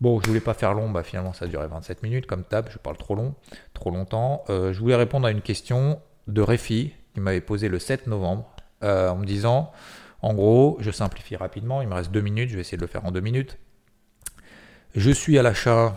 Bon, 0.00 0.20
je 0.20 0.26
voulais 0.26 0.40
pas 0.40 0.54
faire 0.54 0.74
long, 0.74 0.90
bah 0.90 1.02
finalement 1.02 1.32
ça 1.32 1.44
a 1.44 1.48
duré 1.48 1.66
27 1.66 2.02
minutes 2.02 2.26
comme 2.26 2.44
table, 2.44 2.68
je 2.72 2.78
parle 2.78 2.96
trop 2.96 3.14
long, 3.14 3.34
trop 3.74 3.90
longtemps. 3.90 4.44
Euh, 4.50 4.72
je 4.72 4.80
voulais 4.80 4.96
répondre 4.96 5.26
à 5.26 5.30
une 5.30 5.40
question 5.40 6.00
de 6.26 6.42
Réfi 6.42 6.92
qui 7.14 7.20
m'avait 7.20 7.40
posé 7.40 7.68
le 7.68 7.78
7 7.78 8.06
novembre 8.06 8.50
euh, 8.82 9.08
en 9.08 9.16
me 9.16 9.24
disant, 9.24 9.72
en 10.20 10.34
gros, 10.34 10.76
je 10.80 10.90
simplifie 10.90 11.36
rapidement, 11.36 11.80
il 11.80 11.88
me 11.88 11.94
reste 11.94 12.10
deux 12.10 12.20
minutes, 12.20 12.50
je 12.50 12.56
vais 12.56 12.62
essayer 12.62 12.76
de 12.76 12.82
le 12.82 12.88
faire 12.88 13.04
en 13.04 13.12
deux 13.12 13.20
minutes. 13.20 13.58
Je 14.94 15.10
suis 15.10 15.38
à 15.38 15.42
l'achat 15.42 15.96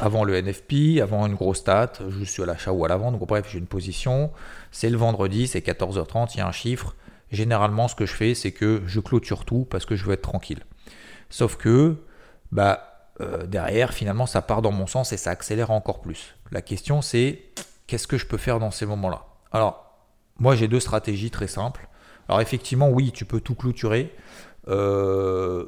avant 0.00 0.24
le 0.24 0.40
NFP, 0.40 1.00
avant 1.02 1.26
une 1.26 1.34
grosse 1.34 1.58
stat, 1.58 1.92
je 2.08 2.24
suis 2.24 2.42
à 2.42 2.46
l'achat 2.46 2.72
ou 2.72 2.84
à 2.84 2.88
la 2.88 2.96
vente, 2.96 3.18
donc 3.18 3.28
bref, 3.28 3.46
j'ai 3.50 3.58
une 3.58 3.66
position, 3.66 4.30
c'est 4.72 4.90
le 4.90 4.96
vendredi, 4.96 5.46
c'est 5.46 5.60
14h30, 5.60 6.30
il 6.34 6.38
y 6.38 6.40
a 6.40 6.46
un 6.46 6.52
chiffre. 6.52 6.96
Généralement, 7.30 7.88
ce 7.88 7.94
que 7.94 8.06
je 8.06 8.14
fais, 8.14 8.34
c'est 8.34 8.52
que 8.52 8.82
je 8.86 9.00
clôture 9.00 9.44
tout 9.44 9.66
parce 9.68 9.84
que 9.84 9.96
je 9.96 10.04
veux 10.04 10.14
être 10.14 10.22
tranquille. 10.22 10.64
Sauf 11.28 11.56
que, 11.56 11.96
bah, 12.52 12.87
euh, 13.20 13.46
derrière, 13.46 13.92
finalement, 13.92 14.26
ça 14.26 14.42
part 14.42 14.62
dans 14.62 14.72
mon 14.72 14.86
sens 14.86 15.12
et 15.12 15.16
ça 15.16 15.30
accélère 15.30 15.70
encore 15.70 16.00
plus. 16.00 16.34
La 16.50 16.62
question, 16.62 17.02
c'est 17.02 17.42
qu'est-ce 17.86 18.06
que 18.06 18.18
je 18.18 18.26
peux 18.26 18.36
faire 18.36 18.58
dans 18.60 18.70
ces 18.70 18.86
moments-là? 18.86 19.26
Alors, 19.52 19.96
moi, 20.38 20.54
j'ai 20.54 20.68
deux 20.68 20.80
stratégies 20.80 21.30
très 21.30 21.48
simples. 21.48 21.88
Alors, 22.28 22.40
effectivement, 22.40 22.90
oui, 22.90 23.12
tu 23.12 23.24
peux 23.24 23.40
tout 23.40 23.54
clôturer. 23.54 24.14
Euh, 24.68 25.66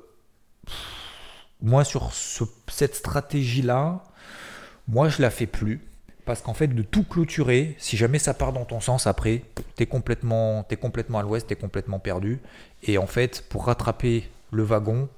moi, 1.60 1.84
sur 1.84 2.12
cette 2.68 2.94
stratégie-là, 2.94 4.04
moi, 4.86 5.08
je 5.08 5.22
la 5.22 5.30
fais 5.30 5.46
plus. 5.46 5.86
Parce 6.26 6.42
qu'en 6.42 6.54
fait, 6.54 6.68
de 6.68 6.82
tout 6.82 7.02
clôturer, 7.02 7.74
si 7.78 7.96
jamais 7.96 8.20
ça 8.20 8.34
part 8.34 8.52
dans 8.52 8.64
ton 8.64 8.80
sens 8.80 9.08
après, 9.08 9.42
tu 9.76 9.82
es 9.82 9.86
complètement, 9.86 10.64
es 10.70 10.76
complètement 10.76 11.18
à 11.18 11.22
l'ouest, 11.22 11.48
tu 11.48 11.54
es 11.54 11.56
complètement 11.56 11.98
perdu. 11.98 12.38
Et 12.84 12.98
en 12.98 13.06
fait, 13.06 13.44
pour 13.48 13.66
rattraper 13.66 14.30
le 14.52 14.62
wagon, 14.62 15.08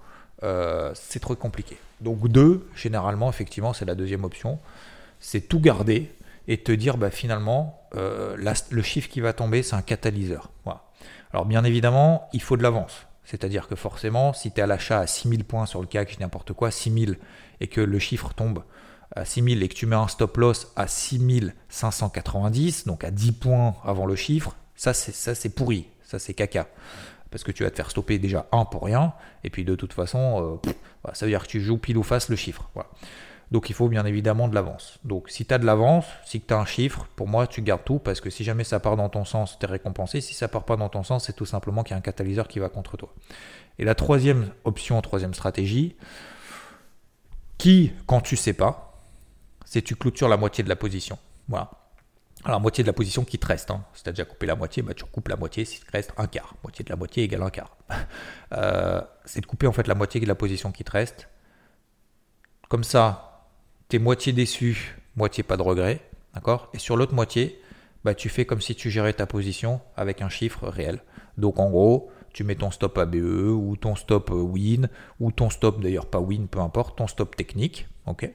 euh, 0.42 0.90
c'est 0.94 1.20
trop 1.20 1.34
compliqué. 1.34 1.76
Donc 2.00 2.28
deux, 2.28 2.66
généralement, 2.74 3.28
effectivement, 3.28 3.72
c'est 3.72 3.84
la 3.84 3.94
deuxième 3.94 4.24
option. 4.24 4.58
C'est 5.20 5.42
tout 5.42 5.60
garder 5.60 6.10
et 6.48 6.58
te 6.58 6.72
dire, 6.72 6.96
bah, 6.96 7.10
finalement, 7.10 7.80
euh, 7.94 8.36
le 8.70 8.82
chiffre 8.82 9.08
qui 9.08 9.20
va 9.20 9.32
tomber, 9.32 9.62
c'est 9.62 9.76
un 9.76 9.82
catalyseur. 9.82 10.50
Alors 11.32 11.46
bien 11.46 11.64
évidemment, 11.64 12.28
il 12.34 12.42
faut 12.42 12.58
de 12.58 12.62
l'avance. 12.62 13.06
C'est-à-dire 13.24 13.68
que 13.68 13.74
forcément, 13.76 14.32
si 14.34 14.50
tu 14.52 14.60
es 14.60 14.62
à 14.62 14.66
l'achat 14.66 14.98
à 14.98 15.06
6000 15.06 15.44
points 15.44 15.64
sur 15.66 15.80
le 15.80 15.86
CAC, 15.86 16.20
n'importe 16.20 16.52
quoi, 16.52 16.70
6000, 16.70 17.18
et 17.60 17.68
que 17.68 17.80
le 17.80 17.98
chiffre 17.98 18.34
tombe 18.34 18.62
à 19.14 19.24
6000 19.24 19.62
et 19.62 19.68
que 19.68 19.74
tu 19.74 19.86
mets 19.86 19.96
un 19.96 20.08
stop 20.08 20.36
loss 20.36 20.72
à 20.76 20.86
6590, 20.88 22.86
donc 22.86 23.04
à 23.04 23.10
10 23.10 23.32
points 23.32 23.74
avant 23.84 24.04
le 24.06 24.16
chiffre, 24.16 24.56
ça 24.74 24.92
c'est 24.92 25.54
pourri, 25.54 25.88
ça 26.04 26.18
c'est 26.18 26.34
caca. 26.34 26.66
Parce 27.32 27.42
que 27.42 27.50
tu 27.50 27.64
vas 27.64 27.70
te 27.70 27.76
faire 27.76 27.90
stopper 27.90 28.20
déjà 28.20 28.46
un 28.52 28.64
pour 28.64 28.84
rien, 28.84 29.14
et 29.42 29.50
puis 29.50 29.64
de 29.64 29.74
toute 29.74 29.92
façon, 29.92 30.60
euh, 30.64 30.72
ça 31.14 31.26
veut 31.26 31.32
dire 31.32 31.42
que 31.42 31.48
tu 31.48 31.60
joues 31.60 31.78
pile 31.78 31.98
ou 31.98 32.04
face 32.04 32.28
le 32.28 32.36
chiffre. 32.36 32.70
Donc 33.50 33.68
il 33.68 33.74
faut 33.74 33.88
bien 33.88 34.06
évidemment 34.06 34.48
de 34.48 34.54
l'avance. 34.54 34.98
Donc 35.04 35.28
si 35.28 35.44
tu 35.44 35.52
as 35.52 35.58
de 35.58 35.66
l'avance, 35.66 36.06
si 36.24 36.40
tu 36.40 36.54
as 36.54 36.58
un 36.58 36.64
chiffre, 36.64 37.06
pour 37.16 37.28
moi 37.28 37.46
tu 37.46 37.60
gardes 37.60 37.84
tout 37.84 37.98
parce 37.98 38.20
que 38.20 38.30
si 38.30 38.44
jamais 38.44 38.64
ça 38.64 38.80
part 38.80 38.96
dans 38.96 39.10
ton 39.10 39.26
sens, 39.26 39.58
tu 39.58 39.66
es 39.66 39.68
récompensé. 39.68 40.20
Si 40.22 40.32
ça 40.32 40.48
part 40.48 40.64
pas 40.64 40.76
dans 40.76 40.88
ton 40.88 41.02
sens, 41.02 41.26
c'est 41.26 41.34
tout 41.34 41.44
simplement 41.44 41.82
qu'il 41.82 41.90
y 41.90 41.94
a 41.94 41.98
un 41.98 42.02
catalyseur 42.02 42.48
qui 42.48 42.60
va 42.60 42.70
contre 42.70 42.96
toi. 42.96 43.12
Et 43.78 43.84
la 43.84 43.94
troisième 43.94 44.50
option, 44.64 45.00
troisième 45.02 45.34
stratégie, 45.34 45.96
qui, 47.58 47.92
quand 48.06 48.20
tu 48.20 48.36
sais 48.36 48.54
pas, 48.54 49.02
c'est 49.66 49.82
tu 49.82 49.96
clôtures 49.96 50.28
la 50.28 50.36
moitié 50.36 50.64
de 50.64 50.68
la 50.68 50.76
position. 50.76 51.18
Voilà. 51.48 51.70
Alors, 52.44 52.60
moitié 52.60 52.82
de 52.82 52.88
la 52.88 52.92
position 52.92 53.24
qui 53.24 53.38
te 53.38 53.46
reste. 53.46 53.70
Hein. 53.70 53.84
Si 53.94 54.02
tu 54.02 54.08
as 54.08 54.12
déjà 54.12 54.24
coupé 54.24 54.46
la 54.46 54.56
moitié, 54.56 54.82
bah, 54.82 54.94
tu 54.94 55.04
recoupes 55.04 55.28
la 55.28 55.36
moitié. 55.36 55.64
Si 55.64 55.80
te 55.80 55.90
reste 55.92 56.12
un 56.16 56.26
quart, 56.26 56.54
moitié 56.64 56.84
de 56.84 56.90
la 56.90 56.96
moitié 56.96 57.24
égale 57.24 57.42
un 57.42 57.50
quart. 57.50 57.76
Euh, 58.54 59.00
c'est 59.24 59.40
de 59.40 59.46
couper 59.46 59.66
en 59.66 59.72
fait 59.72 59.86
la 59.86 59.94
moitié 59.94 60.20
de 60.20 60.26
la 60.26 60.34
position 60.34 60.72
qui 60.72 60.84
te 60.84 60.90
reste. 60.90 61.26
Comme 62.68 62.84
ça, 62.84 63.48
tu 63.88 63.96
es 63.96 63.98
moitié 63.98 64.34
déçu, 64.34 64.98
moitié 65.16 65.42
pas 65.42 65.56
de 65.56 65.62
regret. 65.62 66.02
D'accord? 66.34 66.68
Et 66.74 66.78
sur 66.78 66.98
l'autre 66.98 67.14
moitié, 67.14 67.62
bah, 68.04 68.14
tu 68.14 68.28
fais 68.28 68.44
comme 68.44 68.60
si 68.60 68.74
tu 68.74 68.90
gérais 68.90 69.14
ta 69.14 69.24
position 69.24 69.80
avec 69.96 70.20
un 70.20 70.28
chiffre 70.28 70.68
réel. 70.68 71.00
Donc 71.38 71.58
en 71.58 71.70
gros, 71.70 72.10
tu 72.34 72.44
mets 72.44 72.56
ton 72.56 72.70
stop 72.70 72.98
ABE 72.98 73.14
ou 73.14 73.76
ton 73.80 73.94
stop 73.94 74.30
euh, 74.30 74.34
win 74.34 74.90
ou 75.18 75.32
ton 75.32 75.48
stop 75.48 75.80
d'ailleurs 75.80 76.06
pas 76.06 76.20
win, 76.20 76.46
peu 76.46 76.60
importe, 76.60 76.98
ton 76.98 77.06
stop 77.06 77.36
technique. 77.36 77.88
ok? 78.06 78.30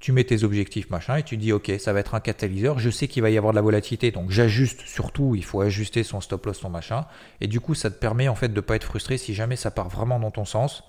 Tu 0.00 0.12
mets 0.12 0.24
tes 0.24 0.44
objectifs, 0.44 0.90
machin, 0.90 1.16
et 1.16 1.22
tu 1.22 1.36
dis, 1.36 1.52
ok, 1.52 1.72
ça 1.78 1.92
va 1.92 2.00
être 2.00 2.14
un 2.14 2.20
catalyseur, 2.20 2.78
je 2.78 2.88
sais 2.88 3.08
qu'il 3.08 3.22
va 3.22 3.30
y 3.30 3.38
avoir 3.38 3.52
de 3.52 3.56
la 3.56 3.62
volatilité, 3.62 4.10
donc 4.10 4.30
j'ajuste 4.30 4.82
surtout, 4.82 5.34
il 5.34 5.44
faut 5.44 5.60
ajuster 5.60 6.04
son 6.04 6.20
stop 6.20 6.46
loss, 6.46 6.58
son 6.58 6.70
machin, 6.70 7.06
et 7.40 7.48
du 7.48 7.60
coup, 7.60 7.74
ça 7.74 7.90
te 7.90 7.98
permet 7.98 8.28
en 8.28 8.36
fait 8.36 8.48
de 8.48 8.54
ne 8.54 8.60
pas 8.60 8.76
être 8.76 8.84
frustré 8.84 9.18
si 9.18 9.34
jamais 9.34 9.56
ça 9.56 9.70
part 9.70 9.88
vraiment 9.88 10.20
dans 10.20 10.30
ton 10.30 10.44
sens, 10.44 10.84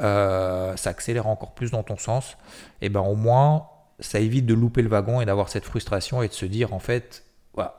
euh, 0.00 0.74
ça 0.76 0.90
accélère 0.90 1.26
encore 1.26 1.54
plus 1.54 1.70
dans 1.70 1.82
ton 1.82 1.98
sens, 1.98 2.38
et 2.80 2.88
ben 2.88 3.00
au 3.00 3.16
moins, 3.16 3.66
ça 4.00 4.18
évite 4.18 4.46
de 4.46 4.54
louper 4.54 4.80
le 4.80 4.88
wagon 4.88 5.20
et 5.20 5.26
d'avoir 5.26 5.50
cette 5.50 5.64
frustration 5.64 6.22
et 6.22 6.28
de 6.28 6.32
se 6.32 6.46
dire, 6.46 6.72
en 6.72 6.78
fait, 6.78 7.24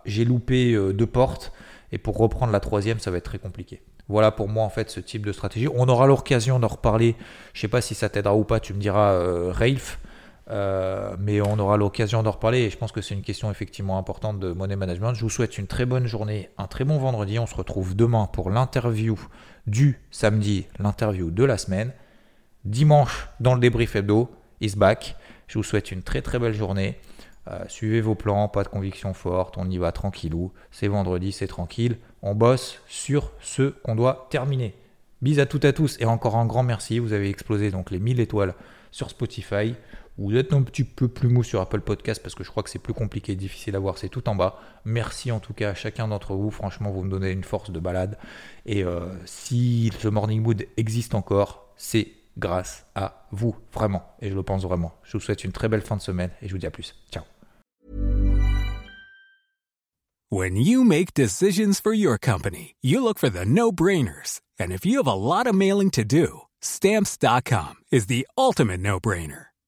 j'ai 0.05 0.25
loupé 0.25 0.73
euh, 0.73 0.93
deux 0.93 1.07
portes, 1.07 1.51
et 1.91 1.97
pour 1.97 2.17
reprendre 2.17 2.51
la 2.51 2.59
troisième, 2.59 2.99
ça 2.99 3.09
va 3.09 3.17
être 3.17 3.23
très 3.23 3.39
compliqué. 3.39 3.81
Voilà 4.07 4.31
pour 4.31 4.49
moi 4.49 4.63
en 4.63 4.69
fait 4.69 4.89
ce 4.89 4.99
type 4.99 5.23
de 5.25 5.31
stratégie. 5.31 5.67
On 5.73 5.87
aura 5.87 6.07
l'occasion 6.07 6.59
d'en 6.59 6.67
reparler. 6.67 7.15
Je 7.53 7.61
sais 7.61 7.67
pas 7.67 7.79
si 7.79 7.93
ça 7.93 8.09
t'aidera 8.09 8.35
ou 8.35 8.43
pas. 8.43 8.59
Tu 8.59 8.73
me 8.73 8.79
diras, 8.79 9.11
euh. 9.11 9.53
Euh, 10.51 11.15
mais 11.19 11.41
on 11.41 11.59
aura 11.59 11.77
l'occasion 11.77 12.23
d'en 12.23 12.31
reparler 12.31 12.61
et 12.61 12.69
je 12.69 12.77
pense 12.77 12.91
que 12.91 13.01
c'est 13.01 13.13
une 13.13 13.21
question 13.21 13.51
effectivement 13.51 13.97
importante 13.97 14.39
de 14.39 14.51
money 14.51 14.75
management. 14.75 15.13
Je 15.13 15.21
vous 15.21 15.29
souhaite 15.29 15.57
une 15.57 15.67
très 15.67 15.85
bonne 15.85 16.07
journée, 16.07 16.49
un 16.57 16.67
très 16.67 16.85
bon 16.85 16.97
vendredi. 16.97 17.37
On 17.37 17.45
se 17.45 17.55
retrouve 17.55 17.95
demain 17.95 18.27
pour 18.31 18.49
l'interview 18.49 19.19
du 19.67 19.99
samedi, 20.09 20.65
l'interview 20.79 21.29
de 21.29 21.43
la 21.43 21.57
semaine. 21.57 21.91
Dimanche, 22.65 23.29
dans 23.39 23.53
le 23.53 23.59
débrief 23.59 23.95
hebdo, 23.95 24.29
is 24.59 24.73
back. 24.75 25.15
Je 25.47 25.59
vous 25.59 25.63
souhaite 25.63 25.91
une 25.91 26.01
très 26.01 26.21
très 26.21 26.39
belle 26.39 26.53
journée. 26.53 26.97
Euh, 27.47 27.63
suivez 27.67 28.01
vos 28.01 28.15
plans, 28.15 28.47
pas 28.47 28.63
de 28.63 28.67
conviction 28.69 29.13
forte, 29.13 29.57
on 29.57 29.69
y 29.69 29.77
va 29.77 29.91
tranquillou. 29.91 30.51
C'est 30.71 30.87
vendredi, 30.87 31.31
c'est 31.31 31.47
tranquille. 31.47 31.97
On 32.21 32.35
bosse 32.35 32.81
sur 32.87 33.31
ce 33.39 33.69
qu'on 33.83 33.95
doit 33.95 34.27
terminer. 34.29 34.75
Bis 35.21 35.39
à 35.39 35.45
toutes 35.45 35.65
et 35.65 35.69
à 35.69 35.73
tous 35.73 35.97
et 35.99 36.05
encore 36.05 36.35
un 36.37 36.45
grand 36.45 36.63
merci. 36.63 36.99
Vous 36.99 37.13
avez 37.13 37.29
explosé 37.29 37.71
donc 37.71 37.91
les 37.91 37.99
1000 37.99 38.19
étoiles 38.19 38.55
sur 38.91 39.09
Spotify. 39.09 39.75
Vous 40.19 40.35
êtes 40.35 40.51
un 40.51 40.63
petit 40.63 40.83
peu 40.83 41.07
plus 41.07 41.29
mou 41.29 41.43
sur 41.43 41.61
Apple 41.61 41.79
Podcast 41.79 42.21
parce 42.21 42.35
que 42.35 42.43
je 42.43 42.49
crois 42.49 42.61
que 42.61 42.69
c'est 42.69 42.77
plus 42.77 42.93
compliqué 42.93 43.31
et 43.31 43.35
difficile 43.37 43.77
à 43.77 43.79
voir, 43.79 43.97
c'est 43.97 44.09
tout 44.09 44.27
en 44.27 44.35
bas. 44.35 44.59
Merci 44.83 45.31
en 45.31 45.39
tout 45.39 45.53
cas 45.53 45.69
à 45.69 45.73
chacun 45.73 46.09
d'entre 46.09 46.35
vous, 46.35 46.51
franchement 46.51 46.91
vous 46.91 47.03
me 47.03 47.09
donnez 47.09 47.31
une 47.31 47.45
force 47.45 47.71
de 47.71 47.79
balade. 47.79 48.17
Et 48.65 48.83
euh, 48.83 49.05
si 49.23 49.93
ce 49.97 50.09
Morning 50.09 50.41
Mood 50.41 50.67
existe 50.75 51.15
encore, 51.15 51.69
c'est 51.77 52.09
grâce 52.37 52.85
à 52.95 53.27
vous, 53.31 53.55
vraiment. 53.73 54.03
Et 54.21 54.29
je 54.29 54.35
le 54.35 54.43
pense 54.43 54.61
vraiment. 54.63 54.93
Je 55.03 55.13
vous 55.13 55.23
souhaite 55.23 55.45
une 55.45 55.53
très 55.53 55.69
belle 55.69 55.81
fin 55.81 55.95
de 55.95 56.01
semaine 56.01 56.31
et 56.41 56.49
je 56.49 56.51
vous 56.51 56.59
dis 56.59 56.67
à 56.67 56.71
plus. 56.71 56.95
Ciao. 57.13 57.23
When 60.29 60.57
you 60.57 60.83
make 60.83 61.13
decisions 61.13 61.79
for 61.81 61.93
your 61.93 62.17
company, 62.19 62.75
you 62.83 63.01
look 63.01 63.19
for 63.19 63.29
the 63.29 63.45
no-brainers. 63.45 64.41
And 64.59 64.71
if 64.71 64.85
you 64.85 64.97
have 64.97 65.07
a 65.07 65.15
lot 65.15 65.47
of 65.47 65.55
mailing 65.55 65.91
to 65.91 66.03
do, 66.03 66.41
stamps.com 66.59 67.75
is 67.89 68.07
the 68.07 68.27
ultimate 68.37 68.81
no-brainer. 68.81 69.49